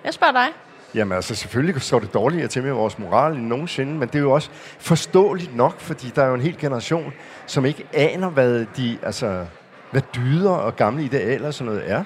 Jeg 0.04 0.14
spørger 0.14 0.32
dig. 0.32 0.48
Jamen 0.94 1.16
altså, 1.16 1.34
selvfølgelig 1.34 1.82
står 1.82 1.98
det 1.98 2.14
dårligere 2.14 2.48
til 2.48 2.62
med 2.62 2.72
vores 2.72 2.98
moral 2.98 3.36
end 3.36 3.46
nogensinde, 3.46 3.92
men 3.92 4.08
det 4.08 4.14
er 4.14 4.20
jo 4.20 4.32
også 4.32 4.50
forståeligt 4.78 5.56
nok, 5.56 5.80
fordi 5.80 6.12
der 6.14 6.22
er 6.22 6.28
jo 6.28 6.34
en 6.34 6.40
hel 6.40 6.58
generation, 6.58 7.12
som 7.46 7.64
ikke 7.64 7.86
aner, 7.92 8.28
hvad 8.28 8.66
de, 8.76 8.98
altså, 9.02 9.46
hvad 9.90 10.02
dyder 10.14 10.50
og 10.50 10.76
gamle 10.76 11.04
idealer 11.04 11.46
og 11.46 11.54
sådan 11.54 11.72
noget 11.72 11.90
er. 11.90 12.04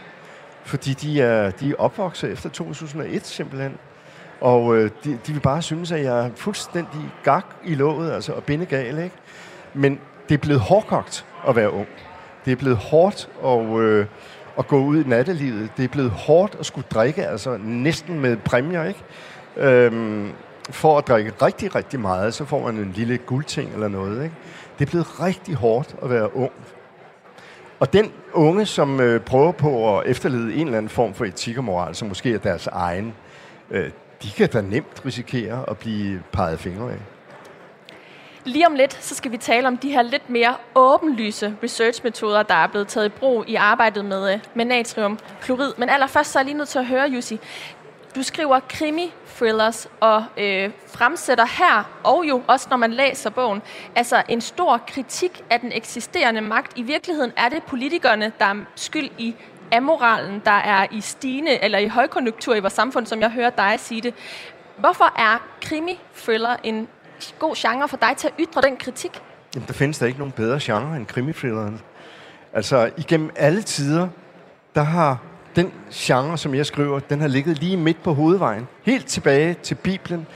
Fordi 0.65 0.93
de 0.93 1.23
er, 1.23 1.51
de 1.51 1.71
er 1.71 1.75
opvokset 1.79 2.33
efter 2.33 2.51
2001 2.51 3.27
simpelthen. 3.27 3.79
Og 4.41 4.77
øh, 4.77 4.91
de, 5.05 5.19
de 5.27 5.33
vil 5.33 5.41
bare 5.41 5.63
synes, 5.63 5.93
at 5.93 6.05
jeg 6.05 6.27
er 6.27 6.31
fuldstændig 6.35 7.01
gak 7.23 7.47
i 7.65 7.75
låget, 7.75 8.13
altså, 8.13 8.33
og 8.33 8.45
bindegal, 8.45 8.99
ikke? 8.99 9.17
Men 9.75 10.01
det 10.29 10.35
er 10.35 10.39
blevet 10.39 10.61
hårdkogt 10.61 11.27
at 11.49 11.57
være 11.57 11.73
ung. 11.73 11.89
Det 12.49 12.55
er 12.55 12.57
blevet 12.57 12.77
hårdt 12.77 13.29
at, 13.45 13.81
øh, 13.81 14.07
at 14.59 14.67
gå 14.67 14.79
ud 14.79 15.05
i 15.05 15.09
nattelivet. 15.09 15.71
Det 15.77 15.85
er 15.85 15.89
blevet 15.89 16.11
hårdt 16.11 16.57
at 16.61 16.67
skulle 16.67 16.87
drikke, 16.91 17.27
altså 17.27 17.59
næsten 17.63 18.21
med 18.21 18.37
præmier, 18.37 18.85
ikke? 18.85 19.01
Øhm, 19.57 20.31
for 20.71 20.99
at 20.99 21.09
drikke 21.09 21.33
rigtig, 21.43 21.75
rigtig 21.75 22.01
meget, 22.01 22.35
så 22.35 22.45
får 22.45 22.63
man 22.63 22.77
en 22.77 22.93
lille 22.93 23.19
guldting 23.19 23.73
eller 23.73 23.89
noget, 23.89 24.25
ikke? 24.25 24.35
Det 24.79 24.87
er 24.87 24.91
blevet 24.91 25.23
rigtig 25.23 25.55
hårdt 25.55 25.97
at 26.03 26.11
være 26.11 26.37
ung. 26.37 26.53
Og 27.81 27.93
den 27.93 28.13
unge, 28.33 28.67
som 28.67 29.01
øh, 29.01 29.21
prøver 29.21 29.53
på 29.53 29.99
at 29.99 30.07
efterlede 30.07 30.55
en 30.55 30.67
eller 30.67 30.79
anden 30.79 30.91
form 30.91 31.15
for 31.15 31.25
etik 31.25 31.59
og 31.59 31.65
moral, 31.65 31.95
som 31.95 32.09
måske 32.09 32.35
er 32.35 32.39
deres 32.39 32.67
egen, 32.67 33.15
øh, 33.71 33.91
de 34.23 34.31
kan 34.31 34.49
da 34.49 34.61
nemt 34.61 35.03
risikere 35.07 35.71
at 35.71 35.79
blive 35.79 36.23
peget 36.33 36.59
fingre 36.59 36.91
af. 36.93 37.18
Lige 38.49 38.67
om 38.67 38.75
lidt, 38.75 39.05
så 39.05 39.15
skal 39.15 39.33
vi 39.33 39.37
tale 39.37 39.69
om 39.69 39.77
de 39.77 39.91
her 39.91 40.03
lidt 40.03 40.31
mere 40.31 40.55
åbenlyse 40.75 41.57
researchmetoder, 41.63 42.43
der 42.43 42.55
er 42.55 42.67
blevet 42.67 42.89
taget 42.89 43.07
i 43.07 43.09
brug 43.09 43.45
i 43.47 43.55
arbejdet 43.55 44.05
med, 44.05 44.33
øh, 44.33 44.41
med 44.55 44.65
natriumklorid. 44.65 45.73
Men 45.79 45.89
allerførst 45.89 46.33
så 46.33 46.39
er 46.39 46.41
jeg 46.41 46.45
lige 46.47 46.59
nødt 46.59 46.69
til 46.69 46.79
at 46.79 46.87
høre, 46.87 47.09
Jussi. 47.09 47.41
Du 48.17 48.23
skriver 48.23 48.61
krimi-thrillers 48.69 49.89
og 50.01 50.25
øh, 50.37 50.71
fremsætter 50.87 51.47
her, 51.47 52.01
og 52.05 52.25
jo 52.29 52.43
også 52.47 52.67
når 52.71 52.77
man 52.77 52.93
læser 52.93 53.31
bogen, 53.31 53.63
altså 53.97 54.23
en 54.29 54.41
stor 54.41 54.81
kritik 54.89 55.45
af 55.51 55.61
den 55.61 55.73
eksisterende 55.73 56.41
magt. 56.41 56.73
I 56.77 56.83
virkeligheden 56.83 57.33
er 57.37 57.49
det 57.49 57.63
politikerne, 57.63 58.33
der 58.39 58.45
er 58.45 58.57
skyld 58.75 59.11
i 59.19 59.35
amoralen, 59.73 60.43
der 60.45 60.51
er 60.51 60.87
i 60.91 61.01
stigende 61.01 61.65
eller 61.65 61.79
i 61.79 61.89
højkonjunktur 61.89 62.55
i 62.55 62.61
vores 62.61 62.73
samfund, 62.73 63.07
som 63.07 63.21
jeg 63.21 63.31
hører 63.31 63.51
dig 63.51 63.75
sige 63.79 64.01
det. 64.01 64.15
Hvorfor 64.77 65.13
er 65.19 65.49
krimi-thriller 65.63 66.57
en 66.63 66.89
god 67.39 67.57
genre 67.57 67.89
for 67.89 67.97
dig 67.97 68.15
til 68.17 68.29
at 68.29 68.35
ytre 68.39 68.63
den 68.63 68.77
kritik? 68.77 69.23
Jamen, 69.55 69.67
der 69.67 69.73
findes 69.73 69.99
der 69.99 70.07
ikke 70.07 70.19
nogen 70.19 70.33
bedre 70.33 70.59
genre 70.63 70.97
end 70.97 71.07
krimithrilleren. 71.07 71.81
Altså, 72.53 72.91
igennem 72.97 73.31
alle 73.37 73.63
tider, 73.63 74.09
der 74.75 74.83
har 74.83 75.19
den 75.57 75.73
genre, 75.93 76.39
som 76.39 76.55
jeg 76.55 76.67
skriver, 76.67 76.99
den 76.99 77.21
har 77.21 77.29
ligget 77.29 77.59
lige 77.59 77.77
midt 77.77 78.03
på 78.03 78.15
hovedvejen. 78.15 78.69
Helt 78.83 79.07
tilbage 79.07 79.55
til 79.55 79.75
Bibelen. 79.75 80.27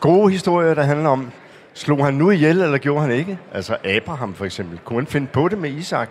Gode 0.00 0.32
historier, 0.32 0.74
der 0.74 0.82
handler 0.82 1.08
om, 1.08 1.30
slog 1.74 2.04
han 2.04 2.14
nu 2.14 2.30
ihjel, 2.30 2.60
eller 2.60 2.78
gjorde 2.78 3.00
han 3.00 3.10
ikke? 3.10 3.38
Altså 3.52 3.76
Abraham 3.84 4.34
for 4.34 4.44
eksempel. 4.44 4.78
Kunne 4.84 4.98
han 4.98 5.06
finde 5.06 5.26
på 5.26 5.48
det 5.48 5.58
med 5.58 5.70
Isak? 5.70 6.08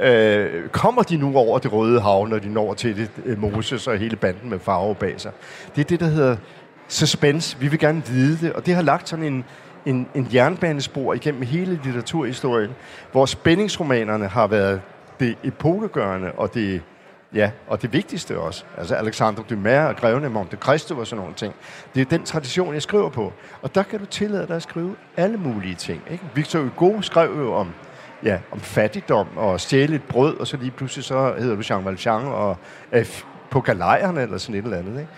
Øh, 0.00 0.68
kommer 0.68 1.02
de 1.02 1.16
nu 1.16 1.36
over 1.36 1.58
det 1.58 1.72
røde 1.72 2.00
hav, 2.00 2.26
når 2.28 2.38
de 2.38 2.52
når 2.52 2.74
til 2.74 2.96
det, 2.96 3.10
øh, 3.24 3.38
Moses 3.38 3.86
og 3.86 3.98
hele 3.98 4.16
banden 4.16 4.50
med 4.50 4.58
farve 4.58 4.94
bag 4.94 5.20
sig? 5.20 5.32
Det 5.76 5.80
er 5.80 5.84
det, 5.84 6.00
der 6.00 6.06
hedder 6.06 6.36
suspense. 6.88 7.58
Vi 7.58 7.68
vil 7.68 7.78
gerne 7.78 8.06
vide 8.06 8.46
det, 8.46 8.52
og 8.52 8.66
det 8.66 8.74
har 8.74 8.82
lagt 8.82 9.08
sådan 9.08 9.24
en, 9.24 9.44
en, 9.86 10.08
en 10.14 10.28
jernbanespor 10.34 11.14
igennem 11.14 11.42
hele 11.42 11.80
litteraturhistorien, 11.84 12.70
hvor 13.12 13.26
spændingsromanerne 13.26 14.26
har 14.28 14.46
været 14.46 14.80
det 15.20 15.36
epokegørende 15.42 16.32
og 16.32 16.54
det, 16.54 16.82
ja, 17.34 17.50
og 17.66 17.82
det 17.82 17.92
vigtigste 17.92 18.38
også. 18.38 18.64
Altså 18.78 18.94
Alexandre 18.94 19.44
Dumas 19.50 19.88
og 19.88 19.96
Grevene 19.96 20.28
Monte 20.28 20.56
Cristo 20.56 20.98
og 20.98 21.06
sådan 21.06 21.20
nogle 21.20 21.34
ting. 21.34 21.54
Det 21.94 22.00
er 22.00 22.04
den 22.04 22.24
tradition, 22.24 22.74
jeg 22.74 22.82
skriver 22.82 23.08
på. 23.08 23.32
Og 23.62 23.74
der 23.74 23.82
kan 23.82 23.98
du 23.98 24.06
tillade 24.06 24.46
dig 24.46 24.56
at 24.56 24.62
skrive 24.62 24.96
alle 25.16 25.36
mulige 25.36 25.74
ting. 25.74 26.02
Ikke? 26.10 26.24
Victor 26.34 26.60
Hugo 26.60 27.00
skrev 27.00 27.38
jo 27.38 27.54
om, 27.54 27.70
ja, 28.24 28.38
om 28.50 28.60
fattigdom 28.60 29.26
og 29.36 29.60
stjæle 29.60 29.94
et 29.94 30.02
brød, 30.02 30.36
og 30.36 30.46
så 30.46 30.56
lige 30.56 30.70
pludselig 30.70 31.04
så 31.04 31.34
hedder 31.38 31.56
du 31.56 31.62
Jean 31.70 31.84
Valjean 31.84 32.24
og 32.24 32.56
F 33.04 33.22
på 33.50 33.60
galejerne 33.60 34.22
eller 34.22 34.38
sådan 34.38 34.54
et 34.54 34.64
eller 34.64 34.78
andet. 34.78 35.00
Ikke? 35.00 35.12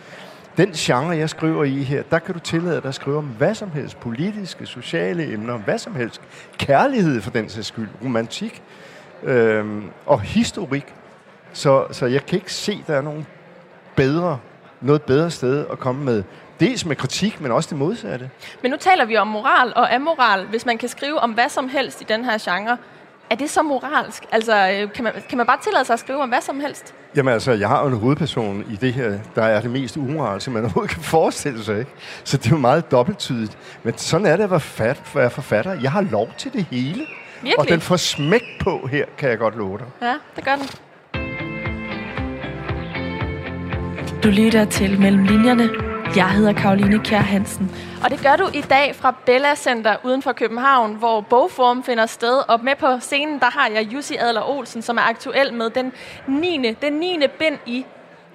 Den 0.56 0.72
genre, 0.72 1.16
jeg 1.16 1.30
skriver 1.30 1.64
i 1.64 1.82
her, 1.82 2.02
der 2.02 2.18
kan 2.18 2.34
du 2.34 2.40
tillade 2.40 2.80
dig 2.80 2.88
at 2.88 2.94
skrive 2.94 3.18
om 3.18 3.24
hvad 3.24 3.54
som 3.54 3.70
helst. 3.70 4.00
Politiske, 4.00 4.66
sociale 4.66 5.32
emner, 5.32 5.58
hvad 5.58 5.78
som 5.78 5.94
helst. 5.94 6.20
Kærlighed 6.58 7.20
for 7.20 7.30
den 7.30 7.48
sags 7.48 7.66
skyld. 7.66 7.88
Romantik. 8.04 8.62
Øhm, 9.22 9.90
og 10.06 10.20
historik. 10.20 10.94
Så, 11.52 11.86
så 11.90 12.06
jeg 12.06 12.26
kan 12.26 12.38
ikke 12.38 12.52
se, 12.52 12.84
der 12.86 12.96
er 12.96 13.02
nogen 13.02 13.26
bedre, 13.96 14.38
noget 14.80 15.02
bedre 15.02 15.30
sted 15.30 15.66
at 15.72 15.78
komme 15.78 16.04
med 16.04 16.22
dels 16.60 16.86
med 16.86 16.96
kritik, 16.96 17.40
men 17.40 17.52
også 17.52 17.70
det 17.70 17.78
modsatte. 17.78 18.30
Men 18.62 18.70
nu 18.70 18.76
taler 18.76 19.04
vi 19.04 19.16
om 19.16 19.26
moral 19.26 19.72
og 19.76 19.94
amoral. 19.94 20.46
Hvis 20.46 20.66
man 20.66 20.78
kan 20.78 20.88
skrive 20.88 21.18
om 21.18 21.32
hvad 21.32 21.48
som 21.48 21.68
helst 21.68 22.00
i 22.00 22.04
den 22.04 22.24
her 22.24 22.38
genre, 22.38 22.76
er 23.30 23.34
det 23.34 23.50
så 23.50 23.62
moralsk? 23.62 24.24
Altså, 24.32 24.52
øh, 24.52 24.92
kan 24.92 25.04
man, 25.04 25.12
kan 25.28 25.38
man 25.38 25.46
bare 25.46 25.58
tillade 25.62 25.84
sig 25.84 25.94
at 25.94 26.00
skrive 26.00 26.22
om 26.22 26.28
hvad 26.28 26.40
som 26.40 26.60
helst? 26.60 26.94
Jamen 27.16 27.32
altså, 27.32 27.52
jeg 27.52 27.68
har 27.68 27.82
jo 27.82 27.88
en 27.88 27.98
hovedperson 27.98 28.64
i 28.70 28.76
det 28.76 28.92
her, 28.92 29.18
der 29.34 29.42
er 29.42 29.60
det 29.60 29.70
mest 29.70 29.96
umoralske, 29.96 30.50
man 30.50 30.62
overhovedet 30.64 30.94
kan 30.94 31.02
forestille 31.02 31.64
sig, 31.64 31.78
ikke? 31.78 31.90
Så 32.24 32.36
det 32.36 32.46
er 32.46 32.50
jo 32.50 32.56
meget 32.56 32.90
dobbelttydigt. 32.90 33.58
Men 33.82 33.98
sådan 33.98 34.26
er 34.26 34.36
det 34.36 34.44
at 34.44 34.50
være, 34.50 34.60
fat, 34.60 35.02
at 35.06 35.14
være 35.14 35.30
forfatter. 35.30 35.80
Jeg 35.82 35.92
har 35.92 36.00
lov 36.00 36.28
til 36.38 36.52
det 36.52 36.66
hele. 36.70 37.06
Virkelig? 37.42 37.58
Og 37.58 37.68
den 37.68 37.80
får 37.80 37.96
smæk 37.96 38.42
på 38.60 38.88
her, 38.90 39.04
kan 39.18 39.30
jeg 39.30 39.38
godt 39.38 39.56
love 39.56 39.78
dig. 39.78 39.86
Ja, 40.02 40.14
det 40.36 40.44
gør 40.44 40.56
den. 40.56 40.66
Du 44.22 44.28
lytter 44.28 44.64
til 44.64 45.00
Mellem 45.00 45.24
Linjerne 45.24 45.95
jeg 46.16 46.30
hedder 46.30 46.52
Karoline 46.52 46.98
Kjær 46.98 47.18
Hansen. 47.18 47.70
Og 48.04 48.10
det 48.10 48.22
gør 48.22 48.36
du 48.36 48.48
i 48.54 48.60
dag 48.60 48.94
fra 48.94 49.14
Bella 49.26 49.54
Center 49.54 49.96
uden 50.04 50.22
for 50.22 50.32
København, 50.32 50.94
hvor 50.94 51.20
bogform 51.20 51.84
finder 51.84 52.06
sted. 52.06 52.42
Og 52.48 52.64
med 52.64 52.76
på 52.76 52.86
scenen, 53.00 53.38
der 53.38 53.50
har 53.50 53.68
jeg 53.68 53.92
Jussi 53.92 54.16
Adler 54.16 54.42
Olsen, 54.50 54.82
som 54.82 54.96
er 54.96 55.02
aktuel 55.02 55.54
med 55.54 55.70
den 55.70 55.92
9. 56.26 56.74
Den 56.82 56.92
9. 56.92 57.18
bind 57.38 57.58
i 57.66 57.86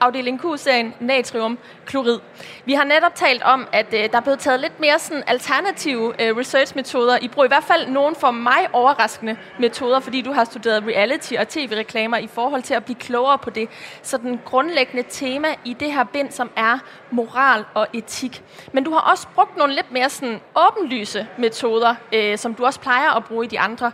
afdeling 0.01 0.41
Q-serien 0.41 0.93
natrium 0.99 1.57
klorid. 1.85 2.19
Vi 2.65 2.73
har 2.73 2.83
netop 2.83 3.15
talt 3.15 3.43
om, 3.43 3.67
at 3.73 3.85
øh, 3.93 4.11
der 4.11 4.17
er 4.17 4.21
blevet 4.21 4.39
taget 4.39 4.59
lidt 4.59 4.79
mere 4.79 4.99
sådan 4.99 5.23
alternative 5.27 6.21
øh, 6.21 6.37
research-metoder 6.37 7.17
i 7.21 7.27
brug. 7.27 7.45
I 7.45 7.47
hvert 7.47 7.63
fald 7.63 7.87
nogle 7.87 8.15
for 8.15 8.31
mig 8.31 8.67
overraskende 8.73 9.37
metoder, 9.59 9.99
fordi 9.99 10.21
du 10.21 10.31
har 10.31 10.43
studeret 10.43 10.83
reality 10.83 11.33
og 11.33 11.47
tv-reklamer 11.47 12.17
i 12.17 12.27
forhold 12.27 12.61
til 12.61 12.73
at 12.73 12.85
blive 12.85 12.95
klogere 12.95 13.37
på 13.37 13.49
det. 13.49 13.69
Så 14.01 14.17
den 14.17 14.39
grundlæggende 14.45 15.03
tema 15.09 15.47
i 15.65 15.73
det 15.73 15.93
her 15.93 16.03
bind, 16.03 16.31
som 16.31 16.49
er 16.55 16.79
moral 17.11 17.65
og 17.73 17.87
etik. 17.93 18.43
Men 18.71 18.83
du 18.83 18.91
har 18.91 19.11
også 19.11 19.27
brugt 19.35 19.57
nogle 19.57 19.75
lidt 19.75 19.91
mere 19.91 20.09
sådan 20.09 20.41
åbenlyse 20.55 21.27
metoder, 21.37 21.95
øh, 22.13 22.37
som 22.37 22.53
du 22.53 22.65
også 22.65 22.79
plejer 22.79 23.11
at 23.11 23.25
bruge 23.25 23.45
i 23.45 23.47
de 23.47 23.59
andre. 23.59 23.91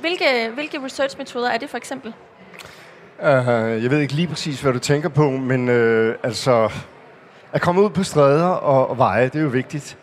Hvilke, 0.00 0.50
hvilke 0.54 0.84
research-metoder 0.84 1.50
er 1.50 1.58
det 1.58 1.70
for 1.70 1.76
eksempel? 1.76 2.14
Uh, 3.22 3.82
jeg 3.82 3.90
ved 3.90 3.98
ikke 3.98 4.14
lige 4.14 4.28
præcis, 4.28 4.60
hvad 4.60 4.72
du 4.72 4.78
tænker 4.78 5.08
på, 5.08 5.30
men 5.30 5.68
uh, 5.68 6.14
altså, 6.22 6.72
at 7.52 7.60
komme 7.60 7.82
ud 7.82 7.90
på 7.90 8.02
stræder 8.02 8.46
og, 8.46 8.90
og 8.90 8.98
veje, 8.98 9.24
det 9.24 9.36
er 9.36 9.42
jo 9.42 9.48
vigtigt. 9.48 9.98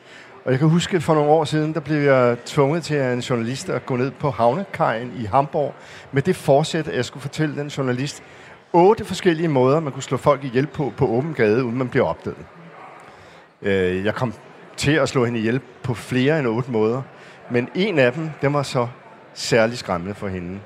Og 0.46 0.52
jeg 0.52 0.60
kan 0.60 0.70
huske, 0.70 0.96
at 0.98 1.04
for 1.04 1.14
nogle 1.14 1.30
år 1.30 1.44
siden, 1.44 1.74
der 1.74 1.80
blev 1.80 1.98
jeg 1.98 2.38
tvunget 2.46 2.84
til 2.84 2.96
at 2.96 3.14
en 3.14 3.20
journalist 3.20 3.70
at 3.70 3.86
gå 3.86 3.96
ned 3.96 4.12
på 4.12 4.30
havnekajen 4.30 5.14
i 5.18 5.26
Hamburg 5.26 5.74
med 6.12 6.22
det 6.22 6.36
forsæt, 6.36 6.88
at 6.88 6.96
jeg 6.96 7.06
skulle 7.06 7.22
fortælle 7.22 7.56
den 7.56 7.68
journalist 7.68 8.24
otte 8.74 9.06
forskellige 9.06 9.48
måder, 9.48 9.80
man 9.80 9.94
kunne 9.94 10.04
slå 10.04 10.18
folk 10.18 10.44
ihjel 10.44 10.68
på 10.68 10.94
på 10.98 11.08
åben 11.08 11.34
gade, 11.34 11.64
uden 11.64 11.78
man 11.78 11.90
bliver 11.90 12.06
opdaget. 12.06 12.46
Uh, 13.62 14.06
jeg 14.06 14.16
kom 14.16 14.34
til 14.78 14.92
at 14.92 15.10
slå 15.10 15.26
hende 15.26 15.40
ihjel 15.40 15.60
på 15.84 15.94
flere 15.94 16.40
end 16.40 16.48
otte 16.48 16.72
måder, 16.72 17.02
men 17.50 17.70
en 17.76 18.00
af 18.00 18.14
dem, 18.14 18.30
den 18.42 18.54
var 18.54 18.64
så 18.64 18.88
særlig 19.34 19.78
skræmmende 19.78 20.16
for 20.16 20.28
hende. 20.28 20.60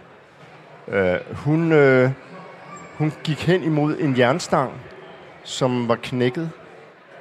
Uh, 0.88 1.38
hun, 1.38 1.72
Uh, 1.72 2.12
hun 3.00 3.14
gik 3.24 3.46
hen 3.46 3.64
imod 3.64 3.98
en 3.98 4.18
jernstang, 4.18 4.72
som 5.44 5.88
var 5.88 5.96
knækket, 5.96 6.50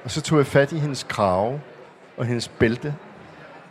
og 0.04 0.10
så 0.10 0.20
tog 0.20 0.38
jeg 0.38 0.46
fat 0.46 0.72
i 0.72 0.78
hendes 0.78 1.02
krave 1.02 1.60
og 2.16 2.26
hendes 2.26 2.48
bælte, 2.48 2.94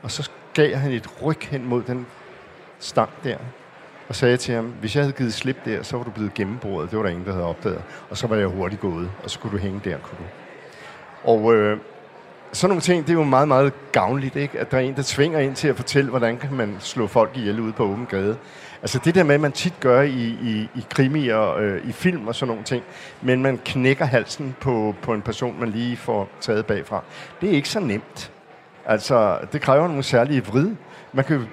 og 0.04 0.12
så 0.12 0.30
gav 0.54 0.70
jeg 0.70 0.82
hende 0.82 0.96
et 0.96 1.24
ryg 1.24 1.38
hen 1.42 1.66
mod 1.66 1.84
den 1.84 2.06
stang 2.80 3.10
der, 3.24 3.38
og 4.10 4.16
sagde 4.16 4.38
til 4.38 4.56
ham, 4.56 4.66
hvis 4.66 4.96
jeg 4.96 5.04
havde 5.04 5.14
givet 5.14 5.34
slip 5.34 5.66
der, 5.66 5.84
så 5.84 5.98
var 5.98 6.04
du 6.04 6.12
blevet 6.12 6.34
gennemboret. 6.34 6.92
Det 6.92 6.98
var 6.98 7.04
der 7.04 7.10
ingen, 7.10 7.26
der 7.26 7.32
havde 7.32 7.46
opdaget. 7.46 7.82
Og 8.10 8.18
så 8.18 8.28
var 8.28 8.36
jeg 8.36 8.48
hurtigt 8.48 8.82
gået, 8.82 9.12
og 9.24 9.30
så 9.30 9.40
kunne 9.40 9.52
du 9.52 9.58
hænge 9.58 9.82
der, 9.84 9.98
kunne 9.98 10.18
du. 10.20 10.24
Og 11.32 11.54
øh, 11.54 11.78
sådan 12.52 12.70
nogle 12.70 12.82
ting, 12.82 13.08
det 13.08 13.14
er 13.14 13.18
jo 13.18 13.24
meget, 13.24 13.48
meget 13.48 13.74
gavnligt, 13.92 14.36
ikke? 14.36 14.60
At 14.60 14.72
der 14.72 14.78
er 14.78 14.82
en, 14.82 14.96
der 14.96 15.04
tvinger 15.06 15.40
ind 15.40 15.56
til 15.56 15.68
at 15.68 15.76
fortælle, 15.76 16.10
hvordan 16.10 16.38
kan 16.38 16.54
man 16.54 16.76
slå 16.80 17.08
folk 17.08 17.32
ihjel 17.36 17.60
ude 17.60 17.74
på 17.74 17.84
åben 17.84 18.06
gade. 18.06 18.38
Altså 18.82 19.00
det 19.06 19.16
der 19.16 19.24
med, 19.24 19.36
at 19.36 19.42
man 19.42 19.52
tit 19.52 19.80
gør 19.80 20.02
i, 20.02 20.38
i, 20.42 20.70
i 20.76 20.86
krimier, 20.90 21.56
øh, 21.56 21.90
i 21.90 21.92
film 21.92 22.28
og 22.28 22.36
sådan 22.36 22.48
nogle 22.48 22.64
ting, 22.64 22.84
men 23.22 23.42
man 23.42 23.60
knækker 23.66 24.06
halsen 24.06 24.56
på, 24.60 24.96
på 25.02 25.14
en 25.14 25.22
person, 25.22 25.60
man 25.60 25.70
lige 25.70 25.98
får 25.98 26.30
taget 26.42 26.66
bagfra. 26.66 27.04
Det 27.42 27.50
er 27.50 27.54
ikke 27.54 27.70
så 27.70 27.80
nemt. 27.80 28.32
Altså, 28.86 29.38
det 29.54 29.62
kræver 29.62 29.88
nogle 29.88 30.04
særlige 30.04 30.46
vrid. 30.46 30.76
Man 31.14 31.26
kan 31.26 31.48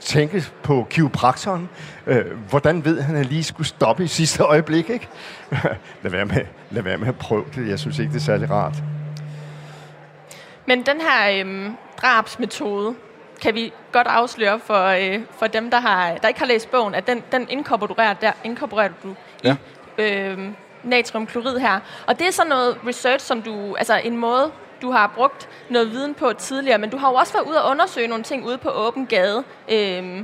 tænke 0.00 0.44
på 0.62 0.86
kiropraktoren. 0.90 1.68
Øh, 2.06 2.24
hvordan 2.50 2.84
ved 2.84 3.00
han, 3.00 3.14
at 3.14 3.20
han 3.20 3.26
lige 3.26 3.44
skulle 3.44 3.66
stoppe 3.66 4.04
i 4.04 4.06
sidste 4.06 4.42
øjeblik, 4.42 4.90
ikke? 4.90 5.08
lad, 6.02 6.10
være 6.10 6.26
med, 6.26 6.44
lad 6.70 6.82
være 6.82 6.98
med 6.98 7.08
at 7.08 7.18
prøve 7.18 7.44
det. 7.54 7.68
Jeg 7.68 7.78
synes 7.78 7.98
ikke, 7.98 8.12
det 8.12 8.18
er 8.18 8.24
særlig 8.24 8.50
rart. 8.50 8.82
Men 10.66 10.78
den 10.78 11.00
her 11.00 11.40
øhm, 11.40 11.76
drabsmetode, 12.02 12.94
kan 13.42 13.54
vi 13.54 13.72
godt 13.92 14.06
afsløre 14.06 14.58
for, 14.60 14.84
øh, 14.86 15.20
for 15.38 15.46
dem, 15.46 15.70
der, 15.70 15.80
har, 15.80 16.14
der 16.14 16.28
ikke 16.28 16.40
har 16.40 16.46
læst 16.46 16.70
bogen, 16.70 16.94
at 16.94 17.06
den, 17.06 17.22
den 17.32 17.46
inkorporerer, 17.50 18.14
der, 18.14 18.32
inkorporerer 18.44 18.90
du 19.02 19.14
Ja. 19.44 19.56
i 19.98 20.02
øh, 20.02 20.38
natriumklorid 20.84 21.58
her. 21.58 21.80
Og 22.06 22.18
det 22.18 22.26
er 22.26 22.30
sådan 22.30 22.50
noget 22.50 22.78
research, 22.86 23.26
som 23.26 23.42
du, 23.42 23.74
altså 23.76 24.00
en 24.04 24.16
måde, 24.16 24.50
du 24.82 24.90
har 24.90 25.06
brugt 25.14 25.48
noget 25.68 25.90
viden 25.90 26.14
på 26.14 26.32
tidligere, 26.32 26.78
men 26.78 26.90
du 26.90 26.96
har 26.96 27.08
jo 27.10 27.14
også 27.14 27.32
været 27.32 27.46
ude 27.46 27.62
og 27.62 27.70
undersøge 27.70 28.08
nogle 28.08 28.24
ting 28.24 28.46
ude 28.46 28.58
på 28.58 28.68
åben 28.70 29.06
gade 29.06 29.44
øh, 29.72 30.22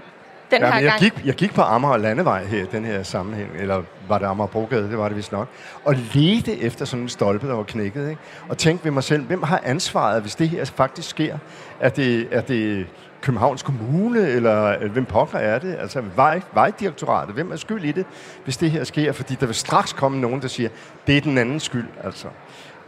den 0.55 0.63
Ja, 0.63 0.67
her 0.67 0.75
men 0.75 0.85
jeg, 0.85 0.91
gang. 0.91 1.01
gik, 1.15 1.27
jeg 1.27 1.35
gik 1.35 1.55
på 1.55 1.63
Amager 1.63 1.97
Landevej 1.97 2.45
her 2.45 2.63
i 2.63 2.67
den 2.73 2.85
her 2.85 3.03
sammenhæng, 3.03 3.51
eller 3.59 3.83
var 4.09 4.19
det 4.19 4.27
Amager 4.27 4.47
Brogade, 4.49 4.83
det 4.91 4.99
var 4.99 5.09
det 5.09 5.17
vist 5.17 5.33
nok, 5.33 5.49
og 5.85 5.95
ledte 6.15 6.61
efter 6.61 6.85
sådan 6.85 7.03
en 7.03 7.09
stolpe, 7.09 7.49
der 7.49 7.55
var 7.55 7.63
knækket, 7.63 8.09
ikke? 8.09 8.21
og 8.49 8.59
tænkte 8.59 8.85
ved 8.85 8.93
mig 8.93 9.03
selv, 9.05 9.23
hvem 9.27 9.43
har 9.43 9.61
ansvaret, 9.65 10.23
hvis 10.23 10.35
det 10.35 10.49
her 10.49 10.65
faktisk 10.65 11.09
sker? 11.09 11.39
Er 11.81 11.89
det, 11.89 12.29
er 12.31 12.41
det 12.41 12.87
Københavns 13.21 13.63
Kommune, 13.63 14.29
eller 14.29 14.89
hvem 14.89 15.05
pokker 15.05 15.39
er 15.39 15.59
det? 15.59 15.77
Altså 15.81 16.01
vej, 16.17 16.41
Vejdirektoratet, 16.55 17.35
hvem 17.35 17.53
er 17.53 17.57
skyld 17.57 17.85
i 17.85 17.93
det, 17.93 18.07
hvis 18.45 18.57
det 18.57 18.71
her 18.71 18.85
sker? 18.85 19.13
Fordi 19.13 19.35
der 19.41 19.47
vil 19.47 19.55
straks 19.55 19.93
komme 19.93 20.21
nogen, 20.21 20.43
der 20.43 20.49
siger, 20.49 20.69
det 21.07 21.17
er 21.17 21.21
den 21.21 21.39
anden 21.39 21.61
skyld, 21.61 21.87
altså. 22.05 22.29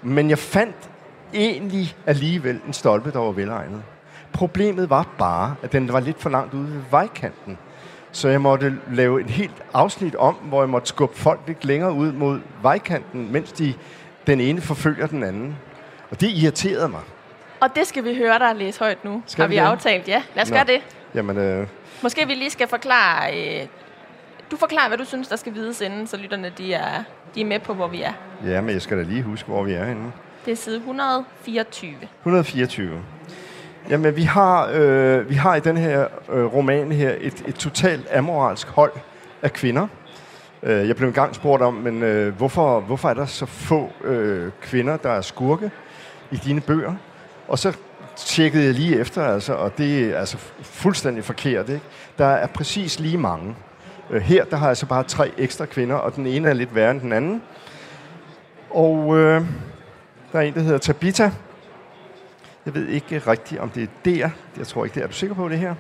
Men 0.02 0.31
jeg 0.31 0.38
fandt 0.38 0.76
egentlig 1.35 1.96
alligevel 2.07 2.61
en 2.66 2.72
stolpe, 2.72 3.11
der 3.12 3.18
var 3.18 3.31
velegnet. 3.31 3.83
Problemet 4.37 4.90
var 4.90 5.07
bare, 5.18 5.55
at 5.62 5.72
den 5.72 5.92
var 5.92 6.01
lidt 6.01 6.20
for 6.22 6.31
langt 6.31 6.55
ude 6.55 6.72
ved 6.75 6.81
vejkanten. 6.90 7.59
Så 8.12 8.29
jeg 8.29 8.40
måtte 8.40 8.79
lave 8.92 9.20
et 9.20 9.31
helt 9.31 9.62
afsnit 9.75 10.14
om, 10.14 10.35
hvor 10.35 10.62
jeg 10.62 10.68
måtte 10.68 10.88
skubbe 10.88 11.16
folk 11.16 11.40
lidt 11.46 11.64
længere 11.64 11.92
ud 11.92 12.12
mod 12.12 12.40
vejkanten, 12.62 13.33
mens 13.33 13.53
de, 13.53 13.75
den 14.27 14.40
ene 14.40 14.61
forfølger 14.61 15.07
den 15.07 15.22
anden. 15.22 15.57
Og 16.11 16.20
det 16.20 16.29
irriterede 16.31 16.88
mig. 16.88 17.01
Og 17.61 17.68
det 17.77 17.87
skal 17.87 18.05
vi 18.05 18.14
høre 18.16 18.38
dig 18.38 18.57
læse 18.57 18.79
højt 18.79 19.05
nu, 19.05 19.22
Skal 19.27 19.42
har 19.42 19.49
vi 19.49 19.55
vi 19.55 19.59
aftalt. 19.59 20.09
Ja, 20.09 20.22
lad 20.35 20.42
os 20.42 20.51
Nå. 20.51 20.57
gøre 20.57 20.64
det. 20.64 20.81
Jamen, 21.14 21.37
øh, 21.38 21.66
Måske 22.03 22.27
vi 22.27 22.35
lige 22.35 22.51
skal 22.51 22.68
forklare... 22.68 23.38
Øh, 23.61 23.66
du 24.51 24.57
forklarer, 24.57 24.88
hvad 24.88 24.99
du 24.99 25.05
synes, 25.05 25.29
der 25.29 25.37
skal 25.37 25.55
vides 25.55 25.81
inden, 25.81 26.07
så 26.07 26.16
lytterne 26.16 26.53
de 26.59 26.75
er, 26.75 27.03
de 27.35 27.40
er 27.40 27.44
med 27.44 27.61
på, 27.61 27.75
hvor 27.75 27.88
vi 27.88 28.03
er. 28.03 28.12
ja, 28.44 28.61
men 28.61 28.70
jeg 28.70 28.83
skal 28.83 28.99
da 28.99 29.03
lige 29.03 29.22
huske, 29.22 29.49
hvor 29.49 29.62
vi 29.62 29.72
er 29.72 29.85
henne. 29.85 30.12
Det 30.44 30.53
er 30.53 30.57
side 30.57 30.77
124. 30.77 31.94
124. 32.20 33.03
Jamen, 33.90 34.16
vi 34.16 34.22
har, 34.22 34.70
øh, 34.75 35.31
vi 35.31 35.35
har 35.35 35.55
i 35.55 35.61
den 35.61 35.77
her 35.77 36.07
øh, 36.33 36.44
roman 36.44 36.92
her 36.92 37.14
et, 37.20 37.44
et 37.46 37.55
totalt 37.55 38.12
amoralsk 38.14 38.68
hold 38.68 38.92
af 39.42 39.53
kvinder. 39.53 39.87
Øh, 40.62 40.88
jeg 40.88 40.96
blev 40.96 41.09
engang 41.09 41.35
spurgt 41.35 41.62
om, 41.62 41.75
men 41.75 42.03
øh, 42.03 42.37
hvorfor, 42.37 42.81
hvorfor 42.81 43.09
er 43.09 43.14
der 43.14 43.27
så 43.27 43.46
få 43.46 43.90
øh, 44.05 44.51
kvinder, 44.61 44.96
der 44.96 45.11
er 45.11 45.20
skurke 45.20 45.70
i 46.31 46.37
dine 46.37 46.61
bøger? 46.61 46.94
Og 47.49 47.59
så 47.59 47.77
tjekkede 48.16 48.64
jeg 48.64 48.75
lige 48.75 48.99
efter, 48.99 49.25
altså, 49.25 49.53
og 49.55 49.79
det 49.79 50.01
er 50.01 50.18
altså 50.18 50.38
fuldstændig 50.62 51.25
forkert. 51.25 51.68
Ikke? 51.68 51.85
Der 52.18 52.27
er 52.27 52.46
præcis 52.46 53.01
lige 53.01 53.18
mange. 53.18 53.57
Øh, 54.11 54.22
her 54.22 54.44
der 54.44 54.57
har 54.57 54.66
jeg 54.66 54.77
så 54.77 54.87
bare 54.87 55.03
tre 55.03 55.31
ekstra 55.38 55.66
kvinder, 55.66 55.96
og 55.96 56.16
den 56.16 56.27
ene 56.27 56.49
er 56.49 56.55
lidt 56.55 56.75
værre 56.75 56.90
end 56.90 57.01
den 57.01 57.12
anden. 57.12 57.42
Og 58.70 59.18
øh, 59.18 59.42
der 60.33 60.38
er 60.38 60.42
en, 60.42 60.55
der 60.55 60.61
hedder 60.61 60.79
Tabita, 60.79 61.31
jeg 62.66 62.74
ved 62.74 62.88
ikke 62.88 63.18
rigtigt, 63.18 63.61
om 63.61 63.70
det 63.70 63.83
er 63.83 63.87
der. 64.05 64.31
Jeg 64.59 64.66
tror 64.66 64.85
ikke 64.85 64.94
det. 64.94 65.02
Er 65.02 65.07
du 65.07 65.12
sikker 65.12 65.35
på 65.35 65.48
det 65.48 65.59
her? 65.59 65.74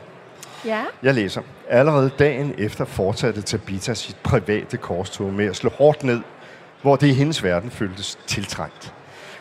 Ja. 0.64 0.84
Jeg 1.02 1.14
læser. 1.14 1.42
Allerede 1.68 2.10
dagen 2.18 2.54
efter 2.58 2.84
fortsatte 2.84 3.42
Tabitha 3.42 3.94
sit 3.94 4.16
private 4.16 4.76
korstog 4.76 5.32
med 5.32 5.46
at 5.46 5.56
slå 5.56 5.70
hårdt 5.70 6.04
ned, 6.04 6.20
hvor 6.82 6.96
det 6.96 7.06
i 7.06 7.12
hendes 7.12 7.44
verden 7.44 7.70
føltes 7.70 8.18
tiltrængt. 8.26 8.94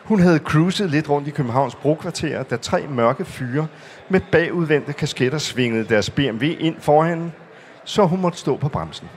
Hun 0.03 0.19
havde 0.19 0.39
cruiset 0.39 0.89
lidt 0.89 1.09
rundt 1.09 1.27
i 1.27 1.31
Københavns 1.31 1.75
brokvarter, 1.75 2.43
da 2.43 2.57
tre 2.57 2.87
mørke 2.89 3.25
fyre 3.25 3.67
med 4.09 4.21
bagudvendte 4.31 4.93
kasketter 4.93 5.37
svingede 5.37 5.85
deres 5.89 6.09
BMW 6.09 6.45
ind 6.59 6.75
for 6.79 7.03
hende, 7.03 7.31
så 7.83 8.05
hun 8.05 8.21
måtte 8.21 8.37
stå 8.37 8.57
på 8.57 8.69
bremsen. 8.69 9.09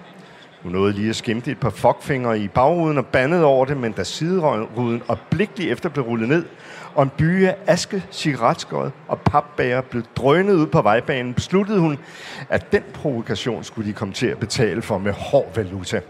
Hun 0.62 0.72
nåede 0.72 0.92
lige 0.92 1.10
at 1.10 1.16
skimte 1.16 1.50
et 1.50 1.60
par 1.60 1.70
fuckfingre 1.70 2.38
i 2.38 2.48
bagruden 2.48 2.98
og 2.98 3.06
bandede 3.06 3.44
over 3.44 3.64
det, 3.64 3.76
men 3.76 3.92
da 3.92 4.04
sideruden 4.04 5.02
øjeblikkeligt 5.08 5.72
efter 5.72 5.88
blev 5.88 6.04
rullet 6.04 6.28
ned, 6.28 6.44
og 6.98 7.04
en 7.04 7.11
by 7.18 7.46
af 7.46 7.56
aske, 7.66 8.04
cigaretskod 8.11 8.90
og 9.08 9.20
papbager 9.20 9.80
blev 9.80 10.02
drønet 10.16 10.54
ud 10.54 10.66
på 10.66 10.82
vejbanen, 10.82 11.34
besluttede 11.34 11.80
hun, 11.80 11.98
at 12.48 12.72
den 12.72 12.82
provokation 12.94 13.64
skulle 13.64 13.88
de 13.88 13.94
komme 13.94 14.14
til 14.14 14.26
at 14.26 14.38
betale 14.38 14.82
for 14.82 14.98
med 14.98 15.12
hård 15.12 15.54
valuta. 15.54 16.00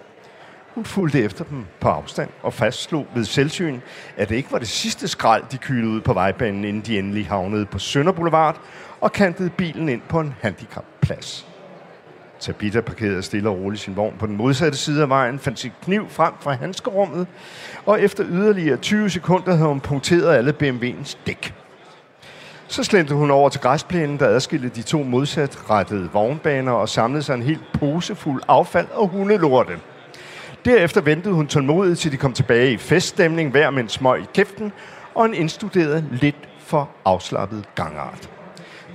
Hun 0.74 0.84
fulgte 0.84 1.22
efter 1.22 1.44
dem 1.44 1.64
på 1.80 1.88
afstand 1.88 2.28
og 2.42 2.54
fastslog 2.54 3.06
ved 3.14 3.24
selvsyn, 3.24 3.80
at 4.16 4.28
det 4.28 4.36
ikke 4.36 4.52
var 4.52 4.58
det 4.58 4.68
sidste 4.68 5.08
skrald, 5.08 5.44
de 5.52 5.58
kylede 5.58 5.88
ud 5.88 6.00
på 6.00 6.12
vejbanen, 6.12 6.64
inden 6.64 6.82
de 6.82 6.98
endelig 6.98 7.26
havnede 7.26 7.66
på 7.66 7.78
Sønder 7.78 8.12
Boulevard 8.12 8.60
og 9.00 9.12
kantede 9.12 9.50
bilen 9.50 9.88
ind 9.88 10.02
på 10.08 10.20
en 10.20 10.34
handicapplads. 10.40 11.46
Tabitha 12.40 12.80
parkerede 12.80 13.22
stille 13.22 13.48
og 13.48 13.58
roligt 13.58 13.82
sin 13.82 13.96
vogn 13.96 14.14
på 14.18 14.26
den 14.26 14.36
modsatte 14.36 14.78
side 14.78 15.02
af 15.02 15.08
vejen, 15.08 15.38
fandt 15.38 15.58
sit 15.58 15.72
kniv 15.82 16.08
frem 16.08 16.32
fra 16.40 16.52
handskerummet, 16.52 17.26
og 17.86 18.02
efter 18.02 18.24
yderligere 18.28 18.76
20 18.76 19.10
sekunder 19.10 19.54
havde 19.54 19.68
hun 19.68 19.80
punkteret 19.80 20.34
alle 20.34 20.54
BMW'ens 20.62 21.16
dæk. 21.26 21.54
Så 22.68 22.84
slendte 22.84 23.14
hun 23.14 23.30
over 23.30 23.48
til 23.48 23.60
græsplænen, 23.60 24.18
der 24.18 24.26
adskilte 24.26 24.68
de 24.68 24.82
to 24.82 25.02
modsatrettede 25.02 26.10
vognbaner 26.12 26.72
og 26.72 26.88
samlede 26.88 27.22
sig 27.22 27.34
en 27.34 27.42
helt 27.42 27.72
posefuld 27.72 28.42
affald 28.48 28.86
og 28.92 29.08
hundelorte. 29.08 29.78
Derefter 30.64 31.00
ventede 31.00 31.34
hun 31.34 31.46
tålmodigt, 31.46 31.98
til 31.98 32.12
de 32.12 32.16
kom 32.16 32.32
tilbage 32.32 32.72
i 32.72 32.76
feststemning, 32.76 33.50
hver 33.50 33.70
med 33.70 33.82
en 33.82 33.88
smøg 33.88 34.22
i 34.22 34.26
kæften 34.34 34.72
og 35.14 35.24
en 35.24 35.34
indstuderet, 35.34 36.04
lidt 36.10 36.48
for 36.58 36.90
afslappet 37.04 37.64
gangart. 37.74 38.37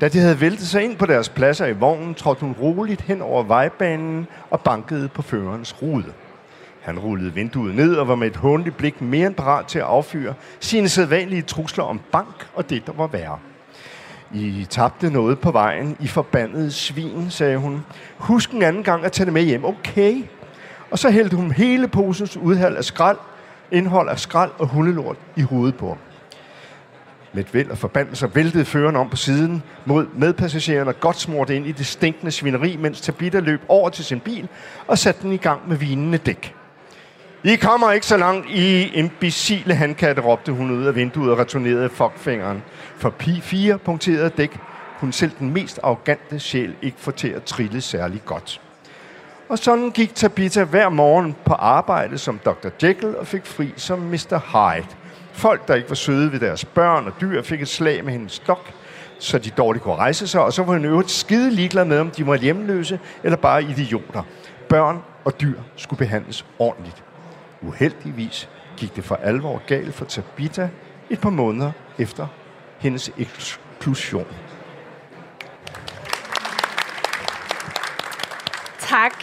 Da 0.01 0.07
de 0.07 0.19
havde 0.19 0.41
væltet 0.41 0.67
sig 0.67 0.83
ind 0.83 0.97
på 0.97 1.05
deres 1.05 1.29
pladser 1.29 1.65
i 1.65 1.71
vognen, 1.71 2.15
trådte 2.15 2.41
hun 2.41 2.55
roligt 2.61 3.01
hen 3.01 3.21
over 3.21 3.43
vejbanen 3.43 4.27
og 4.49 4.61
bankede 4.61 5.07
på 5.07 5.21
førerens 5.21 5.81
rude. 5.81 6.13
Han 6.81 6.99
rullede 6.99 7.33
vinduet 7.33 7.75
ned 7.75 7.95
og 7.95 8.07
var 8.07 8.15
med 8.15 8.27
et 8.27 8.35
håndligt 8.35 8.77
blik 8.77 9.01
mere 9.01 9.27
end 9.27 9.35
parat 9.35 9.65
til 9.65 9.79
at 9.79 9.85
affyre 9.85 10.33
sine 10.59 10.89
sædvanlige 10.89 11.41
trusler 11.41 11.83
om 11.83 12.01
bank 12.11 12.47
og 12.55 12.69
det, 12.69 12.87
der 12.87 12.93
var 12.93 13.07
værre. 13.07 13.39
I 14.33 14.67
tabte 14.69 15.09
noget 15.09 15.39
på 15.39 15.51
vejen, 15.51 15.97
I 15.99 16.07
forbandede 16.07 16.71
svin, 16.71 17.29
sagde 17.29 17.57
hun. 17.57 17.85
Husk 18.17 18.51
en 18.51 18.63
anden 18.63 18.83
gang 18.83 19.05
at 19.05 19.11
tage 19.11 19.25
det 19.25 19.33
med 19.33 19.41
hjem, 19.43 19.65
okay? 19.65 20.23
Og 20.91 20.99
så 20.99 21.09
hældte 21.09 21.35
hun 21.35 21.51
hele 21.51 21.87
posens 21.87 22.37
udhold 22.37 22.77
af 22.77 22.83
skrald, 22.83 23.17
indhold 23.71 24.09
af 24.09 24.19
skrald 24.19 24.51
og 24.57 24.67
hundelort 24.67 25.17
i 25.35 25.41
hovedet 25.41 25.75
på 25.75 25.87
ham. 25.87 25.97
Med 27.33 27.43
et 27.43 27.53
væld 27.53 27.71
af 27.71 27.77
forbandelser 27.77 28.27
væltede 28.27 28.65
føreren 28.65 28.95
om 28.95 29.09
på 29.09 29.15
siden 29.15 29.63
mod 29.85 30.07
medpassagererne 30.15 30.89
og 30.89 30.99
godt 30.99 31.19
smurt 31.19 31.49
ind 31.49 31.67
i 31.67 31.71
det 31.71 31.85
stinkende 31.85 32.31
svineri, 32.31 32.77
mens 32.77 33.01
Tabitha 33.01 33.39
løb 33.39 33.61
over 33.67 33.89
til 33.89 34.05
sin 34.05 34.19
bil 34.19 34.47
og 34.87 34.97
satte 34.97 35.21
den 35.21 35.31
i 35.31 35.37
gang 35.37 35.69
med 35.69 35.77
vinende 35.77 36.17
dæk. 36.17 36.55
I 37.43 37.55
kommer 37.55 37.91
ikke 37.91 38.05
så 38.05 38.17
langt, 38.17 38.49
I 38.49 38.91
imbecile 38.93 39.75
handkatte, 39.75 40.21
råbte 40.21 40.51
hun 40.51 40.71
ud 40.71 40.85
af 40.85 40.95
vinduet 40.95 41.31
og 41.31 41.37
returnerede 41.37 41.89
fuckfingeren. 41.89 42.63
For 42.97 43.09
Pi 43.09 43.41
4 43.41 43.77
punkterede 43.77 44.29
dæk 44.29 44.59
kunne 44.99 45.13
selv 45.13 45.31
den 45.39 45.53
mest 45.53 45.79
arrogante 45.83 46.39
sjæl 46.39 46.75
ikke 46.81 46.97
få 46.99 47.11
til 47.11 47.27
at 47.27 47.43
trille 47.43 47.81
særlig 47.81 48.21
godt. 48.25 48.61
Og 49.49 49.59
sådan 49.59 49.91
gik 49.91 50.15
Tabitha 50.15 50.63
hver 50.63 50.89
morgen 50.89 51.35
på 51.45 51.53
arbejde 51.53 52.17
som 52.17 52.39
Dr. 52.45 52.69
Jekyll 52.83 53.15
og 53.15 53.27
fik 53.27 53.45
fri 53.45 53.73
som 53.75 53.99
Mr. 53.99 54.37
Hyde. 54.37 55.02
Folk, 55.33 55.67
der 55.67 55.75
ikke 55.75 55.89
var 55.89 55.95
søde 55.95 56.31
ved 56.31 56.39
deres 56.39 56.65
børn 56.65 57.07
og 57.07 57.13
dyr, 57.21 57.41
fik 57.41 57.61
et 57.61 57.67
slag 57.67 58.03
med 58.05 58.13
hendes 58.13 58.31
stok, 58.31 58.73
så 59.19 59.37
de 59.37 59.49
dårligt 59.49 59.83
kunne 59.83 59.95
rejse 59.95 60.27
sig, 60.27 60.41
og 60.41 60.53
så 60.53 60.63
var 60.63 60.73
hun 60.73 60.85
øvrigt 60.85 61.11
skide 61.11 61.51
ligeglad 61.51 61.85
med, 61.85 61.99
om 61.99 62.11
de 62.11 62.27
var 62.27 62.35
hjemløse 62.35 62.99
eller 63.23 63.37
bare 63.37 63.63
idioter. 63.63 64.23
Børn 64.69 65.03
og 65.25 65.41
dyr 65.41 65.59
skulle 65.75 65.97
behandles 65.97 66.45
ordentligt. 66.59 67.03
Uheldigvis 67.61 68.49
gik 68.77 68.95
det 68.95 69.03
for 69.03 69.15
alvor 69.15 69.61
galt 69.67 69.93
for 69.95 70.05
Tabitha 70.05 70.67
et 71.09 71.21
par 71.21 71.29
måneder 71.29 71.71
efter 71.97 72.27
hendes 72.79 73.11
eksklusion. 73.17 74.27
Tak, 78.79 79.13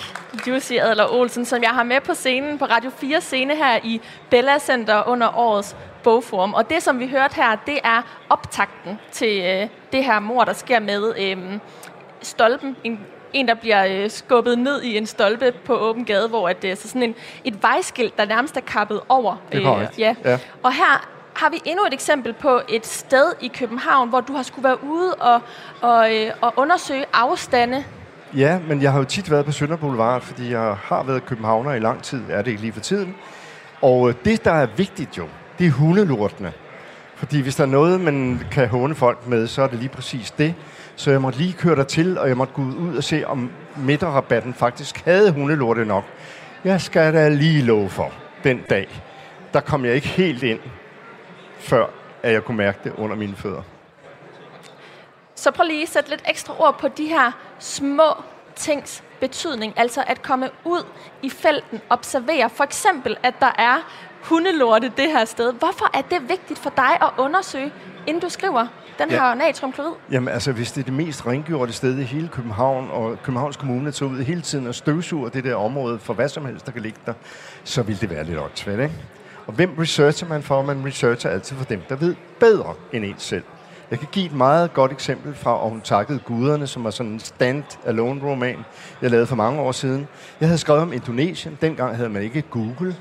Jussi 0.46 0.76
Adler 0.76 1.06
Olsen, 1.12 1.44
som 1.44 1.62
jeg 1.62 1.70
har 1.70 1.82
med 1.82 2.00
på 2.00 2.14
scenen 2.14 2.58
på 2.58 2.64
Radio 2.64 2.90
4 2.90 3.20
scene 3.20 3.56
her 3.56 3.78
i 3.82 4.00
Bella 4.30 4.58
Center 4.58 5.08
under 5.08 5.38
årets 5.38 5.76
bogforum. 6.02 6.54
Og 6.54 6.70
det, 6.70 6.82
som 6.82 6.98
vi 6.98 7.08
hørte 7.08 7.34
her, 7.34 7.56
det 7.66 7.78
er 7.84 8.02
optakten 8.28 8.98
til 9.12 9.42
øh, 9.44 9.68
det 9.92 10.04
her 10.04 10.20
mor, 10.20 10.44
der 10.44 10.52
sker 10.52 10.80
med 10.80 11.14
øh, 11.18 11.58
stolpen. 12.22 12.76
En, 12.84 13.00
en, 13.32 13.48
der 13.48 13.54
bliver 13.54 13.86
øh, 13.86 14.10
skubbet 14.10 14.58
ned 14.58 14.82
i 14.82 14.96
en 14.96 15.06
stolpe 15.06 15.52
på 15.64 15.76
åben 15.76 16.04
gade, 16.04 16.28
hvor 16.28 16.48
at, 16.48 16.64
øh, 16.64 16.76
så 16.76 16.88
sådan 16.88 17.02
en, 17.02 17.14
et 17.44 17.62
vejskilt, 17.62 18.18
der 18.18 18.24
nærmest 18.24 18.56
er 18.56 18.60
kappet 18.60 19.00
over. 19.08 19.36
Det 19.52 19.64
er 19.64 19.74
øh, 19.74 19.86
ja. 19.98 20.14
ja. 20.24 20.38
Og 20.62 20.72
her 20.72 21.08
har 21.34 21.50
vi 21.50 21.56
endnu 21.64 21.84
et 21.86 21.94
eksempel 21.94 22.32
på 22.32 22.60
et 22.68 22.86
sted 22.86 23.32
i 23.40 23.48
København, 23.48 24.08
hvor 24.08 24.20
du 24.20 24.32
har 24.32 24.42
skulle 24.42 24.64
være 24.64 24.84
ude 24.84 25.14
og, 25.14 25.40
og, 25.80 26.16
øh, 26.16 26.30
og 26.40 26.52
undersøge 26.56 27.04
afstande 27.12 27.84
Ja, 28.36 28.58
men 28.68 28.82
jeg 28.82 28.92
har 28.92 28.98
jo 28.98 29.04
tit 29.04 29.30
været 29.30 29.44
på 29.44 29.52
Sønder 29.52 29.76
Boulevard, 29.76 30.22
fordi 30.22 30.52
jeg 30.52 30.76
har 30.82 31.02
været 31.02 31.26
københavner 31.26 31.72
i 31.72 31.78
lang 31.78 32.02
tid, 32.02 32.22
er 32.28 32.42
det 32.42 32.50
ikke 32.50 32.60
lige 32.62 32.72
for 32.72 32.80
tiden. 32.80 33.14
Og 33.82 34.08
øh, 34.08 34.14
det, 34.24 34.44
der 34.44 34.52
er 34.52 34.66
vigtigt 34.76 35.18
jo, 35.18 35.28
det 35.60 35.66
er 35.66 35.70
hundelortene. 35.70 36.52
Fordi 37.14 37.40
hvis 37.40 37.56
der 37.56 37.62
er 37.62 37.68
noget, 37.68 38.00
man 38.00 38.40
kan 38.50 38.68
håne 38.68 38.94
folk 38.94 39.26
med, 39.26 39.46
så 39.46 39.62
er 39.62 39.66
det 39.66 39.78
lige 39.78 39.88
præcis 39.88 40.30
det. 40.30 40.54
Så 40.96 41.10
jeg 41.10 41.22
måtte 41.22 41.38
lige 41.38 41.52
køre 41.52 41.76
der 41.76 41.84
til, 41.84 42.18
og 42.18 42.28
jeg 42.28 42.36
måtte 42.36 42.54
gå 42.54 42.62
ud 42.62 42.96
og 42.96 43.04
se, 43.04 43.24
om 43.26 43.50
midterrabatten 43.76 44.54
faktisk 44.54 45.04
havde 45.04 45.32
hundelorte 45.32 45.84
nok. 45.84 46.04
Jeg 46.64 46.80
skal 46.80 47.14
da 47.14 47.28
lige 47.28 47.62
love 47.62 47.88
for, 47.88 48.12
den 48.44 48.60
dag, 48.70 48.88
der 49.52 49.60
kom 49.60 49.84
jeg 49.84 49.94
ikke 49.94 50.08
helt 50.08 50.42
ind, 50.42 50.60
før 51.58 51.86
at 52.22 52.32
jeg 52.32 52.44
kunne 52.44 52.56
mærke 52.56 52.78
det 52.84 52.92
under 52.98 53.16
mine 53.16 53.36
fødder. 53.36 53.62
Så 55.34 55.50
prøv 55.50 55.66
lige 55.66 55.82
at 55.82 55.88
sætte 55.88 56.10
lidt 56.10 56.22
ekstra 56.28 56.54
ord 56.58 56.78
på 56.78 56.88
de 56.88 57.06
her 57.06 57.32
små 57.58 58.14
tings 58.56 59.02
betydning, 59.20 59.72
altså 59.76 60.04
at 60.06 60.22
komme 60.22 60.48
ud 60.64 60.84
i 61.22 61.30
felten, 61.30 61.80
observere 61.90 62.50
for 62.50 62.64
eksempel, 62.64 63.16
at 63.22 63.34
der 63.40 63.52
er 63.58 63.76
hundelorte 64.22 64.92
det 64.96 65.10
her 65.10 65.24
sted. 65.24 65.52
Hvorfor 65.52 65.90
er 65.94 66.02
det 66.02 66.28
vigtigt 66.28 66.58
for 66.58 66.70
dig 66.76 67.02
at 67.02 67.10
undersøge, 67.18 67.72
inden 68.06 68.20
du 68.22 68.28
skriver 68.28 68.66
den 68.98 69.10
ja. 69.10 69.16
her 69.16 69.34
natriumklorid? 69.34 69.92
Jamen 70.10 70.28
altså, 70.28 70.52
hvis 70.52 70.72
det 70.72 70.80
er 70.80 70.84
det 70.84 70.92
mest 70.92 71.26
rengjorte 71.26 71.72
sted 71.72 71.98
i 71.98 72.02
hele 72.02 72.28
København, 72.28 72.90
og 72.90 73.22
Københavns 73.22 73.56
Kommune 73.56 73.92
tager 73.92 74.12
ud 74.12 74.22
hele 74.22 74.42
tiden 74.42 74.66
og 74.66 74.74
støvsuger 74.74 75.28
det 75.28 75.44
der 75.44 75.54
område 75.54 75.98
for 75.98 76.14
hvad 76.14 76.28
som 76.28 76.46
helst, 76.46 76.66
der 76.66 76.72
kan 76.72 76.82
ligge 76.82 76.98
der, 77.06 77.12
så 77.64 77.82
vil 77.82 78.00
det 78.00 78.10
være 78.10 78.24
lidt 78.24 78.38
åndssvagt, 78.38 78.80
ikke? 78.80 78.94
Og 79.46 79.52
hvem 79.52 79.74
researcher 79.78 80.28
man 80.28 80.42
for? 80.42 80.62
Man 80.62 80.86
researcher 80.86 81.30
altid 81.30 81.56
for 81.56 81.64
dem, 81.64 81.80
der 81.88 81.96
ved 81.96 82.14
bedre 82.40 82.74
end 82.92 83.04
en 83.04 83.14
selv. 83.18 83.44
Jeg 83.90 83.98
kan 83.98 84.08
give 84.12 84.26
et 84.26 84.32
meget 84.32 84.74
godt 84.74 84.92
eksempel 84.92 85.34
fra 85.34 85.62
Og 85.62 85.70
hun 85.70 85.80
takkede 85.80 86.18
guderne, 86.18 86.66
som 86.66 86.84
var 86.84 86.90
sådan 86.90 87.12
en 87.12 87.20
stand-alone 87.20 88.22
roman, 88.22 88.58
jeg 89.02 89.10
lavede 89.10 89.26
for 89.26 89.36
mange 89.36 89.60
år 89.60 89.72
siden. 89.72 90.08
Jeg 90.40 90.48
havde 90.48 90.58
skrevet 90.58 90.82
om 90.82 90.92
Indonesien. 90.92 91.58
Dengang 91.60 91.96
havde 91.96 92.08
man 92.08 92.22
ikke 92.22 92.42
Google. 92.42 92.96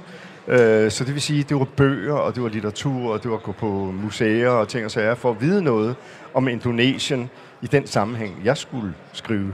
Øh, 0.47 0.91
så 0.91 1.03
det 1.03 1.13
vil 1.13 1.21
sige, 1.21 1.39
at 1.39 1.49
det 1.49 1.59
var 1.59 1.67
bøger, 1.77 2.13
og 2.13 2.35
det 2.35 2.43
var 2.43 2.49
litteratur, 2.49 3.13
og 3.13 3.23
det 3.23 3.31
var 3.31 3.37
at 3.37 3.43
gå 3.43 3.51
på 3.51 3.67
museer 4.01 4.49
og 4.49 4.67
ting 4.67 4.85
og 4.85 4.91
sager, 4.91 5.15
for 5.15 5.31
at 5.31 5.41
vide 5.41 5.63
noget 5.63 5.95
om 6.33 6.47
Indonesien 6.47 7.29
i 7.61 7.67
den 7.67 7.87
sammenhæng, 7.87 8.41
jeg 8.43 8.57
skulle 8.57 8.93
skrive. 9.13 9.53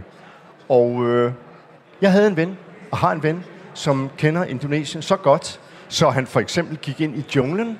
Og 0.70 1.06
øh, 1.06 1.32
jeg 2.02 2.12
havde 2.12 2.28
en 2.28 2.38
ven, 2.38 2.58
og 2.92 2.98
har 2.98 3.12
en 3.12 3.24
ven, 3.24 3.44
som 3.74 4.10
kender 4.18 4.44
Indonesien 4.44 5.02
så 5.02 5.16
godt, 5.16 5.60
så 5.88 6.10
han 6.10 6.28
for 6.28 6.40
eksempel 6.40 6.78
gik 6.78 7.02
ind 7.02 7.18
i 7.18 7.26
junglen, 7.36 7.80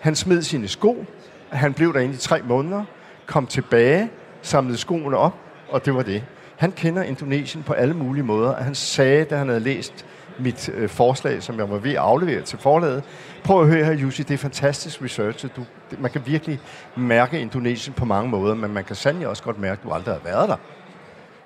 han 0.00 0.16
smed 0.16 0.42
sine 0.42 0.68
sko, 0.68 1.04
han 1.52 1.74
blev 1.74 1.94
derinde 1.94 2.14
i 2.14 2.16
tre 2.16 2.40
måneder, 2.42 2.84
kom 3.26 3.46
tilbage, 3.46 4.10
samlede 4.42 4.78
skoene 4.78 5.16
op, 5.16 5.36
og 5.68 5.84
det 5.84 5.94
var 5.94 6.02
det. 6.02 6.24
Han 6.56 6.72
kender 6.72 7.02
Indonesien 7.02 7.62
på 7.62 7.72
alle 7.72 7.94
mulige 7.94 8.24
måder, 8.24 8.50
og 8.50 8.64
han 8.64 8.74
sagde, 8.74 9.24
da 9.24 9.36
han 9.36 9.48
havde 9.48 9.60
læst 9.60 10.06
mit 10.38 10.68
øh, 10.74 10.88
forslag, 10.88 11.42
som 11.42 11.58
jeg 11.58 11.70
var 11.70 11.78
ved 11.78 11.90
at 11.90 11.96
aflevere 11.96 12.42
til 12.42 12.58
forlaget. 12.58 13.02
Prøv 13.44 13.62
at 13.62 13.68
høre 13.68 13.84
her, 13.84 13.92
Jussi, 13.92 14.22
det 14.22 14.34
er 14.34 14.38
fantastisk 14.38 15.02
research. 15.02 15.46
Du, 15.56 15.64
det, 15.90 16.00
man 16.00 16.10
kan 16.10 16.22
virkelig 16.26 16.60
mærke 16.96 17.40
Indonesien 17.40 17.94
på 17.94 18.04
mange 18.04 18.30
måder, 18.30 18.54
men 18.54 18.72
man 18.72 18.84
kan 18.84 18.96
sandelig 18.96 19.28
også 19.28 19.42
godt 19.42 19.58
mærke, 19.58 19.80
at 19.80 19.84
du 19.84 19.90
aldrig 19.90 20.14
har 20.14 20.20
været 20.24 20.48
der. 20.48 20.56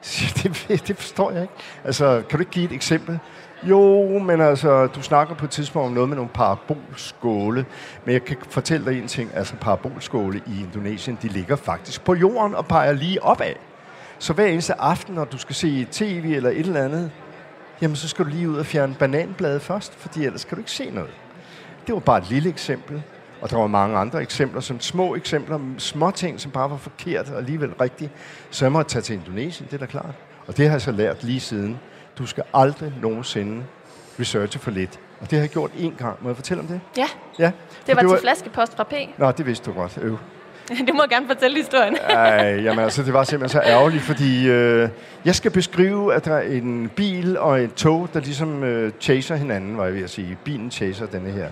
Det, 0.43 0.89
det 0.89 0.97
forstår 0.97 1.31
jeg 1.31 1.43
ikke. 1.43 1.55
Altså, 1.85 2.23
kan 2.29 2.39
du 2.39 2.43
ikke 2.43 2.53
give 2.53 2.65
et 2.65 2.73
eksempel? 2.73 3.19
Jo, 3.63 4.19
men 4.19 4.41
altså, 4.41 4.87
du 4.87 5.03
snakker 5.03 5.35
på 5.35 5.45
et 5.45 5.51
tidspunkt 5.51 5.87
om 5.87 5.93
noget 5.93 6.09
med 6.09 6.17
nogle 6.17 6.31
parabolskåle, 6.35 7.67
men 8.05 8.13
jeg 8.13 8.25
kan 8.25 8.37
fortælle 8.49 8.87
dig 8.87 9.03
en 9.03 9.09
ting. 9.09 9.31
Altså, 9.35 9.55
parabolskåle 9.61 10.41
i 10.47 10.61
Indonesien, 10.61 11.19
de 11.23 11.29
ligger 11.29 11.57
faktisk 11.57 12.05
på 12.05 12.15
jorden 12.15 12.55
og 12.55 12.67
peger 12.67 12.93
lige 12.93 13.23
opad. 13.23 13.53
Så 14.19 14.33
hver 14.33 14.47
eneste 14.47 14.81
aften, 14.81 15.15
når 15.15 15.25
du 15.25 15.39
skal 15.39 15.55
se 15.55 15.87
tv 15.91 16.33
eller 16.37 16.51
et 16.51 16.59
eller 16.59 16.85
andet, 16.85 17.11
jamen 17.83 17.97
så 17.97 18.09
skal 18.09 18.25
du 18.25 18.31
lige 18.31 18.51
ud 18.51 18.57
og 18.57 18.67
fjerne 18.67 18.95
bananbladet 18.99 19.63
først, 19.63 19.95
fordi 19.95 20.25
ellers 20.25 20.45
kan 20.45 20.57
du 20.57 20.61
ikke 20.61 20.71
se 20.71 20.91
noget. 20.91 21.11
Det 21.87 21.95
var 21.95 22.01
bare 22.01 22.19
et 22.19 22.31
lille 22.31 22.49
eksempel. 22.49 23.03
Og 23.41 23.51
der 23.51 23.57
var 23.57 23.67
mange 23.67 23.97
andre 23.99 24.23
eksempler, 24.23 24.61
som 24.61 24.81
små 24.81 25.15
eksempler, 25.15 25.59
små 25.79 26.11
ting, 26.11 26.41
som 26.41 26.51
bare 26.51 26.71
var 26.71 26.77
forkert 26.77 27.31
og 27.31 27.39
alligevel 27.39 27.73
rigtigt. 27.81 28.11
Så 28.51 28.65
jeg 28.65 28.73
måtte 28.73 28.91
tage 28.91 29.03
til 29.03 29.15
Indonesien, 29.15 29.69
det 29.71 29.75
er 29.75 29.79
da 29.79 29.87
klart. 29.87 30.15
Og 30.47 30.57
det 30.57 30.67
har 30.67 30.75
jeg 30.75 30.83
så 30.83 30.93
lært 30.93 31.25
lige 31.25 31.41
siden. 31.41 31.79
Du 32.19 32.27
skal 32.27 32.45
aldrig 32.55 32.93
nogensinde 33.03 33.65
researche 34.21 34.61
for 34.61 34.71
lidt. 34.71 35.01
Og 35.21 35.31
det 35.31 35.39
har 35.39 35.43
jeg 35.43 35.51
gjort 35.51 35.71
én 35.71 35.97
gang. 35.97 36.19
Må 36.23 36.29
jeg 36.29 36.37
fortælle 36.37 36.61
om 36.61 36.67
det? 36.67 36.81
Ja. 36.97 37.07
ja. 37.39 37.53
Det 37.87 37.97
var 37.97 38.03
det 38.03 38.09
til 38.09 38.09
var... 38.09 38.19
flaskepost 38.21 38.77
fra 38.77 38.85
P. 38.85 38.93
Nå, 39.19 39.31
det 39.31 39.47
vidste 39.47 39.71
du 39.71 39.77
godt. 39.77 39.99
Øv. 40.03 40.19
Du 40.89 40.93
må 40.93 41.03
gerne 41.11 41.27
fortælle 41.27 41.57
historien. 41.57 41.97
Ej, 41.97 42.61
jamen 42.65 42.85
altså, 42.85 43.03
det 43.03 43.13
var 43.13 43.25
simpelthen 43.25 43.63
så 43.63 43.69
ærgerligt, 43.69 44.03
fordi 44.03 44.49
øh, 44.49 44.89
jeg 45.25 45.35
skal 45.35 45.51
beskrive, 45.51 46.15
at 46.15 46.25
der 46.25 46.35
er 46.35 46.43
en 46.43 46.91
bil 46.97 47.39
og 47.39 47.61
et 47.61 47.75
tog, 47.75 48.09
der 48.15 48.21
ligesom 48.21 48.65
øh, 48.65 48.93
chaser 49.01 49.37
hinanden, 49.37 49.79
var 49.79 49.85
jeg 49.85 49.95
ved 49.95 50.03
at 50.03 50.11
sige. 50.11 50.39
Bilen 50.45 50.71
chaser 50.71 51.07
denne 51.07 51.31
her, 51.31 51.49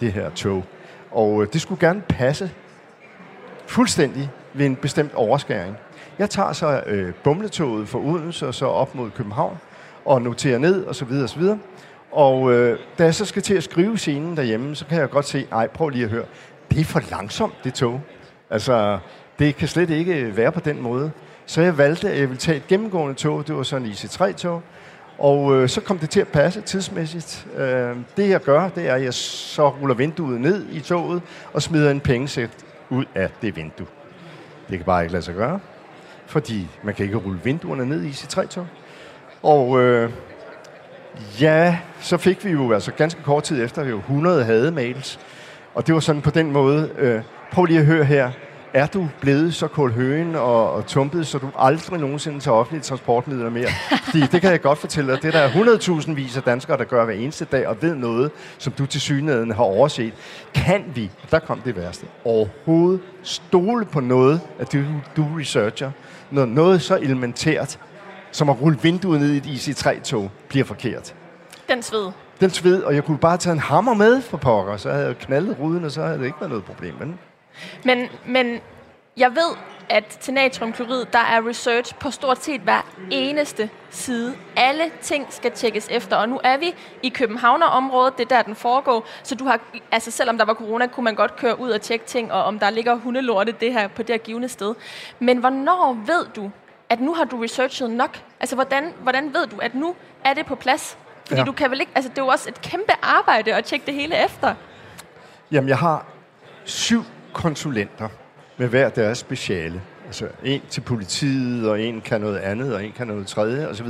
det 0.00 0.12
her 0.12 0.30
tog. 0.30 0.64
Og 1.10 1.42
øh, 1.42 1.48
det 1.52 1.60
skulle 1.60 1.80
gerne 1.88 2.02
passe 2.08 2.50
fuldstændig 3.66 4.30
ved 4.54 4.66
en 4.66 4.76
bestemt 4.76 5.14
overskæring. 5.14 5.76
Jeg 6.18 6.30
tager 6.30 6.52
så 6.52 6.82
øh, 6.86 7.14
bumletoget 7.24 7.88
fra 7.88 7.98
Odense 7.98 8.46
og 8.46 8.54
så 8.54 8.66
op 8.66 8.94
mod 8.94 9.10
København 9.10 9.58
og 10.06 10.22
notere 10.22 10.58
ned 10.58 10.84
og 10.84 10.94
så 10.94 11.04
videre 11.04 11.24
og 11.24 11.28
så 11.28 11.38
videre. 11.38 11.58
Og 12.12 12.52
øh, 12.52 12.78
da 12.98 13.04
jeg 13.04 13.14
så 13.14 13.24
skal 13.24 13.42
til 13.42 13.54
at 13.54 13.62
skrive 13.62 13.98
scenen 13.98 14.36
derhjemme, 14.36 14.76
så 14.76 14.86
kan 14.86 14.98
jeg 14.98 15.10
godt 15.10 15.26
se, 15.26 15.46
nej, 15.50 15.66
prøv 15.66 15.88
lige 15.88 16.04
at 16.04 16.10
høre, 16.10 16.24
det 16.70 16.80
er 16.80 16.84
for 16.84 17.02
langsomt, 17.10 17.54
det 17.64 17.74
tog. 17.74 18.00
Altså, 18.50 18.98
det 19.38 19.56
kan 19.56 19.68
slet 19.68 19.90
ikke 19.90 20.36
være 20.36 20.52
på 20.52 20.60
den 20.60 20.82
måde. 20.82 21.10
Så 21.46 21.62
jeg 21.62 21.78
valgte, 21.78 22.10
at 22.10 22.18
jeg 22.18 22.28
ville 22.28 22.40
tage 22.40 22.56
et 22.56 22.66
gennemgående 22.66 23.14
tog. 23.14 23.46
Det 23.46 23.56
var 23.56 23.62
sådan 23.62 23.86
en 23.86 23.92
IC3-tog. 23.92 24.62
Og 25.18 25.54
øh, 25.54 25.68
så 25.68 25.80
kom 25.80 25.98
det 25.98 26.10
til 26.10 26.20
at 26.20 26.28
passe 26.28 26.60
tidsmæssigt. 26.60 27.46
Øh, 27.56 27.96
det 28.16 28.28
jeg 28.28 28.40
gør, 28.40 28.68
det 28.68 28.88
er, 28.88 28.94
at 28.94 29.02
jeg 29.02 29.14
så 29.14 29.68
ruller 29.68 29.94
vinduet 29.94 30.40
ned 30.40 30.66
i 30.72 30.80
toget 30.80 31.22
og 31.52 31.62
smider 31.62 31.90
en 31.90 32.00
pengesæt 32.00 32.50
ud 32.90 33.04
af 33.14 33.30
det 33.42 33.56
vindue. 33.56 33.86
Det 34.68 34.78
kan 34.78 34.84
bare 34.84 35.02
ikke 35.02 35.12
lade 35.12 35.22
sig 35.22 35.34
gøre, 35.34 35.60
fordi 36.26 36.68
man 36.82 36.94
kan 36.94 37.04
ikke 37.04 37.16
rulle 37.16 37.40
vinduerne 37.44 37.86
ned 37.86 38.02
i 38.02 38.10
IC3-tog. 38.10 38.66
Og 39.46 39.80
øh, 39.80 40.10
ja, 41.40 41.78
så 42.00 42.16
fik 42.16 42.44
vi 42.44 42.50
jo 42.50 42.72
altså 42.72 42.92
ganske 42.92 43.22
kort 43.22 43.42
tid 43.42 43.64
efter, 43.64 43.84
vi 43.84 43.90
jo 43.90 43.98
100 43.98 44.44
hademails. 44.44 45.20
Og 45.74 45.86
det 45.86 45.94
var 45.94 46.00
sådan 46.00 46.22
på 46.22 46.30
den 46.30 46.52
måde, 46.52 46.90
øh, 46.98 47.20
prøv 47.52 47.64
lige 47.64 47.80
at 47.80 47.86
høre 47.86 48.04
her, 48.04 48.30
er 48.74 48.86
du 48.86 49.08
blevet 49.20 49.54
så 49.54 49.68
kulhøen 49.68 50.34
og, 50.34 50.72
og 50.72 50.86
tumpet, 50.86 51.26
så 51.26 51.38
du 51.38 51.48
aldrig 51.58 52.00
nogensinde 52.00 52.40
tager 52.40 52.56
offentlige 52.56 52.82
transportmidler 52.82 53.50
mere? 53.50 53.68
Fordi 54.04 54.20
det 54.20 54.40
kan 54.40 54.50
jeg 54.50 54.60
godt 54.60 54.78
fortælle 54.78 55.12
dig. 55.12 55.22
Det 55.22 55.32
der 55.32 55.38
er 55.38 55.48
100.000 55.48 56.12
vis 56.12 56.36
af 56.36 56.42
danskere, 56.42 56.78
der 56.78 56.84
gør 56.84 57.04
hver 57.04 57.14
eneste 57.14 57.44
dag 57.44 57.68
og 57.68 57.76
ved 57.80 57.94
noget, 57.94 58.30
som 58.58 58.72
du 58.72 58.86
til 58.86 59.00
synligheden 59.00 59.50
har 59.50 59.64
overset. 59.64 60.12
Kan 60.54 60.84
vi, 60.94 61.10
der 61.30 61.38
kom 61.38 61.60
det 61.60 61.76
værste, 61.76 62.06
overhovedet 62.24 63.00
stole 63.22 63.84
på 63.84 64.00
noget, 64.00 64.40
at 64.58 64.72
du, 64.72 64.78
du 65.16 65.26
researcher, 65.38 65.90
noget, 66.30 66.48
noget 66.48 66.82
så 66.82 66.96
elementært, 66.96 67.78
som 68.30 68.48
at 68.50 68.60
rulle 68.60 68.78
vinduet 68.82 69.20
ned 69.20 69.32
i 69.32 69.36
et 69.36 69.46
IC3-tog, 69.46 70.30
bliver 70.48 70.64
forkert. 70.64 71.14
Den 71.68 71.82
sved. 71.82 72.10
den 72.40 72.50
sved, 72.50 72.82
og 72.82 72.94
jeg 72.94 73.04
kunne 73.04 73.18
bare 73.18 73.36
tage 73.36 73.52
en 73.52 73.58
hammer 73.58 73.94
med 73.94 74.22
for 74.22 74.36
pokker, 74.36 74.76
så 74.76 74.90
havde 74.90 75.06
jeg 75.06 75.18
knaldet 75.18 75.56
ruden, 75.60 75.84
og 75.84 75.90
så 75.90 76.02
havde 76.02 76.18
det 76.18 76.24
ikke 76.24 76.40
været 76.40 76.50
noget 76.50 76.64
problem. 76.64 76.94
Men 76.98 77.18
Men, 77.84 78.08
men 78.26 78.60
jeg 79.16 79.30
ved, 79.30 79.56
at 79.88 80.04
til 80.04 80.34
natriumklorid, 80.34 81.04
der 81.12 81.18
er 81.18 81.48
research 81.48 81.94
på 81.94 82.10
stort 82.10 82.44
set 82.44 82.60
hver 82.60 82.86
eneste 83.10 83.70
side. 83.90 84.34
Alle 84.56 84.84
ting 85.02 85.26
skal 85.30 85.52
tjekkes 85.52 85.88
efter, 85.90 86.16
og 86.16 86.28
nu 86.28 86.40
er 86.44 86.56
vi 86.56 86.74
i 87.02 87.08
Københavnerområdet, 87.08 88.18
det 88.18 88.24
er 88.24 88.36
der, 88.36 88.42
den 88.42 88.54
foregår. 88.54 89.06
Så 89.22 89.34
du 89.34 89.44
har, 89.44 89.60
altså 89.92 90.10
selvom 90.10 90.38
der 90.38 90.44
var 90.44 90.54
corona, 90.54 90.86
kunne 90.86 91.04
man 91.04 91.14
godt 91.14 91.36
køre 91.36 91.60
ud 91.60 91.70
og 91.70 91.80
tjekke 91.80 92.04
ting, 92.04 92.32
og 92.32 92.44
om 92.44 92.58
der 92.58 92.70
ligger 92.70 92.94
hundelorte 92.94 93.52
det 93.52 93.72
her, 93.72 93.88
på 93.88 94.02
det 94.02 94.10
her 94.10 94.18
givende 94.18 94.48
sted. 94.48 94.74
Men 95.18 95.38
hvornår 95.38 95.98
ved 96.06 96.26
du, 96.36 96.50
at 96.90 97.00
nu 97.00 97.14
har 97.14 97.24
du 97.24 97.42
researchet 97.42 97.90
nok? 97.90 98.18
Altså, 98.40 98.54
hvordan, 98.54 98.92
hvordan 99.02 99.34
ved 99.34 99.46
du, 99.46 99.56
at 99.62 99.74
nu 99.74 99.94
er 100.24 100.34
det 100.34 100.46
på 100.46 100.54
plads? 100.54 100.98
Fordi 101.26 101.40
Ja. 101.40 101.44
du 101.44 101.52
kan 101.52 101.70
vel 101.70 101.80
ikke, 101.80 101.92
altså 101.94 102.10
det 102.10 102.18
er 102.18 102.22
jo 102.22 102.28
også 102.28 102.48
et 102.48 102.60
kæmpe 102.62 102.92
arbejde 103.02 103.54
at 103.54 103.64
tjekke 103.64 103.86
det 103.86 103.94
hele 103.94 104.24
efter. 104.24 104.54
Jamen, 105.52 105.68
jeg 105.68 105.78
har 105.78 106.06
syv 106.64 107.04
konsulenter 107.32 108.08
med 108.56 108.68
hver 108.68 108.88
deres 108.88 109.18
speciale. 109.18 109.82
Altså 110.06 110.28
en 110.44 110.62
til 110.70 110.80
politiet, 110.80 111.70
og 111.70 111.80
en 111.80 112.00
kan 112.00 112.20
noget 112.20 112.38
andet, 112.38 112.74
og 112.74 112.84
en 112.84 112.92
kan 112.92 113.06
noget 113.06 113.26
tredje, 113.26 113.68
osv. 113.68 113.86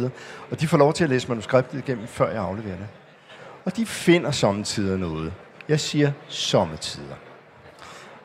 Og 0.51 0.61
de 0.61 0.69
får 0.69 0.79
lov 0.79 0.93
til 0.93 1.05
at 1.05 1.11
læse 1.11 1.29
manuskriptet 1.29 1.79
igennem, 1.79 2.07
før 2.07 2.31
jeg 2.31 2.43
afleverer 2.43 2.77
det. 2.77 2.87
Og 3.65 3.77
de 3.77 3.87
finder 3.87 4.31
samtidig 4.31 4.99
noget. 4.99 5.33
Jeg 5.69 5.81
siger 5.81 6.13
sommetider. 6.29 7.15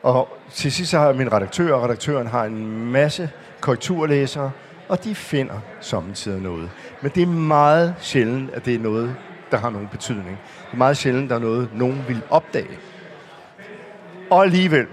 Og 0.02 0.38
til 0.52 0.72
sidst 0.72 0.90
så 0.90 0.98
har 0.98 1.06
jeg 1.06 1.16
min 1.16 1.32
redaktør, 1.32 1.74
og 1.74 1.82
redaktøren 1.84 2.26
har 2.26 2.44
en 2.44 2.86
masse 2.92 3.30
korrekturlæsere, 3.62 4.50
og 4.88 5.04
de 5.04 5.14
finder 5.14 5.54
samtidig 5.80 6.40
noget. 6.42 6.70
Men 7.00 7.12
det 7.14 7.22
er 7.22 7.26
meget 7.26 7.94
sjældent, 8.00 8.50
at 8.54 8.64
det 8.64 8.74
er 8.74 8.78
noget, 8.78 9.16
der 9.50 9.58
har 9.58 9.70
nogen 9.70 9.88
betydning. 9.88 10.38
Det 10.66 10.72
er 10.72 10.76
meget 10.76 10.96
sjældent, 10.96 11.30
der 11.30 11.36
er 11.36 11.40
noget, 11.40 11.68
nogen 11.74 12.04
vil 12.08 12.22
opdage. 12.30 12.78
Og 14.30 14.42
alligevel, 14.44 14.86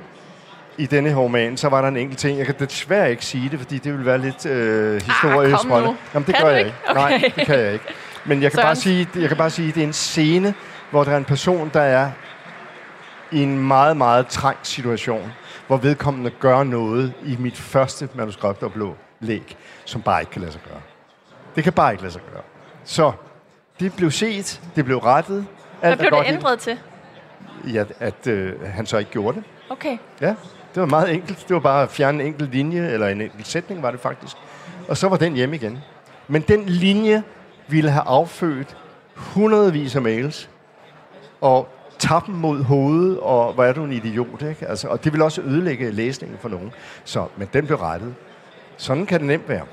i 0.78 0.86
denne 0.86 1.10
her 1.10 1.16
roman, 1.16 1.58
så 1.58 1.70
var 1.70 1.82
der 1.82 1.88
en 1.88 1.98
enkelt 1.98 2.20
ting. 2.20 2.38
Jeg 2.38 2.46
kan 2.46 2.56
desværre 2.60 3.12
ikke 3.12 3.26
sige 3.26 3.50
det, 3.50 3.60
fordi 3.60 3.78
det 3.78 3.94
vil 3.98 4.06
være 4.06 4.18
lidt 4.18 4.46
øh, 4.46 5.02
historisk. 5.02 5.56
kom 5.68 5.84
nu. 5.84 5.96
Jamen, 6.14 6.28
det 6.28 6.36
Kan 6.36 6.44
gør 6.46 6.50
jeg 6.52 6.60
ikke? 6.60 6.74
ikke. 6.90 6.94
Nej, 6.94 7.14
Okay. 7.16 7.32
det 7.36 7.46
kan 7.46 7.60
jeg 7.60 7.74
ikke. 7.74 7.86
Men 8.26 8.42
jeg 8.44 8.52
kan, 8.52 8.60
bare 8.62 8.76
sige, 8.76 9.08
jeg 9.16 9.28
kan 9.28 9.38
bare 9.38 9.50
sige, 9.50 9.70
at 9.70 9.76
det 9.76 9.84
er 9.84 9.88
en 9.88 9.94
scene, 9.94 10.54
hvor 10.92 11.04
der 11.04 11.12
er 11.12 11.18
en 11.18 11.26
person, 11.26 11.72
der 11.74 11.82
er 11.82 12.12
i 13.32 13.44
en 13.44 13.68
meget, 13.68 13.98
meget 13.98 14.28
trængt 14.28 14.68
situation, 14.68 15.32
hvor 15.70 15.78
vedkommende 15.78 16.30
gør 16.30 16.64
noget 16.64 17.14
i 17.26 17.36
mit 17.40 17.58
første 17.58 18.10
manuskript 18.14 18.64
og 18.64 18.74
blå 18.74 18.96
læg, 19.20 19.58
som 19.86 20.02
bare 20.02 20.22
ikke 20.22 20.32
kan 20.32 20.42
lade 20.42 20.52
sig 20.52 20.62
gøre. 20.70 20.82
Det 21.56 21.64
kan 21.64 21.74
bare 21.74 21.92
ikke 21.92 22.04
lade 22.04 22.14
sig 22.14 22.22
gøre. 22.34 22.42
Så 22.84 23.12
det 23.80 23.94
blev 23.96 24.12
set, 24.12 24.62
det 24.76 24.86
blev 24.86 24.98
rettet. 24.98 25.46
Hvad 25.80 25.92
Alt 25.92 26.00
er 26.00 26.04
blev 26.04 26.12
godt 26.12 26.28
det 26.28 26.34
ændret 26.34 26.60
til? 26.60 26.80
Ja, 27.74 27.84
at 28.00 28.28
øh, 28.28 28.62
han 28.62 28.86
så 28.86 28.98
ikke 28.98 29.12
gjorde 29.12 29.38
det. 29.38 29.44
Okay. 29.70 29.98
Ja, 30.22 30.36
det 30.76 30.82
var 30.82 30.86
meget 30.86 31.14
enkelt. 31.14 31.46
Det 31.48 31.54
var 31.54 31.60
bare 31.60 31.84
at 31.84 31.90
fjerne 31.90 32.24
en 32.24 32.28
enkelt 32.28 32.52
linje, 32.52 32.90
eller 32.90 33.08
en 33.08 33.22
enkelt 33.22 33.48
sætning 33.48 33.84
var 33.84 33.92
det 33.92 34.00
faktisk. 34.00 34.38
Og 34.88 34.98
så 34.98 35.10
var 35.10 35.18
den 35.18 35.34
hjemme 35.34 35.56
igen. 35.56 35.80
Men 36.28 36.42
den 36.42 36.66
linje 36.66 37.24
ville 37.68 37.92
have 37.92 38.04
affødt 38.08 38.78
hundredvis 39.16 39.96
af 39.96 40.02
mails, 40.02 40.50
og 41.42 41.68
tappen 42.00 42.36
mod 42.36 42.64
hovedet, 42.64 43.20
og 43.20 43.54
hvor 43.54 43.64
er 43.64 43.74
du 43.74 43.84
en 43.84 43.92
idiot, 43.92 44.42
ikke? 44.42 44.68
Altså, 44.68 44.88
og 44.88 45.04
det 45.04 45.14
vil 45.14 45.22
også 45.22 45.42
ødelægge 45.42 45.92
læsningen 45.92 46.38
for 46.42 46.50
nogen. 46.50 46.72
Så, 47.04 47.26
men 47.38 47.50
den 47.54 47.66
blev 47.66 47.78
rettet. 47.78 48.16
Sådan 48.78 49.06
kan 49.06 49.20
det 49.20 49.28
nemt 49.28 49.50
være. 49.50 49.66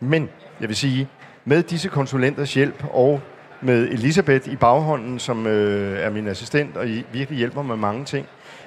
Men, 0.00 0.28
jeg 0.60 0.68
vil 0.68 0.76
sige, 0.76 1.08
med 1.44 1.62
disse 1.62 1.88
konsulenters 1.88 2.54
hjælp, 2.54 2.84
og 2.92 3.20
med 3.60 3.88
Elisabeth 3.88 4.52
i 4.52 4.56
baghånden, 4.56 5.18
som 5.18 5.46
øh, 5.46 5.98
er 6.00 6.10
min 6.10 6.26
assistent, 6.28 6.76
og 6.76 6.88
i- 6.88 7.04
virkelig 7.12 7.38
hjælper 7.38 7.62
med 7.62 7.76
mange 7.76 8.04
ting, 8.04 8.26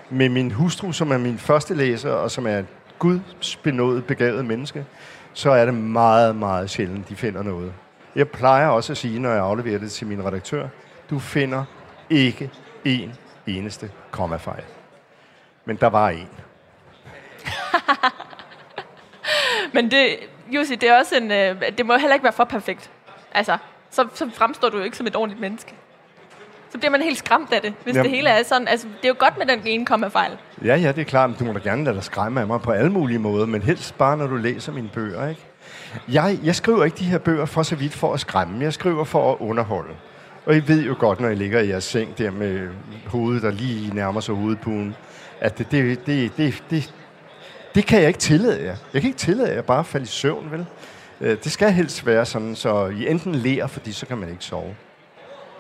med 0.10 0.30
min 0.30 0.52
hustru, 0.52 0.92
som 0.92 1.12
er 1.12 1.18
min 1.18 1.38
første 1.38 1.74
læser, 1.74 2.12
og 2.12 2.32
som 2.32 2.48
er 2.48 2.58
et 2.58 2.66
gudsbenået, 3.00 4.06
begavet 4.06 4.46
menneske, 4.46 4.86
så 5.34 5.52
er 5.52 5.66
det 5.66 5.74
meget, 5.74 6.36
meget 6.36 6.70
sjældent, 6.70 7.10
de 7.10 7.16
finder 7.16 7.44
noget. 7.44 7.74
Jeg 8.16 8.28
plejer 8.30 8.68
også 8.68 8.94
at 8.94 8.98
sige, 8.98 9.20
når 9.20 9.30
jeg 9.30 9.40
afleverer 9.44 9.80
det 9.80 9.92
til 9.92 10.08
min 10.08 10.26
redaktør, 10.26 10.68
du 11.10 11.20
finder 11.20 11.64
ikke 12.14 12.52
en 12.86 13.14
eneste 13.48 13.92
kommafejl. 14.12 14.64
Men 15.66 15.76
der 15.76 15.88
var 15.88 16.10
en. 16.10 16.30
Men 19.74 19.92
det, 19.92 20.16
Jussi, 20.52 20.76
det 20.76 20.90
er 20.90 20.98
også 20.98 21.16
en... 21.16 21.32
Øh, 21.32 21.62
det 21.78 21.86
må 21.86 21.98
heller 21.98 22.14
ikke 22.14 22.24
være 22.24 22.34
for 22.34 22.44
perfekt. 22.44 22.92
Altså, 23.32 23.58
så, 23.90 24.08
så 24.14 24.30
fremstår 24.34 24.70
du 24.70 24.78
jo 24.78 24.84
ikke 24.84 24.98
som 24.98 25.08
et 25.08 25.16
ordentligt 25.16 25.42
menneske. 25.42 25.74
Så 26.70 26.78
bliver 26.78 26.92
man 26.92 27.02
helt 27.02 27.18
skræmt 27.18 27.54
af 27.54 27.62
det, 27.62 27.74
hvis 27.84 27.96
Jamen. 27.96 28.12
det 28.12 28.18
hele 28.18 28.30
er 28.30 28.44
sådan. 28.44 28.68
Altså, 28.68 28.88
det 28.88 29.06
er 29.06 29.10
jo 29.10 29.16
godt 29.20 29.38
med 29.38 29.46
den 29.46 29.62
ene 29.66 29.86
kommafejl. 29.86 30.38
Ja, 30.66 30.76
ja, 30.76 30.92
det 30.92 31.02
er 31.02 31.06
klart, 31.06 31.40
du 31.40 31.46
må 31.46 31.54
da 31.54 31.60
gerne 31.60 31.84
lade 31.84 31.96
dig 31.96 32.04
skræmme 32.04 32.42
af 32.42 32.48
mig 32.48 32.62
på 32.62 32.72
alle 32.72 32.92
mulige 32.92 33.20
måder, 33.20 33.46
men 33.46 33.62
helst 33.62 33.98
bare, 33.98 34.18
når 34.18 34.28
du 34.28 34.36
læser 34.36 34.72
mine 34.72 34.90
bøger, 34.94 35.28
ikke? 35.28 35.42
Jeg, 36.08 36.40
jeg 36.44 36.56
skriver 36.56 36.86
ikke 36.86 36.98
de 36.98 37.04
her 37.04 37.18
bøger 37.18 37.46
for 37.46 37.64
så 37.64 37.76
vidt 37.76 37.94
for 37.94 38.14
at 38.14 38.20
skræmme. 38.20 38.64
Jeg 38.64 38.74
skriver 38.74 39.04
for 39.04 39.32
at 39.32 39.38
underholde. 39.40 39.94
Og 40.46 40.56
I 40.56 40.60
ved 40.68 40.84
jo 40.84 40.96
godt, 41.00 41.20
når 41.20 41.30
I 41.30 41.36
ligger 41.36 41.60
i 41.60 41.70
jeres 41.70 41.84
seng 41.84 42.18
der 42.18 42.32
med 42.32 42.70
hovedet, 43.06 43.42
der 43.42 43.52
lige 43.52 43.96
nærmer 43.96 44.22
sig 44.22 44.36
hovedpuden, 44.36 44.96
at 45.40 45.58
det, 45.58 45.72
det, 45.72 46.06
det, 46.06 46.38
det, 46.38 46.64
det, 46.70 46.94
det 47.76 47.86
kan 47.86 48.00
jeg 48.00 48.08
ikke 48.08 48.20
tillade 48.20 48.64
jer. 48.64 48.76
Jeg 48.94 49.02
kan 49.02 49.08
ikke 49.08 49.20
tillade 49.20 49.54
jer 49.54 49.62
bare 49.62 49.80
at 49.80 49.86
falde 49.86 50.04
i 50.04 50.08
søvn, 50.08 50.52
vel? 50.52 50.66
Øh, 51.22 51.38
det 51.44 51.52
skal 51.52 51.72
helst 51.72 52.06
være 52.06 52.26
sådan, 52.26 52.56
så 52.56 52.86
I 52.86 53.08
enten 53.08 53.36
lærer, 53.36 53.68
fordi 53.68 53.92
så 53.92 54.06
kan 54.06 54.18
man 54.18 54.30
ikke 54.30 54.44
sove. 54.44 54.76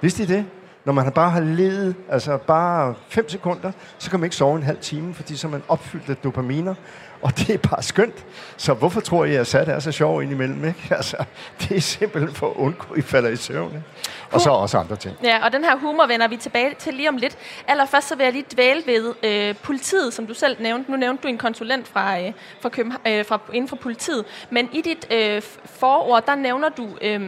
Vidste 0.01 0.23
I 0.23 0.25
det? 0.25 0.45
Når 0.85 0.93
man 0.93 1.11
bare 1.11 1.29
har 1.29 1.41
levet, 1.41 1.95
altså 2.09 2.37
bare 2.37 2.95
5 3.07 3.29
sekunder, 3.29 3.71
så 3.97 4.09
kan 4.09 4.19
man 4.19 4.25
ikke 4.25 4.35
sove 4.35 4.55
en 4.55 4.63
halv 4.63 4.77
time, 4.77 5.13
fordi 5.13 5.35
så 5.35 5.47
er 5.47 5.51
man 5.51 5.63
opfyldt 5.67 6.09
af 6.09 6.17
dopaminer. 6.17 6.75
Og 7.23 7.37
det 7.37 7.49
er 7.49 7.57
bare 7.57 7.83
skønt. 7.83 8.25
Så 8.57 8.73
hvorfor 8.73 9.01
tror 9.01 9.25
I, 9.25 9.35
at 9.35 9.47
sat 9.47 9.69
er 9.69 9.79
så 9.79 9.91
sjov 9.91 10.23
indimellem? 10.23 10.65
Ikke? 10.65 10.79
Altså, 10.95 11.17
det 11.61 11.77
er 11.77 11.81
simpelthen 11.81 12.35
for 12.35 12.49
at 12.49 12.55
undgå, 12.55 12.93
at 12.93 12.99
I 12.99 13.01
falder 13.01 13.29
i 13.29 13.35
søvn. 13.35 13.69
Ikke? 13.69 13.83
Og 14.31 14.41
så 14.41 14.49
også 14.49 14.77
andre 14.77 14.95
ting. 14.95 15.15
Ja, 15.23 15.45
og 15.45 15.51
den 15.51 15.63
her 15.63 15.77
humor 15.77 16.07
vender 16.07 16.27
vi 16.27 16.37
tilbage 16.37 16.75
til 16.79 16.93
lige 16.93 17.09
om 17.09 17.17
lidt. 17.17 17.37
Allerførst 17.67 18.07
så 18.07 18.15
vil 18.15 18.23
jeg 18.23 18.33
lige 18.33 18.45
dvæle 18.53 18.83
ved 18.85 19.13
øh, 19.23 19.55
politiet, 19.55 20.13
som 20.13 20.27
du 20.27 20.33
selv 20.33 20.57
nævnte. 20.61 20.91
Nu 20.91 20.97
nævnte 20.97 21.23
du 21.23 21.27
en 21.27 21.37
konsulent 21.37 21.87
fra, 21.87 22.19
øh, 22.19 22.33
fra, 22.61 22.69
København, 22.69 23.07
øh, 23.07 23.25
fra 23.25 23.39
inden 23.53 23.69
for 23.69 23.75
politiet. 23.75 24.25
Men 24.49 24.69
i 24.73 24.81
dit 24.81 25.07
øh, 25.11 25.41
forord, 25.65 26.25
der 26.25 26.35
nævner 26.35 26.69
du 26.69 26.89
øh, 27.01 27.21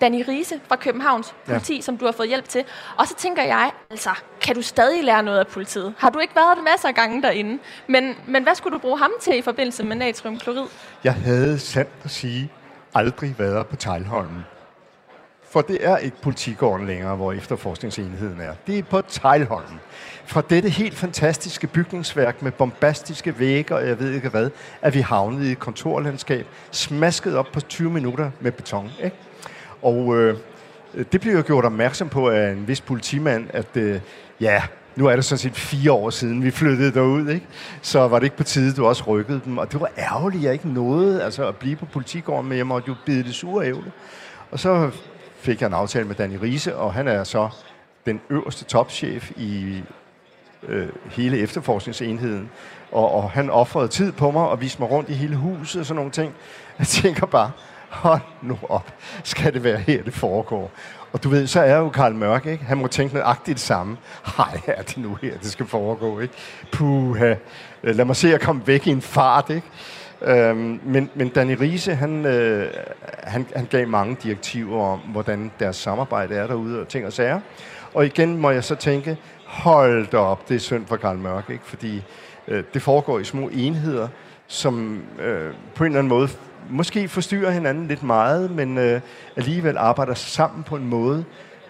Danny 0.00 0.24
Riese 0.28 0.60
fra 0.68 0.76
Københavns 0.76 1.34
politi, 1.46 1.74
ja. 1.74 1.80
som 1.80 1.98
du 1.98 2.04
har 2.04 2.12
fået 2.12 2.28
hjælp 2.28 2.48
til. 2.48 2.64
Og 2.96 3.06
så 3.06 3.14
tænker 3.14 3.42
jeg, 3.42 3.70
altså, 3.90 4.10
kan 4.40 4.54
du 4.54 4.62
stadig 4.62 5.04
lære 5.04 5.22
noget 5.22 5.38
af 5.38 5.46
politiet? 5.46 5.94
Har 5.98 6.10
du 6.10 6.18
ikke 6.18 6.36
været 6.36 6.58
masser 6.72 6.88
af 6.88 6.94
gange 6.94 7.22
derinde? 7.22 7.58
Men, 7.86 8.14
men 8.28 8.42
hvad 8.42 8.54
skulle 8.54 8.74
du 8.74 8.78
bruge 8.78 8.98
ham 8.98 9.10
til 9.20 9.38
i 9.38 9.42
forbindelse 9.42 9.84
med 9.84 9.96
natriumklorid? 9.96 10.66
Jeg 11.04 11.14
havde 11.14 11.58
sandt 11.58 11.90
at 12.04 12.10
sige 12.10 12.50
aldrig 12.94 13.34
været 13.38 13.66
på 13.66 13.76
Tejlholmen. 13.76 14.44
For 15.50 15.60
det 15.60 15.78
er 15.80 15.96
ikke 15.96 16.16
politigården 16.22 16.86
længere, 16.86 17.16
hvor 17.16 17.32
efterforskningsenheden 17.32 18.40
er. 18.40 18.54
Det 18.66 18.78
er 18.78 18.82
på 18.82 19.02
Tejlholmen. 19.02 19.80
Fra 20.24 20.42
dette 20.50 20.68
helt 20.68 20.94
fantastiske 20.94 21.66
bygningsværk 21.66 22.42
med 22.42 22.52
bombastiske 22.52 23.38
vægge 23.38 23.74
og 23.74 23.88
jeg 23.88 24.00
ved 24.00 24.12
ikke 24.12 24.28
hvad, 24.28 24.50
er 24.82 24.90
vi 24.90 25.00
havnet 25.00 25.46
i 25.46 25.52
et 25.52 25.58
kontorlandskab, 25.58 26.46
smasket 26.70 27.36
op 27.36 27.46
på 27.52 27.60
20 27.60 27.90
minutter 27.90 28.30
med 28.40 28.52
beton. 28.52 28.90
Ikke? 29.04 29.16
Og 29.82 30.16
øh, 30.16 30.36
det 31.12 31.20
blev 31.20 31.32
jo 31.32 31.42
gjort 31.46 31.64
opmærksom 31.64 32.08
på 32.08 32.28
af 32.28 32.50
en 32.50 32.68
vis 32.68 32.80
politimand, 32.80 33.46
at 33.52 33.76
øh, 33.76 34.00
ja, 34.40 34.62
nu 34.96 35.06
er 35.06 35.16
det 35.16 35.24
sådan 35.24 35.38
set 35.38 35.56
fire 35.56 35.92
år 35.92 36.10
siden, 36.10 36.44
vi 36.44 36.50
flyttede 36.50 36.92
derud, 36.92 37.28
ikke? 37.28 37.46
Så 37.82 38.08
var 38.08 38.18
det 38.18 38.26
ikke 38.26 38.36
på 38.36 38.42
tide, 38.42 38.74
du 38.74 38.86
også 38.86 39.04
rykkede 39.06 39.40
dem. 39.44 39.58
Og 39.58 39.72
det 39.72 39.80
var 39.80 39.90
ærgerligt, 39.98 40.44
jeg 40.44 40.52
ikke 40.52 40.68
nåede 40.68 41.22
altså, 41.22 41.48
at 41.48 41.56
blive 41.56 41.76
på 41.76 41.86
politigården, 41.86 42.48
men 42.48 42.58
jeg 42.58 42.66
måtte 42.66 42.88
jo 42.88 42.94
bide 43.06 43.24
det 43.24 43.34
sure 43.34 43.66
ævle. 43.66 43.92
Og 44.50 44.58
så 44.58 44.90
fik 45.36 45.60
jeg 45.60 45.66
en 45.66 45.74
aftale 45.74 46.06
med 46.06 46.14
Danny 46.14 46.36
Riese, 46.36 46.76
og 46.76 46.94
han 46.94 47.08
er 47.08 47.24
så 47.24 47.48
den 48.06 48.20
øverste 48.30 48.64
topchef 48.64 49.30
i 49.36 49.82
øh, 50.68 50.88
hele 51.10 51.38
efterforskningsenheden. 51.38 52.50
Og, 52.92 53.14
og 53.14 53.30
han 53.30 53.50
offrede 53.50 53.88
tid 53.88 54.12
på 54.12 54.30
mig 54.30 54.48
og 54.48 54.60
viste 54.60 54.82
mig 54.82 54.90
rundt 54.90 55.10
i 55.10 55.12
hele 55.12 55.36
huset 55.36 55.80
og 55.80 55.86
sådan 55.86 55.96
nogle 55.96 56.10
ting. 56.10 56.34
Jeg 56.78 56.86
tænker 56.86 57.26
bare, 57.26 57.50
hold 57.96 58.20
nu 58.42 58.58
op, 58.68 58.94
skal 59.24 59.54
det 59.54 59.64
være 59.64 59.78
her, 59.78 60.02
det 60.02 60.14
foregår? 60.14 60.70
Og 61.12 61.24
du 61.24 61.28
ved, 61.28 61.46
så 61.46 61.60
er 61.60 61.76
jo 61.76 61.88
Karl 61.88 62.14
Mørk, 62.14 62.46
ikke? 62.46 62.64
Han 62.64 62.78
må 62.78 62.86
tænke 62.86 63.14
nøjagtigt 63.14 63.54
det 63.54 63.62
samme. 63.62 63.96
Hej, 64.36 64.60
er 64.66 64.82
det 64.82 64.96
nu 64.96 65.18
her, 65.22 65.38
det 65.38 65.50
skal 65.50 65.66
foregå, 65.66 66.20
ikke? 66.20 66.34
Puha, 66.72 67.34
øh, 67.82 67.96
lad 67.96 68.04
mig 68.04 68.16
se 68.16 68.34
at 68.34 68.40
komme 68.40 68.66
væk 68.66 68.86
i 68.86 68.90
en 68.90 69.02
fart, 69.02 69.50
ikke? 69.50 69.66
Øhm, 70.22 70.80
men, 70.84 71.10
men 71.14 71.28
Danny 71.28 71.56
Riese, 71.60 71.94
han, 71.94 72.26
øh, 72.26 72.70
han, 73.22 73.46
han 73.56 73.66
gav 73.70 73.88
mange 73.88 74.16
direktiver 74.22 74.82
om, 74.82 74.98
hvordan 74.98 75.52
deres 75.58 75.76
samarbejde 75.76 76.34
er 76.34 76.46
derude 76.46 76.80
og 76.80 76.88
ting 76.88 77.06
og 77.06 77.12
sager. 77.12 77.40
Og 77.94 78.06
igen 78.06 78.36
må 78.36 78.50
jeg 78.50 78.64
så 78.64 78.74
tænke, 78.74 79.16
hold 79.44 80.06
da 80.06 80.16
op, 80.16 80.48
det 80.48 80.54
er 80.54 80.58
synd 80.58 80.86
for 80.86 80.96
Karl 80.96 81.18
Mørk, 81.18 81.50
ikke? 81.50 81.64
fordi 81.64 82.02
øh, 82.48 82.64
det 82.74 82.82
foregår 82.82 83.18
i 83.18 83.24
små 83.24 83.48
enheder, 83.48 84.08
som 84.46 85.02
øh, 85.20 85.54
på 85.74 85.84
en 85.84 85.90
eller 85.90 85.98
anden 85.98 86.08
måde 86.08 86.28
måske 86.70 87.08
forstyrrer 87.08 87.50
hinanden 87.50 87.88
lidt 87.88 88.02
meget, 88.02 88.50
men 88.50 88.78
øh, 88.78 89.00
alligevel 89.36 89.76
arbejder 89.76 90.14
sammen 90.14 90.62
på 90.62 90.76
en 90.76 90.86
måde, 90.86 91.24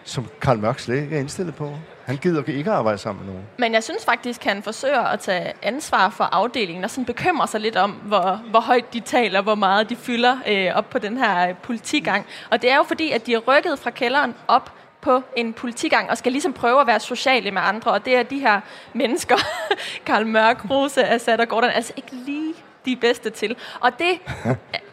som 0.05 0.26
Karl 0.40 0.59
Mørk 0.59 0.78
slet 0.78 1.03
ikke 1.03 1.16
er 1.16 1.20
indstillet 1.20 1.55
på. 1.55 1.70
Han 2.05 2.16
gider 2.16 2.42
ikke 2.47 2.70
arbejde 2.70 2.99
sammen 2.99 3.24
med 3.24 3.32
nogen. 3.32 3.49
Men 3.59 3.72
jeg 3.72 3.84
synes 3.84 4.05
faktisk, 4.05 4.44
han 4.44 4.62
forsøger 4.62 5.01
at 5.01 5.20
tage 5.20 5.53
ansvar 5.62 6.11
for 6.11 6.24
afdelingen, 6.24 6.84
og 6.84 6.90
sådan 6.90 7.05
bekymrer 7.05 7.47
sig 7.47 7.61
lidt 7.61 7.76
om, 7.76 7.90
hvor, 7.90 8.40
hvor 8.51 8.61
højt 8.61 8.92
de 8.92 9.01
taler, 9.01 9.42
hvor 9.42 9.55
meget 9.55 9.90
de 9.90 9.97
fylder 9.97 10.36
øh, 10.49 10.76
op 10.76 10.90
på 10.90 10.99
den 10.99 11.16
her 11.16 11.49
øh, 11.49 11.55
politigang. 11.57 12.26
Og 12.51 12.62
det 12.62 12.70
er 12.70 12.76
jo 12.76 12.82
fordi, 12.82 13.11
at 13.11 13.26
de 13.26 13.34
er 13.34 13.38
rykket 13.38 13.78
fra 13.78 13.90
kælderen 13.90 14.34
op 14.49 14.72
på 15.01 15.22
en 15.36 15.53
politigang, 15.53 16.11
og 16.11 16.18
skal 16.18 16.32
ligesom 16.32 16.53
prøve 16.53 16.80
at 16.80 16.86
være 16.86 17.01
sociale 17.01 17.51
med 17.51 17.62
andre, 17.64 17.90
og 17.90 18.05
det 18.05 18.16
er 18.16 18.22
de 18.22 18.38
her 18.38 18.61
mennesker, 18.92 19.36
Karl 20.07 20.26
Mørk, 20.26 20.70
Rose, 20.70 21.05
Assad 21.05 21.38
og 21.38 21.49
Gordon, 21.49 21.70
altså 21.70 21.92
ikke 21.97 22.14
lige 22.26 22.55
de 22.86 22.97
bedste 22.97 23.30
til. 23.30 23.57
Og 23.80 23.90
det 23.99 24.18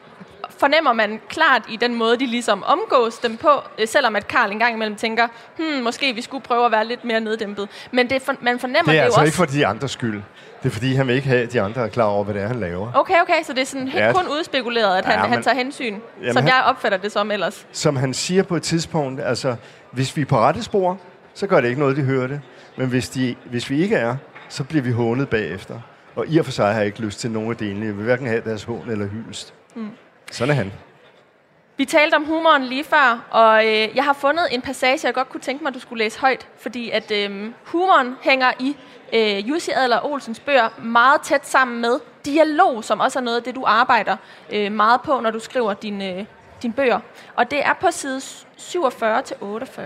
fornemmer 0.64 0.94
man 0.94 1.20
klart 1.30 1.62
i 1.70 1.76
den 1.78 1.96
måde, 1.96 2.18
de 2.20 2.26
ligesom 2.26 2.64
omgås 2.64 3.18
dem 3.18 3.38
på, 3.38 3.50
øh, 3.80 3.88
selvom 3.88 4.16
at 4.16 4.28
Karl 4.28 4.52
engang 4.52 4.76
imellem 4.76 4.96
tænker, 4.96 5.28
hmm, 5.58 5.84
måske 5.84 6.14
vi 6.16 6.22
skulle 6.22 6.44
prøve 6.44 6.66
at 6.66 6.72
være 6.72 6.86
lidt 6.88 7.06
mere 7.06 7.20
neddæmpet. 7.20 7.68
Men 7.92 8.10
det 8.10 8.22
for, 8.22 8.34
man 8.42 8.60
fornemmer 8.60 8.92
Det 8.92 9.00
er 9.00 9.02
det 9.02 9.06
altså 9.06 9.20
jo 9.20 9.26
ikke 9.26 9.30
også... 9.32 9.38
for 9.38 9.46
de 9.46 9.66
andres 9.68 9.92
skyld. 9.92 10.22
Det 10.64 10.70
er 10.70 10.74
fordi, 10.74 10.94
han 10.94 11.08
vil 11.08 11.16
ikke 11.16 11.28
have, 11.28 11.44
at 11.44 11.54
de 11.54 11.62
andre 11.62 11.82
er 11.82 11.88
klar 11.88 12.06
over, 12.06 12.24
hvad 12.24 12.34
det 12.36 12.42
er, 12.44 12.48
han 12.48 12.60
laver. 12.60 12.92
Okay, 12.96 13.22
okay, 13.22 13.44
så 13.44 13.54
det 13.54 13.62
er 13.62 13.66
sådan 13.66 13.88
helt 13.88 14.04
Ja. 14.06 14.14
kun 14.14 14.26
udspekuleret, 14.40 14.98
at 14.98 15.06
han, 15.06 15.14
Ja, 15.14 15.20
ja, 15.20 15.28
han 15.28 15.38
men- 15.38 15.44
tager 15.44 15.56
hensyn, 15.58 15.94
Jamen, 16.22 16.34
som 16.34 16.44
han- 16.44 16.48
jeg 16.48 16.64
opfatter 16.66 16.98
det 16.98 17.12
som 17.12 17.32
ellers. 17.32 17.68
Som 17.72 17.96
han 17.96 18.14
siger 18.14 18.44
på 18.44 18.56
et 18.56 18.64
tidspunkt, 18.64 19.22
altså, 19.22 19.56
hvis 19.92 20.18
vi 20.18 20.22
er 20.22 20.26
på 20.26 20.38
rette 20.40 20.64
spor, 20.64 20.98
så 21.34 21.48
gør 21.48 21.62
det 21.62 21.68
ikke 21.68 21.80
noget, 21.80 21.98
de 21.98 22.02
hører 22.02 22.28
det. 22.28 22.42
Men 22.78 22.88
hvis, 22.88 23.10
de, 23.10 23.36
hvis 23.46 23.70
vi 23.70 23.82
ikke 23.84 23.96
er, 23.96 24.16
så 24.50 24.64
bliver 24.64 24.84
vi 24.84 24.92
hånet 24.92 25.30
bagefter. 25.30 25.80
Og 26.16 26.26
i 26.28 26.38
og 26.38 26.46
for 26.46 26.52
sig 26.52 26.68
har 26.68 26.78
jeg 26.78 26.86
ikke 26.86 27.02
lyst 27.02 27.20
til 27.20 27.32
nogen 27.32 27.50
af 27.52 27.58
delene. 27.58 27.86
Jeg 27.86 27.96
vil 27.98 28.04
hverken 28.04 28.28
have 28.28 28.42
deres 28.46 28.64
hån 28.64 28.90
eller 28.90 29.08
hyldest. 29.08 29.54
Mm. 29.76 29.90
Sådan 30.34 30.50
er 30.52 30.56
han. 30.56 30.74
Vi 31.78 31.86
talte 31.86 32.16
om 32.16 32.24
humoren 32.24 32.64
lige 32.64 32.84
før, 32.84 33.28
og 33.32 33.66
øh, 33.66 33.96
jeg 33.96 34.04
har 34.04 34.14
fundet 34.14 34.48
en 34.52 34.62
passage, 34.62 35.00
jeg 35.04 35.14
godt 35.14 35.30
kunne 35.30 35.42
tænke 35.42 35.64
mig, 35.64 35.70
at 35.70 35.74
du 35.76 35.80
skulle 35.80 36.04
læse 36.04 36.20
højt, 36.20 36.48
fordi 36.60 36.90
at 36.90 37.12
øh, 37.12 37.52
humoren 37.66 38.16
hænger 38.22 38.52
i 38.60 38.78
øh, 39.14 39.50
Jussi 39.50 39.72
Adler 39.76 40.06
Olsens 40.06 40.40
bøger 40.40 40.70
meget 40.82 41.22
tæt 41.22 41.48
sammen 41.48 41.82
med 41.82 42.00
dialog, 42.26 42.84
som 42.84 43.00
også 43.00 43.20
er 43.20 43.24
noget 43.24 43.38
af 43.38 43.44
det, 43.44 43.56
du 43.56 43.64
arbejder 43.66 44.18
øh, 44.54 44.72
meget 44.72 45.02
på, 45.02 45.20
når 45.20 45.32
du 45.32 45.40
skriver 45.40 45.74
dine 45.74 46.20
øh, 46.20 46.26
din 46.64 46.74
bøger. 46.74 47.00
Og 47.36 47.52
det 47.52 47.66
er 47.66 47.74
på 47.82 47.88
side 47.92 48.18
47-48. 48.58 49.82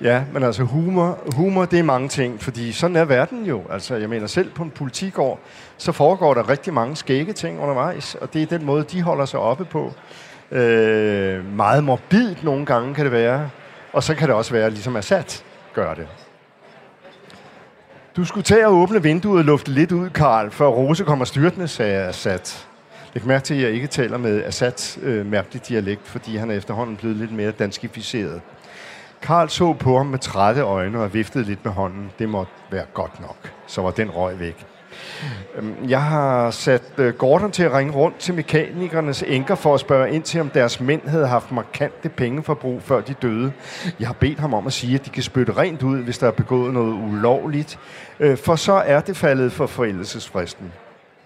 Ja, 0.00 0.24
men 0.32 0.42
altså 0.42 0.62
humor, 0.62 1.18
humor, 1.36 1.64
det 1.64 1.78
er 1.78 1.82
mange 1.82 2.08
ting, 2.08 2.42
fordi 2.42 2.72
sådan 2.72 2.96
er 2.96 3.04
verden 3.04 3.44
jo. 3.44 3.62
Altså, 3.70 3.94
jeg 3.94 4.08
mener 4.08 4.26
selv 4.26 4.50
på 4.50 4.62
en 4.62 4.70
politigård, 4.70 5.40
så 5.78 5.92
foregår 5.92 6.34
der 6.34 6.48
rigtig 6.48 6.74
mange 6.74 6.96
skægge 6.96 7.32
ting 7.32 7.60
undervejs, 7.60 8.14
og 8.14 8.32
det 8.32 8.42
er 8.42 8.46
den 8.46 8.64
måde, 8.64 8.84
de 8.84 9.02
holder 9.02 9.24
sig 9.24 9.40
oppe 9.40 9.64
på. 9.64 9.92
Øh, 10.50 11.56
meget 11.56 11.84
morbidt 11.84 12.44
nogle 12.44 12.66
gange 12.66 12.94
kan 12.94 13.04
det 13.04 13.12
være, 13.12 13.50
og 13.92 14.02
så 14.02 14.14
kan 14.14 14.28
det 14.28 14.36
også 14.36 14.52
være, 14.52 14.70
ligesom 14.70 14.96
Assad 14.96 15.42
gør 15.74 15.94
det. 15.94 16.08
Du 18.16 18.24
skulle 18.24 18.44
tage 18.44 18.66
og 18.66 18.74
åbne 18.74 19.02
vinduet 19.02 19.38
og 19.38 19.44
lufte 19.44 19.70
lidt 19.70 19.92
ud, 19.92 20.10
Karl, 20.10 20.50
før 20.50 20.66
Rose 20.66 21.04
kommer 21.04 21.24
styrtende, 21.24 21.68
sagde 21.68 22.02
Assad. 22.02 22.64
Læg 23.14 23.26
mærke 23.26 23.44
til, 23.44 23.54
at 23.54 23.62
jeg 23.62 23.70
ikke 23.70 23.86
taler 23.86 24.18
med 24.18 24.44
Assads 24.44 24.98
øh, 25.02 25.26
mærkelige 25.26 25.62
dialekt, 25.68 26.08
fordi 26.08 26.36
han 26.36 26.50
er 26.50 26.54
efterhånden 26.54 26.96
blevet 26.96 27.16
lidt 27.16 27.32
mere 27.32 27.50
danskificeret. 27.50 28.40
Karl 29.22 29.48
så 29.48 29.72
på 29.72 29.96
ham 29.96 30.06
med 30.06 30.18
trætte 30.18 30.60
øjne 30.60 31.00
og 31.00 31.14
viftede 31.14 31.44
lidt 31.44 31.64
med 31.64 31.72
hånden. 31.72 32.10
Det 32.18 32.28
måtte 32.28 32.52
være 32.70 32.84
godt 32.94 33.20
nok. 33.20 33.52
Så 33.66 33.82
var 33.82 33.90
den 33.90 34.10
røg 34.10 34.40
væk. 34.40 34.66
Øhm, 35.56 35.74
jeg 35.88 36.02
har 36.02 36.50
sat 36.50 36.82
øh, 36.98 37.14
Gordon 37.14 37.50
til 37.50 37.62
at 37.62 37.72
ringe 37.72 37.92
rundt 37.92 38.18
til 38.18 38.34
mekanikernes 38.34 39.24
enker 39.26 39.54
for 39.54 39.74
at 39.74 39.80
spørge 39.80 40.10
ind 40.10 40.22
til, 40.22 40.40
om 40.40 40.50
deres 40.50 40.80
mænd 40.80 41.08
havde 41.08 41.26
haft 41.26 41.52
markante 41.52 42.08
pengeforbrug, 42.08 42.82
før 42.82 43.00
de 43.00 43.14
døde. 43.14 43.52
Jeg 44.00 44.08
har 44.08 44.14
bedt 44.14 44.40
ham 44.40 44.54
om 44.54 44.66
at 44.66 44.72
sige, 44.72 44.94
at 44.94 45.04
de 45.04 45.10
kan 45.10 45.22
spytte 45.22 45.52
rent 45.52 45.82
ud, 45.82 45.98
hvis 45.98 46.18
der 46.18 46.26
er 46.26 46.30
begået 46.30 46.72
noget 46.72 46.92
ulovligt. 46.92 47.78
Øh, 48.20 48.36
for 48.38 48.56
så 48.56 48.72
er 48.72 49.00
det 49.00 49.16
faldet 49.16 49.52
for 49.52 49.66
forældelsesfristen. 49.66 50.72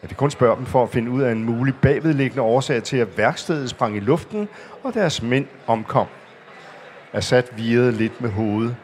Jeg 0.03 0.11
vil 0.11 0.16
kun 0.16 0.31
spørge 0.31 0.57
dem 0.57 0.66
for 0.66 0.83
at 0.83 0.91
finde 0.91 1.11
ud 1.11 1.23
af 1.23 1.33
en 1.33 1.45
mulig 1.45 1.75
bagvedliggende 1.83 2.43
årsag 2.43 2.83
til, 2.83 2.97
at 2.97 3.18
værkstedet 3.18 3.71
sprang 3.71 3.97
i 3.97 4.01
luften, 4.01 4.49
og 4.83 4.95
deres 4.95 5.23
mænd 5.23 5.47
omkom. 5.66 6.07
Assad 7.12 7.43
virede 7.57 7.93
lidt 7.93 8.21
med 8.21 8.31
hovedet. 8.31 8.77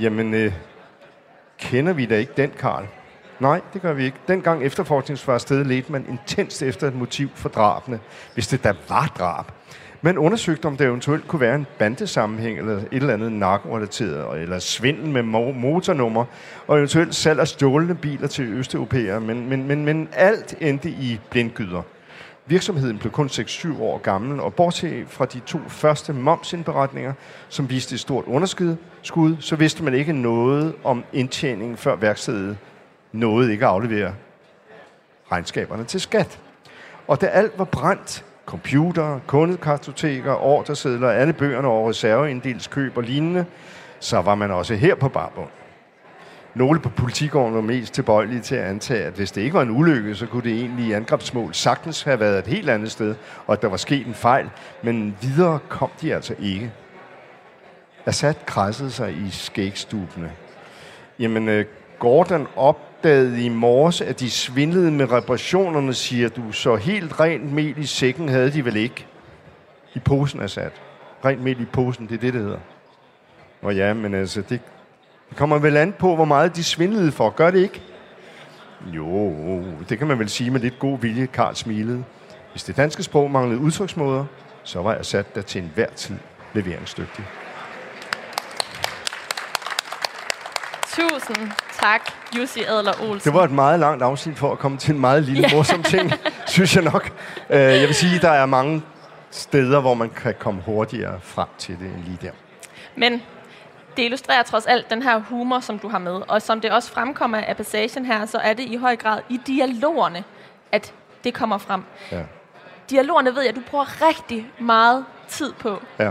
Jamen, 0.00 0.34
øh, 0.34 0.52
kender 1.58 1.92
vi 1.92 2.06
da 2.06 2.16
ikke 2.16 2.32
den, 2.36 2.50
Karl? 2.58 2.84
Nej, 3.40 3.60
det 3.72 3.82
gør 3.82 3.92
vi 3.92 4.04
ikke. 4.04 4.16
Dengang 4.28 4.64
efterforskningen 4.64 5.22
var 5.26 5.34
afsted, 5.34 5.64
ledte 5.64 5.92
man 5.92 6.06
intenst 6.08 6.62
efter 6.62 6.88
et 6.88 6.94
motiv 6.94 7.28
for 7.34 7.48
drabene, 7.48 8.00
hvis 8.34 8.48
det 8.48 8.64
da 8.64 8.72
var 8.88 9.12
drab. 9.18 9.44
Man 10.02 10.18
undersøgte, 10.18 10.66
om 10.66 10.76
der 10.76 10.84
eventuelt 10.84 11.28
kunne 11.28 11.40
være 11.40 11.54
en 11.54 11.66
bandesammenhæng 11.78 12.58
eller 12.58 12.76
et 12.76 12.86
eller 12.92 13.14
andet 13.14 13.32
narkorelateret, 13.32 14.42
eller 14.42 14.58
svindel 14.58 15.08
med 15.08 15.22
motornummer, 15.52 16.24
og 16.66 16.76
eventuelt 16.76 17.14
salg 17.14 17.40
af 17.40 17.48
stjålne 17.48 17.94
biler 17.94 18.28
til 18.28 18.44
østeuropæere, 18.44 19.20
men, 19.20 19.48
men, 19.48 19.68
men, 19.68 19.84
men 19.84 20.08
alt 20.12 20.54
endte 20.60 20.88
i 20.88 21.20
blindgyder. 21.30 21.82
Virksomheden 22.46 22.98
blev 22.98 23.12
kun 23.12 23.26
6-7 23.26 23.82
år 23.82 23.98
gammel, 23.98 24.40
og 24.40 24.54
bortset 24.54 25.06
fra 25.08 25.24
de 25.24 25.40
to 25.40 25.58
første 25.68 26.12
momsindberetninger, 26.12 27.12
som 27.48 27.70
viste 27.70 27.94
et 27.94 28.00
stort 28.00 28.24
underskud, 28.26 28.76
skud, 29.02 29.36
så 29.40 29.56
vidste 29.56 29.84
man 29.84 29.94
ikke 29.94 30.12
noget 30.12 30.74
om 30.84 31.04
indtjeningen, 31.12 31.76
før 31.76 31.96
værkstedet 31.96 32.56
nåede 33.14 33.52
ikke 33.52 33.64
at 33.64 33.70
aflevere 33.70 34.14
regnskaberne 35.32 35.84
til 35.84 36.00
skat. 36.00 36.40
Og 37.06 37.20
da 37.20 37.26
alt 37.26 37.58
var 37.58 37.64
brændt, 37.64 38.24
computer, 38.46 39.20
kundekartoteker, 39.26 40.32
ordresedler, 40.32 41.10
alle 41.10 41.32
bøgerne 41.32 41.68
over 41.68 41.88
reserveindelskøb 41.88 42.96
og 42.96 43.02
lignende, 43.02 43.44
så 44.00 44.20
var 44.20 44.34
man 44.34 44.50
også 44.50 44.74
her 44.74 44.94
på 44.94 45.08
barbund. 45.08 45.48
Nogle 46.54 46.80
på 46.80 46.88
politigården 46.88 47.54
var 47.54 47.60
mest 47.60 47.94
tilbøjelige 47.94 48.40
til 48.40 48.54
at 48.54 48.64
antage, 48.64 49.04
at 49.04 49.12
hvis 49.12 49.32
det 49.32 49.40
ikke 49.40 49.54
var 49.54 49.62
en 49.62 49.70
ulykke, 49.70 50.14
så 50.14 50.26
kunne 50.26 50.42
det 50.42 50.58
egentlige 50.58 50.96
angrebsmål 50.96 51.54
sagtens 51.54 52.02
have 52.02 52.20
været 52.20 52.38
et 52.38 52.46
helt 52.46 52.70
andet 52.70 52.90
sted, 52.90 53.14
og 53.46 53.52
at 53.52 53.62
der 53.62 53.68
var 53.68 53.76
sket 53.76 54.06
en 54.06 54.14
fejl, 54.14 54.50
men 54.82 55.16
videre 55.20 55.58
kom 55.68 55.90
de 56.00 56.14
altså 56.14 56.34
ikke. 56.38 56.72
Assad 58.06 58.34
krassede 58.46 58.90
sig 58.90 59.12
i 59.12 59.30
skægstubene. 59.30 60.32
Jamen, 61.18 61.48
øh, 61.48 61.64
Gordon 61.98 62.46
op 62.56 62.93
opdagede 63.04 63.44
i 63.44 63.48
morges, 63.48 64.00
at 64.00 64.20
de 64.20 64.30
svindlede 64.30 64.90
med 64.90 65.12
reparationerne, 65.12 65.94
siger 65.94 66.28
du, 66.28 66.52
så 66.52 66.76
helt 66.76 67.20
rent 67.20 67.52
mel 67.52 67.78
i 67.78 67.86
sækken 67.86 68.28
havde 68.28 68.52
de 68.52 68.64
vel 68.64 68.76
ikke? 68.76 69.06
I 69.94 69.98
posen, 69.98 70.48
sat. 70.48 70.72
Rent 71.24 71.42
mel 71.42 71.60
i 71.60 71.64
posen, 71.64 72.06
det 72.06 72.14
er 72.14 72.18
det, 72.18 72.32
det 72.32 72.42
hedder. 72.42 72.58
Og 73.62 73.76
ja, 73.76 73.94
men 73.94 74.14
altså, 74.14 74.40
det, 74.40 74.60
det 75.28 75.36
kommer 75.36 75.58
vel 75.58 75.76
an 75.76 75.94
på, 75.98 76.14
hvor 76.14 76.24
meget 76.24 76.56
de 76.56 76.64
svindlede 76.64 77.12
for. 77.12 77.30
Gør 77.30 77.50
det 77.50 77.58
ikke? 77.58 77.82
Jo, 78.86 79.34
det 79.88 79.98
kan 79.98 80.06
man 80.06 80.18
vel 80.18 80.28
sige 80.28 80.50
med 80.50 80.60
lidt 80.60 80.78
god 80.78 80.98
vilje, 80.98 81.26
Karl 81.26 81.54
smilede. 81.54 82.04
Hvis 82.52 82.64
det 82.64 82.76
danske 82.76 83.02
sprog 83.02 83.30
manglede 83.30 83.60
udtryksmåder, 83.60 84.24
så 84.62 84.82
var 84.82 84.94
jeg 84.94 85.04
sat 85.04 85.34
der 85.34 85.42
til 85.42 85.62
enhver 85.62 85.90
tid 85.96 86.16
leveringsdygtig. 86.54 87.24
Tusind 90.88 91.63
tak, 91.84 92.10
Jussi 92.38 92.62
Adler 92.62 92.92
Olsen. 93.02 93.32
Det 93.32 93.38
var 93.38 93.44
et 93.44 93.50
meget 93.50 93.80
langt 93.80 94.02
afsnit 94.02 94.38
for 94.38 94.52
at 94.52 94.58
komme 94.58 94.78
til 94.78 94.94
en 94.94 95.00
meget 95.00 95.22
lille 95.22 95.48
Ja. 95.48 95.54
morsom 95.56 95.82
ting, 95.82 96.12
synes 96.46 96.76
jeg 96.76 96.84
nok. 96.84 97.10
Øh, 97.50 97.58
Jeg 97.60 97.80
vil 97.88 97.94
sige, 97.94 98.16
at 98.16 98.22
der 98.22 98.30
er 98.30 98.46
mange 98.46 98.82
steder, 99.30 99.80
hvor 99.80 99.94
man 99.94 100.10
kan 100.10 100.34
komme 100.38 100.62
hurtigere 100.66 101.20
frem 101.22 101.48
til 101.58 101.78
det 101.78 101.86
end 101.86 102.04
lige 102.04 102.18
der. 102.22 102.30
Men 102.96 103.12
det 103.96 104.02
illustrerer 104.04 104.42
trods 104.42 104.66
alt 104.66 104.90
den 104.90 105.02
her 105.02 105.18
humor, 105.18 105.60
som 105.60 105.78
du 105.78 105.88
har 105.88 105.98
med. 105.98 106.22
Og 106.28 106.42
som 106.42 106.60
det 106.60 106.70
også 106.70 106.92
fremkommer 106.92 107.38
af 107.38 107.56
passagen 107.56 108.04
her, 108.06 108.26
så 108.26 108.38
er 108.38 108.52
det 108.52 108.62
i 108.64 108.76
høj 108.76 108.96
grad 108.96 109.20
i 109.28 109.40
dialogerne, 109.46 110.24
at 110.72 110.92
det 111.24 111.34
kommer 111.34 111.58
frem. 111.58 111.82
Ja. 112.12 112.22
Dialogerne 112.90 113.34
ved 113.34 113.42
jeg, 113.42 113.48
at 113.50 113.56
du 113.56 113.60
bruger 113.70 114.08
rigtig 114.08 114.46
meget 114.58 115.04
tid 115.28 115.52
på. 115.52 115.82
Ja. 115.98 116.10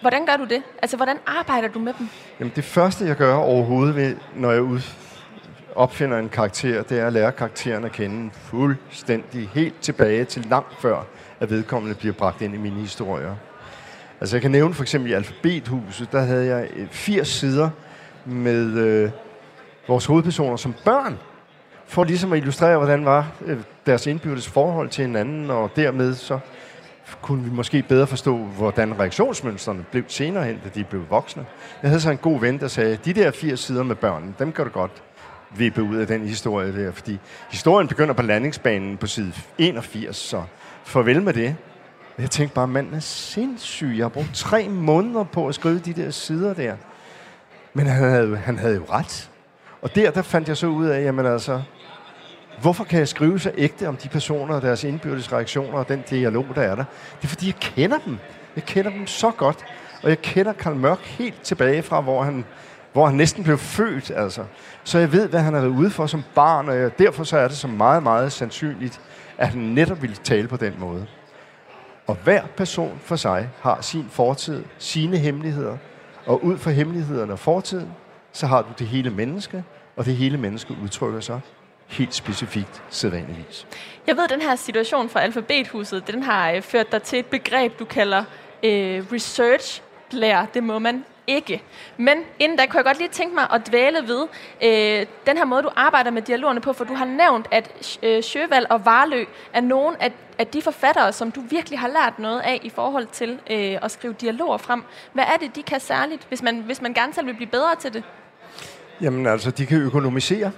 Hvordan 0.00 0.26
gør 0.26 0.36
du 0.36 0.44
det? 0.44 0.62
Altså, 0.82 0.96
hvordan 0.96 1.16
arbejder 1.26 1.68
du 1.68 1.78
med 1.78 1.92
dem? 1.98 2.08
Jamen, 2.40 2.52
det 2.56 2.64
første, 2.64 3.06
jeg 3.06 3.16
gør 3.16 3.34
overhovedet, 3.34 3.96
ved, 3.96 4.16
når 4.36 4.52
jeg 4.52 4.62
ud, 4.62 4.80
opfinder 5.74 6.18
en 6.18 6.28
karakter, 6.28 6.82
det 6.82 6.98
er 7.00 7.06
at 7.06 7.12
lære 7.12 7.32
karakteren 7.32 7.84
at 7.84 7.92
kende 7.92 8.30
fuldstændig 8.34 9.50
helt 9.54 9.80
tilbage 9.80 10.24
til 10.24 10.46
langt 10.50 10.80
før, 10.80 11.04
at 11.40 11.50
vedkommende 11.50 11.94
bliver 11.94 12.14
bragt 12.14 12.42
ind 12.42 12.54
i 12.54 12.58
mine 12.58 12.80
historier. 12.80 13.34
Altså, 14.20 14.36
jeg 14.36 14.42
kan 14.42 14.50
nævne 14.50 14.74
for 14.74 14.82
eksempel 14.82 15.10
i 15.10 15.14
Alfabethuset, 15.14 16.12
der 16.12 16.20
havde 16.20 16.46
jeg 16.46 16.68
øh, 16.76 16.88
80 16.88 17.28
sider 17.28 17.70
med 18.24 18.78
øh, 18.78 19.10
vores 19.88 20.06
hovedpersoner 20.06 20.56
som 20.56 20.74
børn, 20.84 21.18
for 21.86 22.04
ligesom 22.04 22.32
at 22.32 22.38
illustrere, 22.38 22.76
hvordan 22.76 23.04
var 23.04 23.32
øh, 23.46 23.58
deres 23.86 24.06
indbyrdes 24.06 24.48
forhold 24.48 24.88
til 24.88 25.04
hinanden, 25.04 25.50
og 25.50 25.70
dermed 25.76 26.14
så 26.14 26.38
kunne 27.22 27.44
vi 27.44 27.50
måske 27.50 27.82
bedre 27.82 28.06
forstå, 28.06 28.36
hvordan 28.36 28.98
reaktionsmønstrene 28.98 29.84
blev 29.90 30.04
senere 30.08 30.44
hen, 30.44 30.60
da 30.64 30.68
de 30.68 30.84
blev 30.84 31.02
voksne. 31.10 31.46
Jeg 31.82 31.90
havde 31.90 32.00
så 32.00 32.10
en 32.10 32.18
god 32.18 32.40
ven, 32.40 32.60
der 32.60 32.68
sagde, 32.68 32.98
de 33.04 33.12
der 33.12 33.30
80 33.30 33.60
sider 33.60 33.82
med 33.82 33.96
børn, 33.96 34.34
dem 34.38 34.52
kan 34.52 34.64
du 34.64 34.70
godt 34.70 35.02
vippe 35.56 35.82
ud 35.82 35.96
af 35.96 36.06
den 36.06 36.26
historie 36.28 36.84
der, 36.84 36.92
fordi 36.92 37.18
historien 37.50 37.88
begynder 37.88 38.14
på 38.14 38.22
landingsbanen 38.22 38.96
på 38.96 39.06
side 39.06 39.32
81, 39.58 40.16
så 40.16 40.42
farvel 40.84 41.22
med 41.22 41.32
det. 41.32 41.56
Jeg 42.18 42.30
tænkte 42.30 42.54
bare, 42.54 42.68
manden 42.68 42.94
er 42.94 43.00
sindssyg. 43.00 43.94
Jeg 43.96 44.04
har 44.04 44.08
brugt 44.08 44.30
tre 44.34 44.68
måneder 44.68 45.24
på 45.24 45.48
at 45.48 45.54
skrive 45.54 45.78
de 45.78 45.92
der 45.92 46.10
sider 46.10 46.54
der. 46.54 46.76
Men 47.72 47.86
han 47.86 48.10
havde, 48.10 48.36
han 48.36 48.58
havde 48.58 48.74
jo 48.74 48.84
ret. 48.90 49.30
Og 49.82 49.94
der, 49.94 50.10
der 50.10 50.22
fandt 50.22 50.48
jeg 50.48 50.56
så 50.56 50.66
ud 50.66 50.86
af, 50.86 51.04
jamen 51.04 51.26
altså, 51.26 51.62
hvorfor 52.64 52.84
kan 52.84 52.98
jeg 52.98 53.08
skrive 53.08 53.40
så 53.40 53.50
ægte 53.58 53.88
om 53.88 53.96
de 53.96 54.08
personer 54.08 54.54
og 54.54 54.62
deres 54.62 54.84
indbyrdes 54.84 55.32
reaktioner 55.32 55.78
og 55.78 55.88
den 55.88 56.04
dialog, 56.10 56.46
der 56.54 56.62
er 56.62 56.74
der? 56.74 56.84
Det 57.16 57.24
er, 57.24 57.28
fordi 57.28 57.46
jeg 57.46 57.54
kender 57.54 57.98
dem. 58.06 58.18
Jeg 58.56 58.64
kender 58.64 58.90
dem 58.90 59.06
så 59.06 59.30
godt. 59.30 59.64
Og 60.02 60.08
jeg 60.08 60.22
kender 60.22 60.52
Karl 60.52 60.76
Mørk 60.76 60.98
helt 60.98 61.42
tilbage 61.42 61.82
fra, 61.82 62.00
hvor 62.00 62.22
han, 62.22 62.44
hvor 62.92 63.06
han 63.06 63.16
næsten 63.16 63.44
blev 63.44 63.58
født. 63.58 64.10
Altså. 64.16 64.44
Så 64.84 64.98
jeg 64.98 65.12
ved, 65.12 65.28
hvad 65.28 65.40
han 65.40 65.54
har 65.54 65.60
været 65.60 65.72
ude 65.72 65.90
for 65.90 66.06
som 66.06 66.22
barn, 66.34 66.68
og 66.68 66.76
jeg, 66.76 66.98
derfor 66.98 67.24
så 67.24 67.38
er 67.38 67.48
det 67.48 67.56
så 67.56 67.68
meget, 67.68 68.02
meget 68.02 68.32
sandsynligt, 68.32 69.00
at 69.38 69.48
han 69.48 69.58
netop 69.58 70.02
ville 70.02 70.16
tale 70.16 70.48
på 70.48 70.56
den 70.56 70.74
måde. 70.78 71.06
Og 72.06 72.16
hver 72.24 72.42
person 72.56 72.98
for 73.02 73.16
sig 73.16 73.48
har 73.60 73.80
sin 73.80 74.06
fortid, 74.10 74.64
sine 74.78 75.16
hemmeligheder, 75.16 75.76
og 76.26 76.44
ud 76.44 76.58
fra 76.58 76.70
hemmelighederne 76.70 77.32
og 77.32 77.38
fortiden, 77.38 77.88
så 78.32 78.46
har 78.46 78.62
du 78.62 78.68
det 78.78 78.86
hele 78.86 79.10
menneske, 79.10 79.64
og 79.96 80.04
det 80.04 80.16
hele 80.16 80.38
menneske 80.38 80.76
udtrykker 80.82 81.20
sig 81.20 81.40
helt 81.86 82.14
specifikt 82.14 82.82
sædvanligvis. 82.90 83.66
Jeg 84.06 84.16
ved, 84.16 84.24
at 84.24 84.30
den 84.30 84.42
her 84.42 84.56
situation 84.56 85.08
fra 85.08 85.20
Alfabethuset, 85.20 86.06
den 86.06 86.22
har 86.22 86.50
øh, 86.50 86.62
ført 86.62 86.92
dig 86.92 87.02
til 87.02 87.18
et 87.18 87.26
begreb, 87.26 87.78
du 87.78 87.84
kalder 87.84 88.24
øh, 88.62 89.04
research 89.12 89.82
lærer. 90.10 90.46
Det 90.46 90.62
må 90.62 90.78
man 90.78 91.04
ikke. 91.26 91.62
Men 91.96 92.18
inden 92.38 92.58
da 92.58 92.66
kunne 92.66 92.76
jeg 92.76 92.84
godt 92.84 92.98
lige 92.98 93.08
tænke 93.08 93.34
mig 93.34 93.46
at 93.52 93.68
dvæle 93.68 93.98
ved 94.08 94.26
øh, 94.62 95.06
den 95.26 95.36
her 95.36 95.44
måde, 95.44 95.62
du 95.62 95.70
arbejder 95.76 96.10
med 96.10 96.22
dialogerne 96.22 96.60
på, 96.60 96.72
for 96.72 96.84
du 96.84 96.94
har 96.94 97.04
nævnt, 97.04 97.46
at 97.50 97.98
øh, 98.02 98.22
Sjøvald 98.22 98.66
og 98.70 98.84
Varlø 98.84 99.24
er 99.52 99.60
nogle 99.60 100.02
af, 100.02 100.12
af 100.38 100.46
de 100.46 100.62
forfattere, 100.62 101.12
som 101.12 101.30
du 101.30 101.40
virkelig 101.40 101.78
har 101.78 101.88
lært 101.88 102.18
noget 102.18 102.40
af 102.40 102.60
i 102.62 102.70
forhold 102.70 103.06
til 103.06 103.38
øh, 103.50 103.78
at 103.82 103.90
skrive 103.90 104.14
dialoger 104.20 104.56
frem. 104.56 104.82
Hvad 105.12 105.24
er 105.24 105.36
det, 105.36 105.56
de 105.56 105.62
kan 105.62 105.80
særligt, 105.80 106.24
hvis 106.28 106.42
man, 106.42 106.58
hvis 106.58 106.82
man 106.82 106.94
gerne 106.94 107.14
selv 107.14 107.26
vil 107.26 107.34
blive 107.34 107.50
bedre 107.50 107.76
til 107.80 107.92
det? 107.92 108.02
Jamen 109.00 109.26
altså, 109.26 109.50
de 109.50 109.66
kan 109.66 109.80
økonomisere. 109.80 110.50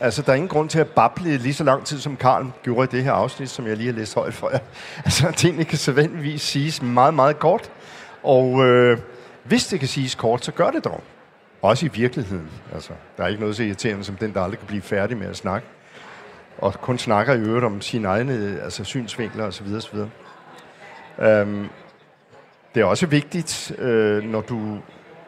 Altså, 0.00 0.22
der 0.22 0.32
er 0.32 0.34
ingen 0.34 0.48
grund 0.48 0.68
til 0.68 0.78
at 0.78 0.88
bable 0.88 1.36
lige 1.36 1.54
så 1.54 1.64
lang 1.64 1.84
tid, 1.84 1.98
som 1.98 2.16
Karl 2.16 2.46
gjorde 2.62 2.84
i 2.84 2.96
det 2.96 3.04
her 3.04 3.12
afsnit, 3.12 3.50
som 3.50 3.66
jeg 3.66 3.76
lige 3.76 3.92
har 3.92 3.98
læst 3.98 4.14
højt 4.14 4.34
for 4.34 4.50
jer. 4.50 4.58
Altså, 5.04 5.32
tingene 5.36 5.64
kan 5.64 5.78
sædvanligvis 5.78 6.42
siges 6.42 6.82
meget, 6.82 7.14
meget 7.14 7.38
kort. 7.38 7.70
Og 8.22 8.66
øh, 8.66 8.98
hvis 9.44 9.66
det 9.66 9.78
kan 9.78 9.88
siges 9.88 10.14
kort, 10.14 10.44
så 10.44 10.52
gør 10.52 10.70
det 10.70 10.84
dog. 10.84 11.02
Også 11.62 11.86
i 11.86 11.88
virkeligheden. 11.88 12.50
Altså, 12.74 12.92
der 13.16 13.24
er 13.24 13.28
ikke 13.28 13.40
noget 13.40 13.56
så 13.56 13.62
irriterende 13.62 14.04
som 14.04 14.16
den, 14.16 14.34
der 14.34 14.40
aldrig 14.40 14.58
kan 14.58 14.66
blive 14.66 14.82
færdig 14.82 15.16
med 15.16 15.26
at 15.26 15.36
snakke. 15.36 15.66
Og 16.58 16.74
kun 16.74 16.98
snakker 16.98 17.34
i 17.34 17.38
øvrigt 17.38 17.64
om 17.64 17.80
sine 17.80 18.08
egne 18.08 18.60
altså, 18.62 18.84
synsvinkler 18.84 19.44
osv. 19.44 19.66
osv. 19.76 19.98
Øhm, 21.18 21.68
det 22.74 22.80
er 22.80 22.84
også 22.84 23.06
vigtigt, 23.06 23.72
øh, 23.78 24.22
når 24.22 24.40
du 24.40 24.78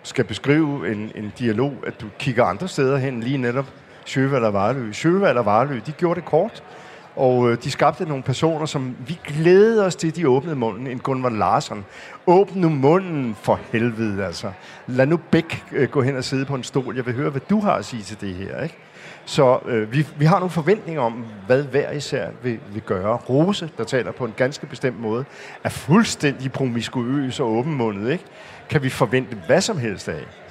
skal 0.03 0.25
beskrive 0.25 0.93
en, 0.93 1.13
en 1.15 1.33
dialog, 1.39 1.75
at 1.87 2.01
du 2.01 2.07
kigger 2.19 2.45
andre 2.45 2.69
steder 2.69 2.97
hen, 2.97 3.21
lige 3.23 3.39
netop 3.39 3.67
Sjøvald 4.07 4.45
og 4.45 4.53
Varlø. 4.53 4.93
Sjøvald 4.93 5.39
og 5.39 5.47
Varlø, 5.47 5.81
de 5.87 5.93
gjorde 5.93 6.21
det 6.21 6.29
kort, 6.29 6.63
og 7.17 7.51
øh, 7.51 7.59
de 7.65 7.71
skabte 7.71 8.05
nogle 8.05 8.23
personer, 8.23 8.67
som 8.67 8.97
vi 9.07 9.19
glæder 9.25 9.85
os 9.85 9.97
til, 9.97 10.17
de 10.17 10.29
åbnede 10.29 10.57
munden. 10.57 10.87
En 10.87 10.99
Gunvar 10.99 11.29
Larsen. 11.29 11.85
Åbn 12.27 12.61
nu 12.61 12.69
munden 12.69 13.37
for 13.43 13.61
helvede, 13.73 14.25
altså. 14.25 14.51
Lad 14.87 15.07
nu 15.07 15.17
Bæk 15.17 15.65
øh, 15.73 15.89
gå 15.89 16.03
hen 16.03 16.17
og 16.17 16.25
sidde 16.25 16.45
på 16.45 16.55
en 16.55 16.65
stol. 16.65 16.97
Jeg 16.97 17.07
vil 17.07 17.15
høre, 17.15 17.31
hvad 17.31 17.41
du 17.51 17.61
har 17.61 17.73
at 17.73 17.85
sige 17.85 18.03
til 18.03 18.21
det 18.21 18.35
her, 18.35 18.63
ikke? 18.63 18.77
Så 19.25 19.59
øh, 19.67 19.93
vi, 19.93 20.07
vi 20.19 20.25
har 20.25 20.39
nogle 20.39 20.51
forventninger 20.51 21.03
om, 21.03 21.25
hvad 21.47 21.63
hver 21.63 21.91
især 21.91 22.29
vil, 22.43 22.59
vil 22.73 22.83
gøre. 22.83 23.17
Rose, 23.17 23.71
der 23.79 23.85
taler 23.85 24.13
på 24.13 24.25
en 24.25 24.35
ganske 24.37 24.67
bestemt 24.67 25.01
måde, 25.01 25.25
er 25.65 25.69
fuldstændig 25.69 26.53
promiskuøs 26.53 27.41
og 27.41 27.51
åbenmundet, 27.51 28.13
ikke? 28.13 28.25
Kan 28.69 28.83
vi 28.83 28.89
forvente 28.89 29.37
hvad 29.47 29.61
som 29.61 29.79
helst 29.79 30.09
af. 30.09 30.46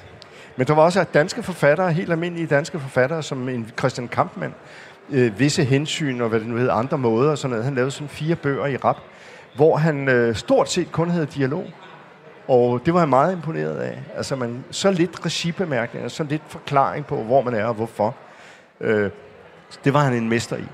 Men 0.56 0.66
der 0.66 0.74
var 0.74 0.82
også 0.82 1.04
danske 1.14 1.42
forfattere, 1.42 1.92
helt 1.92 2.10
almindelige 2.10 2.46
danske 2.46 2.80
forfattere, 2.80 3.22
som 3.22 3.48
en 3.48 3.72
Christian 3.78 4.08
Kampmann, 4.08 4.54
øh, 5.10 5.38
visse 5.38 5.64
hensyn 5.64 6.20
og 6.20 6.28
hvad 6.28 6.40
det 6.40 6.48
nu 6.48 6.56
hedder, 6.56 6.74
andre 6.74 6.98
måder 6.98 7.30
og 7.30 7.38
sådan 7.38 7.50
noget. 7.50 7.64
Han 7.64 7.74
lavede 7.74 7.90
sådan 7.90 8.08
fire 8.08 8.36
bøger 8.36 8.66
i 8.66 8.76
rap, 8.76 8.96
hvor 9.56 9.76
han 9.76 10.08
øh, 10.08 10.34
stort 10.34 10.70
set 10.70 10.92
kun 10.92 11.10
havde 11.10 11.26
dialog. 11.26 11.64
Og 12.48 12.86
det 12.86 12.94
var 12.94 13.00
jeg 13.00 13.08
meget 13.08 13.32
imponeret 13.32 13.76
af. 13.76 13.98
Altså 14.16 14.36
man, 14.36 14.64
så 14.70 14.90
lidt 14.90 15.26
regibemærkninger, 15.26 16.08
så 16.08 16.24
lidt 16.24 16.42
forklaring 16.48 17.06
på, 17.06 17.22
hvor 17.22 17.42
man 17.42 17.54
er 17.54 17.64
og 17.64 17.74
hvorfor. 17.74 18.14
Øh, 18.80 19.10
det 19.84 19.94
var 19.94 20.00
han 20.00 20.12
en 20.12 20.28
mester 20.28 20.56
i. 20.56 20.64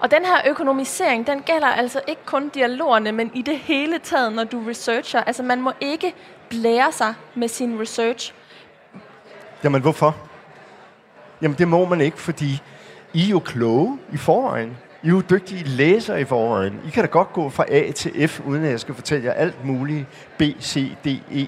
Og 0.00 0.10
den 0.10 0.24
her 0.24 0.50
økonomisering, 0.50 1.26
den 1.26 1.42
gælder 1.42 1.66
altså 1.66 2.00
ikke 2.08 2.22
kun 2.26 2.48
dialogerne, 2.48 3.12
men 3.12 3.30
i 3.34 3.42
det 3.42 3.58
hele 3.58 3.98
taget, 3.98 4.32
når 4.32 4.44
du 4.44 4.62
researcher. 4.68 5.20
Altså 5.20 5.42
man 5.42 5.60
må 5.60 5.72
ikke 5.80 6.14
blære 6.48 6.92
sig 6.92 7.14
med 7.34 7.48
sin 7.48 7.80
research. 7.80 8.34
Jamen 9.64 9.82
hvorfor? 9.82 10.16
Jamen 11.42 11.58
det 11.58 11.68
må 11.68 11.84
man 11.84 12.00
ikke, 12.00 12.20
fordi 12.20 12.62
i 13.12 13.26
er 13.26 13.30
jo 13.30 13.38
kloge 13.38 13.98
i 14.12 14.16
forvejen. 14.16 14.76
I 15.02 15.06
er 15.06 15.10
jo 15.10 15.22
dygtige 15.30 15.64
læsere 15.64 16.20
i 16.20 16.24
forvejen. 16.24 16.80
I 16.86 16.90
kan 16.90 17.04
da 17.04 17.10
godt 17.10 17.32
gå 17.32 17.48
fra 17.48 17.64
A 17.68 17.90
til 17.90 18.28
F, 18.28 18.40
uden 18.40 18.64
at 18.64 18.70
jeg 18.70 18.80
skal 18.80 18.94
fortælle 18.94 19.26
jer 19.26 19.32
alt 19.32 19.64
muligt. 19.64 20.06
B, 20.38 20.42
C, 20.60 20.94
D, 21.04 21.06
E. 21.06 21.46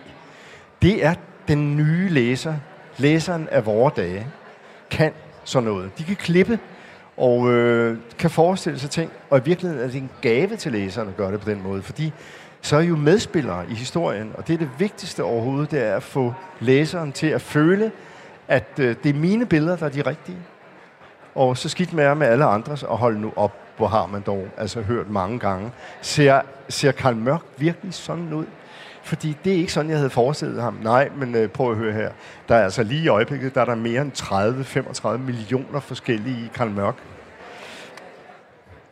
Det 0.82 1.04
er 1.04 1.14
den 1.48 1.76
nye 1.76 2.08
læser. 2.08 2.54
Læseren 2.96 3.48
af 3.48 3.66
vores 3.66 3.94
dage 3.94 4.26
kan 4.90 5.12
sådan 5.44 5.68
noget. 5.68 5.98
De 5.98 6.04
kan 6.04 6.16
klippe 6.16 6.58
og 7.16 7.52
øh, 7.52 7.98
kan 8.18 8.30
forestille 8.30 8.78
sig 8.78 8.90
ting. 8.90 9.10
Og 9.30 9.38
i 9.38 9.42
virkeligheden 9.44 9.84
er 9.84 9.86
det 9.86 9.96
en 9.96 10.10
gave 10.20 10.56
til 10.56 10.72
læserne 10.72 11.10
at 11.10 11.16
gøre 11.16 11.32
det 11.32 11.40
på 11.40 11.50
den 11.50 11.62
måde, 11.62 11.82
fordi 11.82 12.12
så 12.64 12.76
er 12.76 12.80
I 12.80 12.86
jo 12.86 12.96
medspillere 12.96 13.64
i 13.70 13.74
historien, 13.74 14.32
og 14.34 14.46
det 14.46 14.54
er 14.54 14.58
det 14.58 14.70
vigtigste 14.78 15.24
overhovedet, 15.24 15.70
det 15.70 15.82
er 15.82 15.96
at 15.96 16.02
få 16.02 16.34
læseren 16.60 17.12
til 17.12 17.26
at 17.26 17.40
føle, 17.40 17.92
at 18.48 18.68
øh, 18.78 18.96
det 19.02 19.10
er 19.10 19.14
mine 19.14 19.46
billeder, 19.46 19.76
der 19.76 19.86
er 19.86 19.90
de 19.90 20.02
rigtige. 20.02 20.38
Og 21.34 21.56
så 21.56 21.68
skidt 21.68 21.92
med 21.92 22.14
med 22.14 22.26
alle 22.26 22.44
andres, 22.44 22.82
og 22.82 22.98
hold 22.98 23.16
nu 23.16 23.32
op, 23.36 23.52
hvor 23.76 23.86
har 23.86 24.06
man 24.06 24.22
dog 24.22 24.48
altså 24.56 24.80
hørt 24.80 25.10
mange 25.10 25.38
gange. 25.38 25.72
Ser, 26.00 26.40
ser 26.68 26.92
Karl 26.92 27.16
Mørk 27.16 27.42
virkelig 27.56 27.94
sådan 27.94 28.32
ud? 28.32 28.46
Fordi 29.02 29.36
det 29.44 29.52
er 29.52 29.56
ikke 29.56 29.72
sådan, 29.72 29.90
jeg 29.90 29.98
havde 29.98 30.10
forestillet 30.10 30.62
ham. 30.62 30.78
Nej, 30.82 31.08
men 31.16 31.34
øh, 31.34 31.48
prøv 31.48 31.70
at 31.70 31.76
høre 31.76 31.92
her. 31.92 32.10
Der 32.48 32.54
er 32.54 32.64
altså 32.64 32.82
lige 32.82 33.02
i 33.02 33.08
øjeblikket, 33.08 33.54
der 33.54 33.60
er 33.60 33.64
der 33.64 33.74
mere 33.74 34.02
end 34.02 34.12
30-35 35.16 35.18
millioner 35.18 35.80
forskellige 35.80 36.44
i 36.44 36.50
Karl 36.54 36.70
Mørk. 36.70 36.96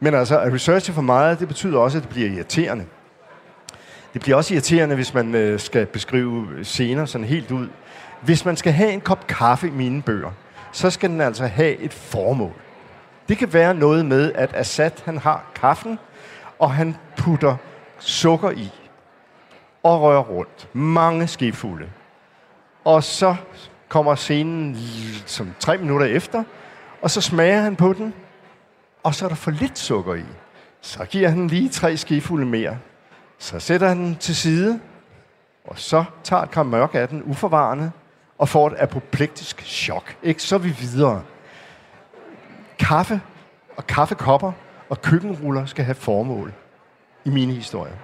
Men 0.00 0.14
altså, 0.14 0.38
at 0.40 0.52
researche 0.52 0.94
for 0.94 1.02
meget, 1.02 1.40
det 1.40 1.48
betyder 1.48 1.78
også, 1.78 1.98
at 1.98 2.04
det 2.04 2.10
bliver 2.10 2.28
irriterende. 2.28 2.84
Det 4.12 4.20
bliver 4.20 4.36
også 4.36 4.54
irriterende, 4.54 4.94
hvis 4.94 5.14
man 5.14 5.34
øh, 5.34 5.60
skal 5.60 5.86
beskrive 5.86 6.64
scener 6.64 7.04
sådan 7.04 7.26
helt 7.26 7.50
ud. 7.50 7.68
Hvis 8.20 8.44
man 8.44 8.56
skal 8.56 8.72
have 8.72 8.92
en 8.92 9.00
kop 9.00 9.26
kaffe 9.26 9.66
i 9.66 9.70
mine 9.70 10.02
bøger, 10.02 10.30
så 10.72 10.90
skal 10.90 11.10
den 11.10 11.20
altså 11.20 11.46
have 11.46 11.76
et 11.76 11.92
formål. 11.92 12.52
Det 13.28 13.38
kan 13.38 13.52
være 13.52 13.74
noget 13.74 14.06
med, 14.06 14.32
at 14.34 14.54
Assad 14.54 14.90
han 15.04 15.18
har 15.18 15.50
kaffen, 15.54 15.98
og 16.58 16.74
han 16.74 16.96
putter 17.16 17.56
sukker 17.98 18.50
i 18.50 18.70
og 19.82 20.00
rører 20.00 20.22
rundt. 20.22 20.68
Mange 20.72 21.26
skefulde. 21.26 21.88
Og 22.84 23.04
så 23.04 23.36
kommer 23.88 24.14
scenen 24.14 24.76
som 25.26 25.54
tre 25.58 25.78
minutter 25.78 26.06
efter, 26.06 26.44
og 27.02 27.10
så 27.10 27.20
smager 27.20 27.60
han 27.60 27.76
på 27.76 27.92
den, 27.92 28.14
og 29.02 29.14
så 29.14 29.24
er 29.24 29.28
der 29.28 29.36
for 29.36 29.50
lidt 29.50 29.78
sukker 29.78 30.14
i. 30.14 30.24
Så 30.80 31.04
giver 31.04 31.28
han 31.28 31.46
lige 31.46 31.68
tre 31.68 31.96
skefulde 31.96 32.46
mere. 32.46 32.78
Så 33.42 33.60
sætter 33.60 33.88
han 33.88 33.98
den 33.98 34.16
til 34.16 34.36
side, 34.36 34.80
og 35.64 35.78
så 35.78 36.04
tager 36.24 36.46
Karl 36.46 36.66
mørk 36.66 36.94
af 36.94 37.08
den 37.08 37.22
uforvarende, 37.22 37.90
og 38.38 38.48
får 38.48 38.66
et 38.66 38.74
apoplektisk 38.78 39.62
chok. 39.62 40.16
Ikke? 40.22 40.42
Så 40.42 40.54
er 40.54 40.58
vi 40.58 40.68
videre. 40.68 41.22
Kaffe 42.78 43.20
og 43.76 43.86
kaffekopper 43.86 44.52
og 44.88 45.02
køkkenruller 45.02 45.66
skal 45.66 45.84
have 45.84 45.94
formål 45.94 46.52
i 47.24 47.30
mine 47.30 47.52
historier. 47.52 47.94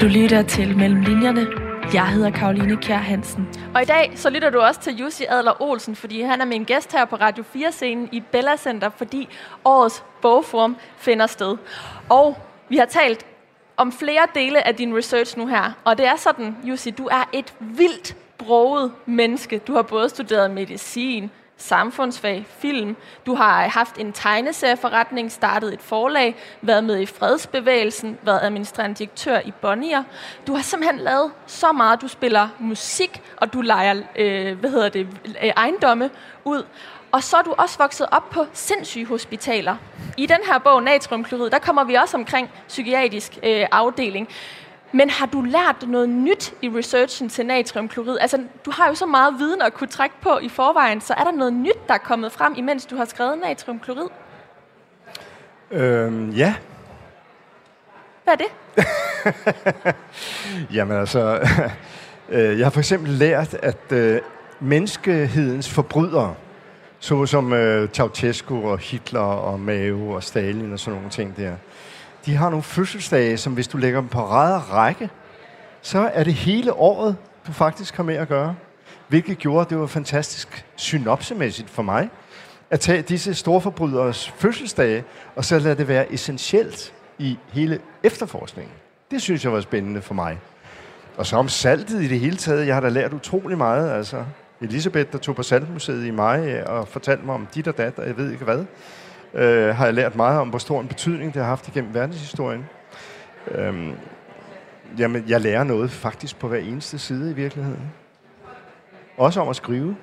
Du 0.00 0.06
lytter 0.06 0.42
til 0.42 0.76
Mellem 0.76 1.00
Linjerne. 1.00 1.63
Jeg 1.92 2.08
hedder 2.08 2.30
Karoline 2.30 2.76
Kjær 2.76 2.96
Hansen. 2.96 3.48
Og 3.74 3.82
i 3.82 3.84
dag 3.84 4.12
så 4.14 4.30
lytter 4.30 4.50
du 4.50 4.60
også 4.60 4.80
til 4.80 4.96
Jussi 4.96 5.24
Adler 5.28 5.62
Olsen, 5.62 5.96
fordi 5.96 6.20
han 6.20 6.40
er 6.40 6.44
min 6.44 6.64
gæst 6.64 6.92
her 6.92 7.04
på 7.04 7.16
Radio 7.16 7.44
4-scenen 7.54 8.08
i 8.12 8.20
Bella 8.20 8.56
Center, 8.56 8.90
fordi 8.96 9.28
årets 9.64 10.04
bogform 10.22 10.76
finder 10.96 11.26
sted. 11.26 11.56
Og 12.08 12.36
vi 12.68 12.76
har 12.76 12.86
talt 12.86 13.26
om 13.76 13.92
flere 13.92 14.26
dele 14.34 14.66
af 14.66 14.74
din 14.74 14.96
research 14.96 15.38
nu 15.38 15.46
her. 15.46 15.72
Og 15.84 15.98
det 15.98 16.06
er 16.06 16.16
sådan, 16.16 16.56
Jussi, 16.64 16.90
du 16.90 17.06
er 17.06 17.28
et 17.32 17.54
vildt 17.60 18.16
broget 18.38 18.92
menneske. 19.06 19.58
Du 19.58 19.74
har 19.74 19.82
både 19.82 20.08
studeret 20.08 20.50
medicin, 20.50 21.30
samfundsfag, 21.56 22.46
film. 22.58 22.96
Du 23.26 23.34
har 23.34 23.68
haft 23.68 23.98
en 23.98 24.12
tegneserieforretning, 24.12 25.32
startet 25.32 25.74
et 25.74 25.80
forlag, 25.82 26.36
været 26.62 26.84
med 26.84 27.00
i 27.00 27.06
fredsbevægelsen, 27.06 28.18
været 28.22 28.40
administrerende 28.42 28.96
direktør 28.96 29.40
i 29.44 29.50
Bonnier. 29.50 30.02
Du 30.46 30.54
har 30.54 30.62
simpelthen 30.62 31.00
lavet 31.00 31.32
så 31.46 31.72
meget. 31.72 32.00
Du 32.00 32.08
spiller 32.08 32.48
musik, 32.58 33.22
og 33.36 33.52
du 33.52 33.60
leger 33.60 34.02
øh, 34.16 34.58
hvad 34.58 34.70
hedder 34.70 34.88
det, 34.88 35.06
øh, 35.26 35.52
ejendomme 35.56 36.10
ud. 36.44 36.64
Og 37.12 37.22
så 37.22 37.36
er 37.36 37.42
du 37.42 37.54
også 37.58 37.78
vokset 37.78 38.06
op 38.10 38.30
på 38.30 38.46
sindssyge 38.52 39.06
hospitaler. 39.06 39.76
I 40.16 40.26
den 40.26 40.38
her 40.46 40.58
bog, 40.58 40.82
Natriumklorid, 40.82 41.50
der 41.50 41.58
kommer 41.58 41.84
vi 41.84 41.94
også 41.94 42.16
omkring 42.16 42.50
psykiatrisk 42.68 43.38
øh, 43.42 43.66
afdeling. 43.72 44.28
Men 44.94 45.10
har 45.10 45.26
du 45.26 45.40
lært 45.40 45.88
noget 45.88 46.08
nyt 46.08 46.54
i 46.62 46.68
researchen 46.68 47.28
til 47.28 47.46
natriumklorid? 47.46 48.18
Altså, 48.20 48.38
du 48.64 48.70
har 48.70 48.88
jo 48.88 48.94
så 48.94 49.06
meget 49.06 49.34
viden 49.38 49.62
at 49.62 49.74
kunne 49.74 49.88
trække 49.88 50.16
på 50.22 50.38
i 50.42 50.48
forvejen, 50.48 51.00
så 51.00 51.14
er 51.14 51.24
der 51.24 51.32
noget 51.32 51.52
nyt, 51.52 51.88
der 51.88 51.94
er 51.94 51.98
kommet 51.98 52.32
frem, 52.32 52.54
imens 52.56 52.86
du 52.86 52.96
har 52.96 53.04
skrevet 53.04 53.38
natriumklorid? 53.38 54.08
Øhm, 55.70 56.30
ja. 56.30 56.54
Hvad 58.24 58.34
er 58.34 58.36
det? 58.36 58.46
Jamen 60.76 60.96
altså, 60.96 61.48
øh, 62.28 62.58
jeg 62.58 62.66
har 62.66 62.70
for 62.70 62.80
eksempel 62.80 63.10
lært, 63.10 63.54
at 63.54 63.92
øh, 63.92 64.20
menneskehedens 64.60 65.70
forbrydere, 65.70 66.34
såsom 66.98 67.52
øh, 67.52 67.88
Ceausescu 67.88 68.68
og 68.68 68.78
Hitler 68.78 69.20
og 69.20 69.60
Mao 69.60 70.10
og 70.10 70.22
Stalin 70.22 70.72
og 70.72 70.78
sådan 70.78 70.96
nogle 70.96 71.10
ting 71.10 71.36
der, 71.36 71.52
de 72.26 72.36
har 72.36 72.50
nogle 72.50 72.62
fødselsdage, 72.62 73.36
som 73.36 73.52
hvis 73.52 73.68
du 73.68 73.78
lægger 73.78 74.00
dem 74.00 74.08
på 74.08 74.26
ræd 74.26 74.54
og 74.54 74.72
række, 74.72 75.10
så 75.82 76.10
er 76.14 76.24
det 76.24 76.34
hele 76.34 76.72
året, 76.72 77.16
du 77.46 77.52
faktisk 77.52 77.96
har 77.96 78.02
med 78.02 78.14
at 78.14 78.28
gøre. 78.28 78.56
Hvilket 79.08 79.38
gjorde, 79.38 79.60
at 79.60 79.70
det 79.70 79.78
var 79.78 79.86
fantastisk 79.86 80.64
synopsemæssigt 80.76 81.70
for 81.70 81.82
mig, 81.82 82.10
at 82.70 82.80
tage 82.80 83.02
disse 83.02 83.34
storforbryderes 83.34 84.30
fødselsdage, 84.30 85.04
og 85.36 85.44
så 85.44 85.58
lade 85.58 85.74
det 85.74 85.88
være 85.88 86.12
essentielt 86.12 86.92
i 87.18 87.38
hele 87.52 87.78
efterforskningen. 88.02 88.72
Det 89.10 89.22
synes 89.22 89.44
jeg 89.44 89.52
var 89.52 89.60
spændende 89.60 90.02
for 90.02 90.14
mig. 90.14 90.38
Og 91.16 91.26
så 91.26 91.36
om 91.36 91.48
saltet 91.48 92.02
i 92.02 92.08
det 92.08 92.20
hele 92.20 92.36
taget. 92.36 92.66
Jeg 92.66 92.74
har 92.74 92.80
da 92.80 92.88
lært 92.88 93.12
utrolig 93.12 93.58
meget. 93.58 93.90
Altså, 93.90 94.24
Elisabeth, 94.60 95.12
der 95.12 95.18
tog 95.18 95.36
på 95.36 95.42
Saltmuseet 95.42 96.06
i 96.06 96.10
maj 96.10 96.62
og 96.62 96.88
fortalte 96.88 97.26
mig 97.26 97.34
om 97.34 97.48
dit 97.54 97.68
og 97.68 97.78
dat, 97.78 97.98
og 97.98 98.06
jeg 98.06 98.16
ved 98.16 98.32
ikke 98.32 98.44
hvad, 98.44 98.64
øh, 99.34 99.74
har 99.76 99.84
jeg 99.84 99.94
lært 99.94 100.16
meget 100.16 100.40
om, 100.40 100.48
hvor 100.48 100.58
stor 100.58 100.80
en 100.80 100.88
betydning 100.88 101.34
det 101.34 101.42
har 101.42 101.48
haft 101.48 101.68
igennem 101.68 101.94
verdenshistorien. 101.94 102.66
Øhm, 103.50 103.92
jamen, 104.98 105.24
jeg 105.28 105.40
lærer 105.40 105.64
noget 105.64 105.90
faktisk 105.90 106.38
på 106.38 106.48
hver 106.48 106.58
eneste 106.58 106.98
side 106.98 107.30
i 107.30 107.34
virkeligheden. 107.34 107.92
Også 109.16 109.40
om 109.40 109.48
at 109.48 109.56
skrive. 109.56 109.96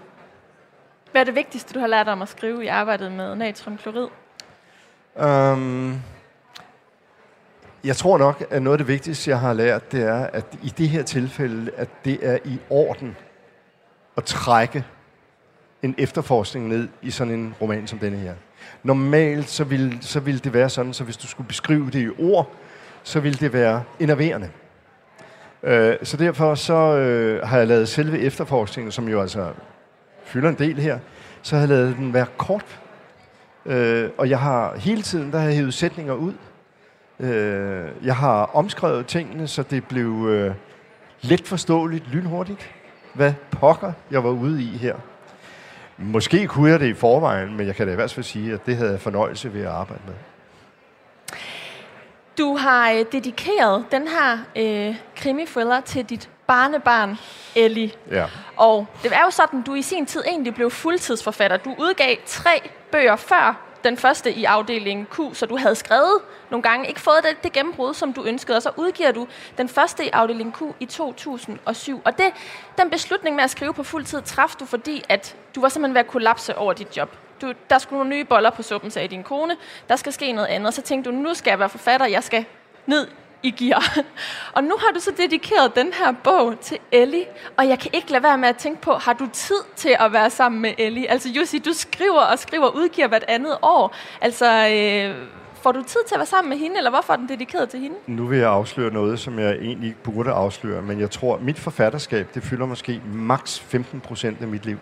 Hvad 1.12 1.22
er 1.22 1.26
det 1.26 1.36
vigtigste, 1.36 1.74
du 1.74 1.80
har 1.80 1.88
lært 1.88 2.08
om 2.08 2.22
at 2.22 2.30
skrive 2.30 2.64
i 2.64 2.68
arbejdet 2.68 3.12
med 3.12 3.36
natriumklorid? 3.36 4.08
Um, 5.16 6.02
jeg 7.84 7.96
tror 7.96 8.18
nok, 8.18 8.44
at 8.50 8.62
noget 8.62 8.74
af 8.74 8.78
det 8.78 8.88
vigtigste, 8.88 9.30
jeg 9.30 9.40
har 9.40 9.54
lært, 9.54 9.92
det 9.92 10.04
er, 10.04 10.28
at 10.34 10.46
i 10.64 10.70
det 10.70 10.90
her 10.90 11.04
tilfælde, 11.04 11.72
at 11.78 11.90
det 12.06 12.20
er 12.22 12.38
i 12.46 12.60
orden 12.70 13.16
at 14.18 14.24
trække 14.24 14.86
en 15.82 15.96
efterforskning 15.98 16.68
ned 16.68 16.88
i 17.02 17.12
sådan 17.12 17.34
en 17.34 17.56
roman 17.62 17.88
som 17.88 18.00
denne 18.00 18.18
her. 18.18 18.34
Normalt 18.84 19.49
så 19.49 19.64
vil, 19.64 19.97
så 20.01 20.20
vil 20.20 20.43
det 20.43 20.53
være 20.53 20.70
sådan, 20.70 20.93
så 20.93 21.03
hvis 21.03 21.18
du 21.18 21.28
skulle 21.28 21.47
beskrive 21.47 21.86
det 21.86 22.01
i 22.05 22.09
ord, 22.20 22.51
så 23.03 23.20
ville 23.20 23.38
det 23.39 23.53
være 23.53 23.84
enerverende. 23.99 24.49
Uh, 25.64 25.70
så 26.03 26.18
derfor 26.20 26.55
så 26.55 26.74
uh, 26.74 27.49
har 27.49 27.57
jeg 27.57 27.68
lavet 27.68 27.89
selve 27.89 28.20
efterforskningen, 28.20 28.91
som 28.91 29.07
jo 29.07 29.22
altså 29.22 29.47
fylder 30.26 30.49
en 30.49 30.55
del 30.55 30.76
her, 30.76 30.99
så 31.41 31.55
har 31.55 31.62
jeg 31.62 31.70
lavet 31.70 31.95
den 31.95 32.14
være 32.14 32.26
kort. 32.38 32.80
Uh, 33.66 33.74
og 34.18 34.30
jeg 34.30 34.39
har 34.39 34.78
hele 34.78 35.01
tiden, 35.01 35.32
der 35.32 35.39
har 35.39 35.45
jeg 35.45 35.55
hævet 35.55 35.74
sætninger 35.74 36.14
ud, 36.14 36.34
Øh, 37.22 37.89
jeg 38.03 38.16
har 38.16 38.45
omskrevet 38.53 39.05
tingene, 39.07 39.47
så 39.47 39.64
det 39.64 39.86
blev 39.88 40.28
øh, 40.30 40.55
let 41.22 41.47
forståeligt, 41.47 42.09
lynhurtigt, 42.14 42.70
hvad 43.14 43.34
pokker 43.51 43.91
jeg 44.12 44.24
var 44.24 44.30
ude 44.30 44.64
i 44.64 44.78
her. 44.78 44.95
Måske 46.04 46.47
kunne 46.47 46.70
jeg 46.70 46.80
det 46.80 46.88
i 46.88 46.93
forvejen, 46.93 47.58
men 47.58 47.68
jeg 47.68 47.76
kan 47.76 47.88
da 47.88 47.93
i 47.93 47.95
hvert 47.95 48.14
fald 48.14 48.24
sige, 48.24 48.54
at 48.54 48.66
det 48.66 48.78
havde 48.78 48.91
jeg 48.91 48.99
fornøjelse 48.99 49.54
ved 49.54 49.62
at 49.62 49.68
arbejde 49.68 50.02
med. 50.06 50.14
Du 52.38 52.58
har 52.58 52.91
øh, 52.91 53.06
dedikeret 53.12 53.86
den 53.91 54.08
her 54.08 54.38
øh, 54.56 54.95
krimi-thriller 55.16 55.82
til 55.82 56.06
dit 56.06 56.30
barnebarn, 56.47 57.18
Ellie. 57.56 57.91
Ja. 58.12 58.26
Og 58.58 58.88
det 59.04 59.12
er 59.14 59.22
jo 59.26 59.30
sådan, 59.30 59.62
du 59.62 59.74
i 59.74 59.82
sin 59.82 60.06
tid 60.06 60.24
egentlig 60.28 60.56
blev 60.56 60.72
fuldtidsforfatter. 60.72 61.58
Du 61.58 61.76
udgav 61.80 62.16
tre 62.26 62.70
bøger 62.91 63.16
før 63.16 63.71
den 63.84 63.98
første 63.98 64.34
i 64.34 64.44
afdelingen 64.44 65.06
Q, 65.06 65.20
så 65.34 65.46
du 65.46 65.58
havde 65.58 65.76
skrevet 65.76 66.20
nogle 66.50 66.64
gange, 66.64 66.88
ikke 66.88 67.00
fået 67.00 67.20
det, 67.24 67.44
det 67.44 67.54
gennembrud, 67.54 67.94
som 67.94 68.14
du 68.14 68.24
ønskede, 68.24 68.58
og 68.58 68.62
så 68.62 68.72
udgiver 68.78 69.12
du 69.12 69.28
den 69.58 69.70
første 69.70 70.06
i 70.06 70.10
afdelingen 70.10 70.54
Q 70.54 70.62
i 70.80 70.86
2007. 70.86 72.02
Og 72.06 72.18
det, 72.18 72.26
den 72.78 72.90
beslutning 72.90 73.36
med 73.36 73.44
at 73.44 73.50
skrive 73.50 73.74
på 73.74 73.84
fuld 73.84 74.06
tid 74.06 74.22
traf 74.22 74.56
du, 74.60 74.66
fordi 74.66 75.04
at 75.10 75.36
du 75.56 75.62
var 75.62 75.70
simpelthen 75.70 75.94
ved 75.94 76.00
at 76.00 76.08
kollapse 76.08 76.58
over 76.58 76.74
dit 76.74 76.98
job. 76.98 77.18
Du, 77.42 77.54
der 77.70 77.78
skulle 77.78 77.98
nogle 77.98 78.10
nye 78.10 78.26
boller 78.26 78.50
på 78.50 78.64
suppen, 78.64 78.92
sagde 78.92 79.08
din 79.08 79.24
kone. 79.24 79.58
Der 79.90 79.96
skal 79.96 80.14
ske 80.14 80.32
noget 80.32 80.48
andet. 80.48 80.74
Så 80.74 80.82
tænkte 80.82 81.12
du, 81.12 81.16
nu 81.16 81.34
skal 81.34 81.52
jeg 81.52 81.60
være 81.60 81.70
forfatter, 81.70 82.06
jeg 82.06 82.24
skal 82.24 82.46
ned 82.86 83.08
i 83.44 83.52
gear. 83.52 83.98
Og 84.56 84.64
nu 84.64 84.76
har 84.80 84.92
du 84.94 85.00
så 85.00 85.12
dedikeret 85.18 85.76
den 85.76 85.94
her 85.94 86.12
bog 86.24 86.60
til 86.60 86.78
Ellie, 86.92 87.26
og 87.58 87.68
jeg 87.68 87.80
kan 87.80 87.92
ikke 87.94 88.12
lade 88.12 88.24
være 88.24 88.38
med 88.38 88.50
at 88.50 88.58
tænke 88.58 88.82
på, 88.82 88.94
har 88.94 89.14
du 89.14 89.28
tid 89.34 89.62
til 89.76 89.96
at 90.00 90.14
være 90.14 90.30
sammen 90.30 90.62
med 90.62 90.74
Ellie? 90.78 91.12
Altså 91.12 91.30
Jussi, 91.30 91.60
du 91.60 91.74
skriver 91.74 92.22
og 92.22 92.39
skriver 92.39 92.66
og 92.66 92.76
udgiver 92.76 93.08
hvert 93.08 93.26
andet 93.28 93.58
år. 93.62 93.96
Altså, 94.22 94.46
øh, 94.46 95.28
får 95.62 95.72
du 95.72 95.84
tid 95.84 96.00
til 96.08 96.16
at 96.16 96.20
være 96.20 96.26
sammen 96.26 96.50
med 96.50 96.58
hende, 96.58 96.78
eller 96.78 96.89
hvorfor 96.89 97.14
er 97.14 97.18
den 97.18 97.30
dedikeret 97.30 97.70
til 97.70 97.80
hende? 97.80 97.96
Nu 98.08 98.26
vil 98.26 98.38
jeg 98.39 98.50
afsløre 98.50 98.94
noget, 98.94 99.20
som 99.20 99.39
jeg 99.39 99.52
egentlig 99.52 99.88
ikke 99.88 100.04
burde 100.04 100.32
afsløre, 100.32 100.82
men 100.82 101.00
jeg 101.00 101.12
tror, 101.12 101.36
at 101.36 101.42
mit 101.42 101.60
forfatterskab, 101.60 102.28
det 102.34 102.44
fylder 102.44 102.66
måske 102.66 103.02
maks 103.14 103.60
15 103.60 104.00
procent 104.00 104.42
af 104.42 104.48
mit 104.48 104.66
liv. 104.66 104.78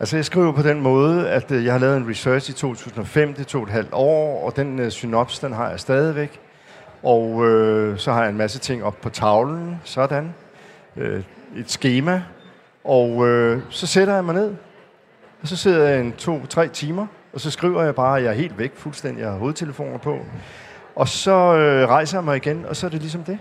Altså, 0.00 0.16
jeg 0.16 0.24
skriver 0.24 0.52
på 0.52 0.62
den 0.62 0.80
måde, 0.80 1.28
at 1.28 1.50
øh, 1.50 1.64
jeg 1.64 1.72
har 1.72 1.80
lavet 1.80 1.96
en 1.96 2.08
research 2.08 2.50
i 2.50 2.52
2005, 2.52 3.34
det 3.34 3.46
tog 3.46 3.62
et 3.62 3.68
halvt 3.68 3.92
år, 3.92 4.46
og 4.46 4.56
den 4.56 4.78
øh, 4.78 4.90
synops, 4.90 5.38
den 5.38 5.52
har 5.52 5.70
jeg 5.70 5.80
stadigvæk. 5.80 6.40
Og 7.04 7.46
øh, 7.46 7.98
så 7.98 8.12
har 8.12 8.20
jeg 8.20 8.30
en 8.30 8.36
masse 8.36 8.58
ting 8.58 8.84
op 8.84 9.00
på 9.00 9.10
tavlen, 9.10 9.80
sådan. 9.84 10.34
Øh, 10.96 11.22
et 11.56 11.70
schema. 11.70 12.22
Og 12.84 13.28
øh, 13.28 13.62
så 13.70 13.86
sætter 13.86 14.14
jeg 14.14 14.24
mig 14.24 14.34
ned, 14.34 14.54
og 15.42 15.48
så 15.48 15.56
sidder 15.56 15.88
jeg 15.88 16.00
en 16.00 16.12
to-tre 16.12 16.68
timer, 16.68 17.06
og 17.32 17.40
så 17.40 17.50
skriver 17.50 17.82
jeg 17.82 17.94
bare, 17.94 18.18
at 18.18 18.24
jeg 18.24 18.30
er 18.30 18.34
helt 18.34 18.58
væk 18.58 18.76
fuldstændig, 18.76 19.22
jeg 19.22 19.30
har 19.30 19.38
hovedtelefoner 19.38 19.98
på. 19.98 20.18
Og 20.96 21.08
så 21.08 21.30
øh, 21.30 21.88
rejser 21.88 22.18
jeg 22.18 22.24
mig 22.24 22.36
igen, 22.36 22.64
og 22.68 22.76
så 22.76 22.86
er 22.86 22.90
det 22.90 23.00
ligesom 23.00 23.24
det. 23.24 23.38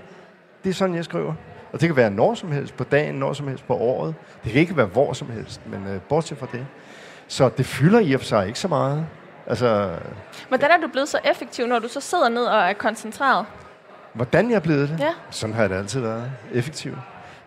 Det 0.64 0.70
er 0.70 0.74
sådan, 0.74 0.96
jeg 0.96 1.06
skriver. 1.06 1.34
Og 1.74 1.82
det 1.82 1.90
kan 1.90 1.96
være 1.96 2.12
når 2.12 2.34
som 2.34 2.52
helst 2.52 2.78
på 2.78 2.84
dagen, 2.84 3.16
når 3.16 3.34
som 3.34 3.48
helst 3.48 3.68
på 3.68 3.76
året. 3.76 4.16
Det 4.44 4.52
kan 4.52 4.62
ikke 4.62 4.78
være 4.78 4.86
hvor 4.86 5.14
som 5.14 5.30
helst, 5.30 5.62
men 5.66 5.88
øh, 5.88 6.02
bortset 6.02 6.38
fra 6.38 6.48
det. 6.52 6.66
Så 7.28 7.50
det 7.58 7.66
fylder 7.66 8.00
i 8.00 8.14
og 8.14 8.20
for 8.20 8.26
sig 8.26 8.48
ikke 8.48 8.60
så 8.60 8.68
meget. 8.68 9.06
Altså, 9.48 9.90
Hvordan 10.48 10.72
er 10.72 10.78
du 10.78 10.88
blevet 10.88 11.10
så 11.10 11.20
effektiv, 11.26 11.68
når 11.68 11.80
du 11.80 11.88
så 11.88 12.00
sidder 12.00 12.30
ned 12.30 12.44
og 12.44 12.60
er 12.60 12.74
koncentreret? 12.74 13.46
Hvordan 14.14 14.50
jeg 14.50 14.56
er 14.56 14.60
blevet 14.60 14.90
det? 14.90 15.00
Ja. 15.00 15.14
Sådan 15.30 15.56
har 15.56 15.62
jeg 15.62 15.70
det 15.70 15.76
altid 15.76 16.02
været. 16.02 16.32
Effektiv. 16.54 16.98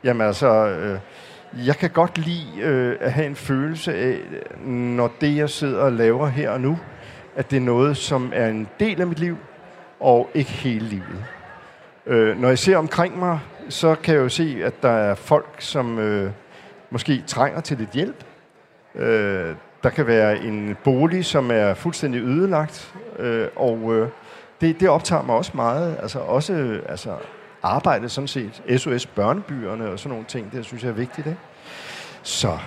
Jamen 0.04 0.26
altså, 0.26 0.48
øh, 0.66 0.98
jeg 1.66 1.76
kan 1.76 1.90
godt 1.90 2.18
lide 2.18 2.60
øh, 2.60 2.96
at 3.00 3.12
have 3.12 3.26
en 3.26 3.36
følelse 3.36 3.94
af, 3.94 4.18
når 4.66 5.10
det, 5.20 5.36
jeg 5.36 5.50
sidder 5.50 5.82
og 5.82 5.92
laver 5.92 6.26
her 6.26 6.50
og 6.50 6.60
nu, 6.60 6.78
at 7.36 7.50
det 7.50 7.56
er 7.56 7.60
noget, 7.60 7.96
som 7.96 8.32
er 8.34 8.48
en 8.48 8.68
del 8.80 9.00
af 9.00 9.06
mit 9.06 9.18
liv, 9.18 9.36
og 10.00 10.30
ikke 10.34 10.50
hele 10.50 10.86
livet. 10.86 11.24
Øh, 12.06 12.40
når 12.40 12.48
jeg 12.48 12.58
ser 12.58 12.76
omkring 12.76 13.18
mig, 13.18 13.40
så 13.68 13.94
kan 13.94 14.14
jeg 14.14 14.20
jo 14.20 14.28
se, 14.28 14.60
at 14.64 14.82
der 14.82 14.90
er 14.90 15.14
folk, 15.14 15.56
som 15.58 15.98
øh, 15.98 16.30
måske 16.90 17.22
trænger 17.26 17.60
til 17.60 17.78
lidt 17.78 17.90
hjælp. 17.90 18.24
Øh, 18.94 19.54
der 19.86 19.92
kan 19.92 20.06
være 20.06 20.38
en 20.44 20.76
bolig, 20.84 21.24
som 21.24 21.50
er 21.50 21.74
fuldstændig 21.74 22.20
ødelagt, 22.20 22.94
øh, 23.18 23.48
og 23.56 23.94
øh, 23.94 24.08
det, 24.60 24.80
det 24.80 24.88
optager 24.88 25.22
mig 25.22 25.36
også 25.36 25.50
meget. 25.54 25.96
Altså 26.02 26.18
også 26.18 26.52
øh, 26.52 26.82
altså, 26.88 27.16
arbejdet 27.62 28.10
sådan 28.10 28.28
set. 28.28 28.62
SOS 28.76 29.06
Børnebyerne 29.06 29.90
og 29.90 29.98
sådan 29.98 30.10
nogle 30.10 30.24
ting, 30.24 30.52
det 30.52 30.64
synes 30.64 30.82
jeg 30.82 30.88
er 30.88 30.92
vigtigt. 30.92 31.26
Ikke? 31.26 31.38
Så. 32.22 32.58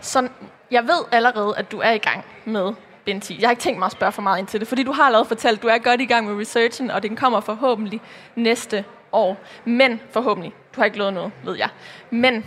Så 0.00 0.28
jeg 0.70 0.82
ved 0.82 1.04
allerede, 1.12 1.54
at 1.56 1.72
du 1.72 1.78
er 1.78 1.90
i 1.90 1.98
gang 1.98 2.24
med 2.44 2.72
bind 3.04 3.20
10. 3.20 3.38
Jeg 3.40 3.48
har 3.48 3.50
ikke 3.50 3.62
tænkt 3.62 3.78
mig 3.78 3.86
at 3.86 3.92
spørge 3.92 4.12
for 4.12 4.22
meget 4.22 4.38
ind 4.38 4.46
til 4.46 4.60
det, 4.60 4.68
fordi 4.68 4.82
du 4.82 4.92
har 4.92 5.02
allerede 5.02 5.28
fortalt, 5.28 5.56
at 5.56 5.62
du 5.62 5.68
er 5.68 5.78
godt 5.78 6.00
i 6.00 6.06
gang 6.06 6.26
med 6.26 6.40
researchen, 6.40 6.90
og 6.90 7.02
den 7.02 7.16
kommer 7.16 7.40
forhåbentlig 7.40 8.00
næste 8.36 8.84
år. 9.12 9.36
Men 9.64 10.00
forhåbentlig. 10.10 10.52
Du 10.76 10.80
har 10.80 10.84
ikke 10.84 10.98
lovet 10.98 11.14
noget, 11.14 11.32
ved 11.44 11.56
jeg. 11.56 11.68
Men 12.10 12.44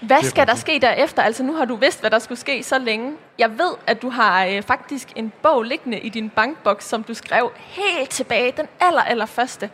hvad 0.00 0.22
skal 0.22 0.46
der 0.46 0.54
ske 0.54 0.78
derefter? 0.82 1.22
Altså 1.22 1.42
nu 1.42 1.54
har 1.54 1.64
du 1.64 1.76
vidst, 1.76 2.00
hvad 2.00 2.10
der 2.10 2.18
skulle 2.18 2.38
ske 2.38 2.62
så 2.62 2.78
længe. 2.78 3.12
Jeg 3.38 3.50
ved, 3.50 3.74
at 3.86 4.02
du 4.02 4.10
har 4.10 4.44
øh, 4.46 4.62
faktisk 4.62 5.12
en 5.16 5.32
bog 5.42 5.62
liggende 5.62 5.98
i 5.98 6.08
din 6.08 6.30
bankboks, 6.30 6.84
som 6.84 7.02
du 7.02 7.14
skrev 7.14 7.50
helt 7.56 8.10
tilbage, 8.10 8.52
den 8.56 8.66
aller, 8.80 9.02
aller 9.02 9.26
første. 9.26 9.70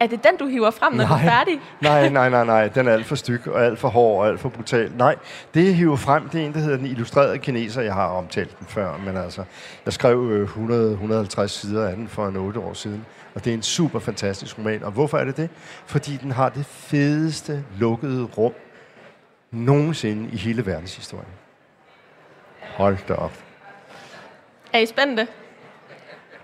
Er 0.00 0.06
det 0.06 0.24
den, 0.24 0.36
du 0.36 0.46
hiver 0.46 0.70
frem, 0.70 0.92
når 0.92 1.04
nej, 1.04 1.08
du 1.08 1.26
er 1.26 1.30
færdig? 1.30 1.60
nej, 1.80 2.08
nej, 2.18 2.28
nej, 2.28 2.44
nej. 2.44 2.68
Den 2.68 2.88
er 2.88 2.92
alt 2.92 3.06
for 3.06 3.14
styg 3.14 3.48
og 3.48 3.64
alt 3.64 3.78
for 3.78 3.88
hård 3.88 4.20
og 4.20 4.28
alt 4.28 4.40
for 4.40 4.48
brutal. 4.48 4.92
Nej, 4.96 5.16
det 5.54 5.64
jeg 5.64 5.74
hiver 5.74 5.96
frem, 5.96 6.28
det 6.28 6.42
er 6.42 6.46
en, 6.46 6.52
der 6.52 6.58
hedder 6.58 6.76
Den 6.76 6.86
illustrerede 6.86 7.38
kineser. 7.38 7.82
Jeg 7.82 7.94
har 7.94 8.06
omtalt 8.06 8.58
den 8.58 8.66
før, 8.66 8.96
men 9.06 9.16
altså, 9.16 9.42
jeg 9.84 9.92
skrev 9.92 10.46
100-150 10.56 11.46
sider 11.46 11.88
af 11.88 11.96
den 11.96 12.08
for 12.08 12.26
en 12.26 12.36
8 12.36 12.60
år 12.60 12.72
siden. 12.72 13.06
Og 13.34 13.44
det 13.44 13.50
er 13.50 13.54
en 13.54 13.62
super 13.62 13.98
fantastisk 13.98 14.58
roman. 14.58 14.82
Og 14.82 14.92
hvorfor 14.92 15.18
er 15.18 15.24
det 15.24 15.36
det? 15.36 15.50
Fordi 15.86 16.16
den 16.16 16.32
har 16.32 16.48
det 16.48 16.66
fedeste 16.66 17.64
lukkede 17.78 18.22
rum 18.24 18.52
nogensinde 19.52 20.30
i 20.32 20.36
hele 20.36 20.66
verdenshistorien. 20.66 21.28
Hold 22.60 22.98
da 23.08 23.14
op. 23.14 23.32
Er 24.72 24.78
I 24.78 24.86
spændte? 24.86 25.28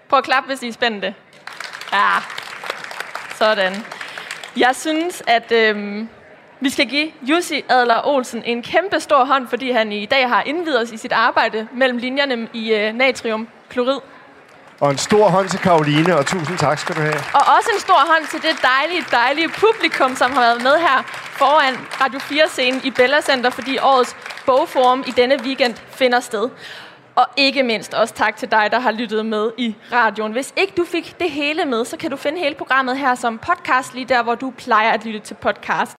Prøv 0.09 0.19
at 0.19 0.25
klappe, 0.25 0.47
hvis 0.49 0.63
I 0.63 0.69
er 0.69 0.73
spændte. 0.73 1.15
Ja, 1.93 2.11
sådan. 3.35 3.73
Jeg 4.57 4.77
synes, 4.77 5.23
at 5.27 5.53
øhm, 5.53 6.09
vi 6.61 6.71
skal 6.71 6.89
give 6.89 7.13
Jussi 7.23 7.65
Adler 7.69 8.07
Olsen 8.07 8.43
en 8.45 8.63
kæmpe 8.63 9.01
stor 9.01 9.25
hånd, 9.25 9.49
fordi 9.49 9.71
han 9.71 9.93
i 9.93 10.07
dag 10.07 10.29
har 10.29 10.43
indvidet 10.43 10.83
os 10.83 10.93
i 10.93 10.97
sit 10.97 11.13
arbejde 11.13 11.69
mellem 11.75 11.99
linjerne 11.99 12.49
i 12.53 12.75
øh, 12.75 12.95
natriumklorid. 12.95 14.01
Og 14.81 14.91
en 14.91 14.99
stor 14.99 15.29
hånd 15.29 15.49
til 15.49 15.59
Karoline, 15.59 16.17
og 16.17 16.27
tusind 16.27 16.59
tak 16.59 16.79
skal 16.79 16.97
du 16.97 17.01
have. 17.01 17.21
Og 17.35 17.41
også 17.57 17.71
en 17.75 17.81
stor 17.81 18.03
hånd 18.13 18.27
til 18.31 18.43
det 18.43 18.63
dejlige, 18.63 19.05
dejlige 19.11 19.49
publikum, 19.49 20.17
som 20.17 20.33
har 20.33 20.41
været 20.41 20.63
med 20.63 20.77
her 20.79 21.03
foran 21.41 21.75
Radio 22.01 22.19
4-scenen 22.19 22.81
i 22.85 22.91
Bella 22.91 23.21
Center, 23.21 23.51
fordi 23.51 23.79
årets 23.79 24.17
bogforum 24.47 25.05
i 25.07 25.11
denne 25.11 25.37
weekend 25.43 25.75
finder 25.91 26.21
sted. 26.21 26.51
Og 27.15 27.27
ikke 27.37 27.63
mindst 27.63 27.95
også 27.95 28.15
tak 28.15 28.37
til 28.37 28.51
dig, 28.51 28.69
der 28.71 28.81
har 28.81 28.91
lyttet 28.91 29.27
med 29.27 29.51
i 29.57 29.77
radioen. 29.93 30.33
Hvis 30.33 30.53
ikke 30.57 30.73
du 30.77 30.85
fik 30.85 31.17
det 31.21 31.31
hele 31.31 31.65
med, 31.65 31.85
så 31.85 31.97
kan 31.97 32.11
du 32.11 32.17
finde 32.17 32.39
hele 32.39 32.55
programmet 32.55 32.99
her 32.99 33.15
som 33.15 33.39
podcast, 33.39 33.95
lige 33.95 34.05
der, 34.05 34.23
hvor 34.23 34.35
du 34.35 34.51
plejer 34.51 34.91
at 34.91 35.05
lytte 35.05 35.21
til 35.21 35.35
podcast. 35.35 35.97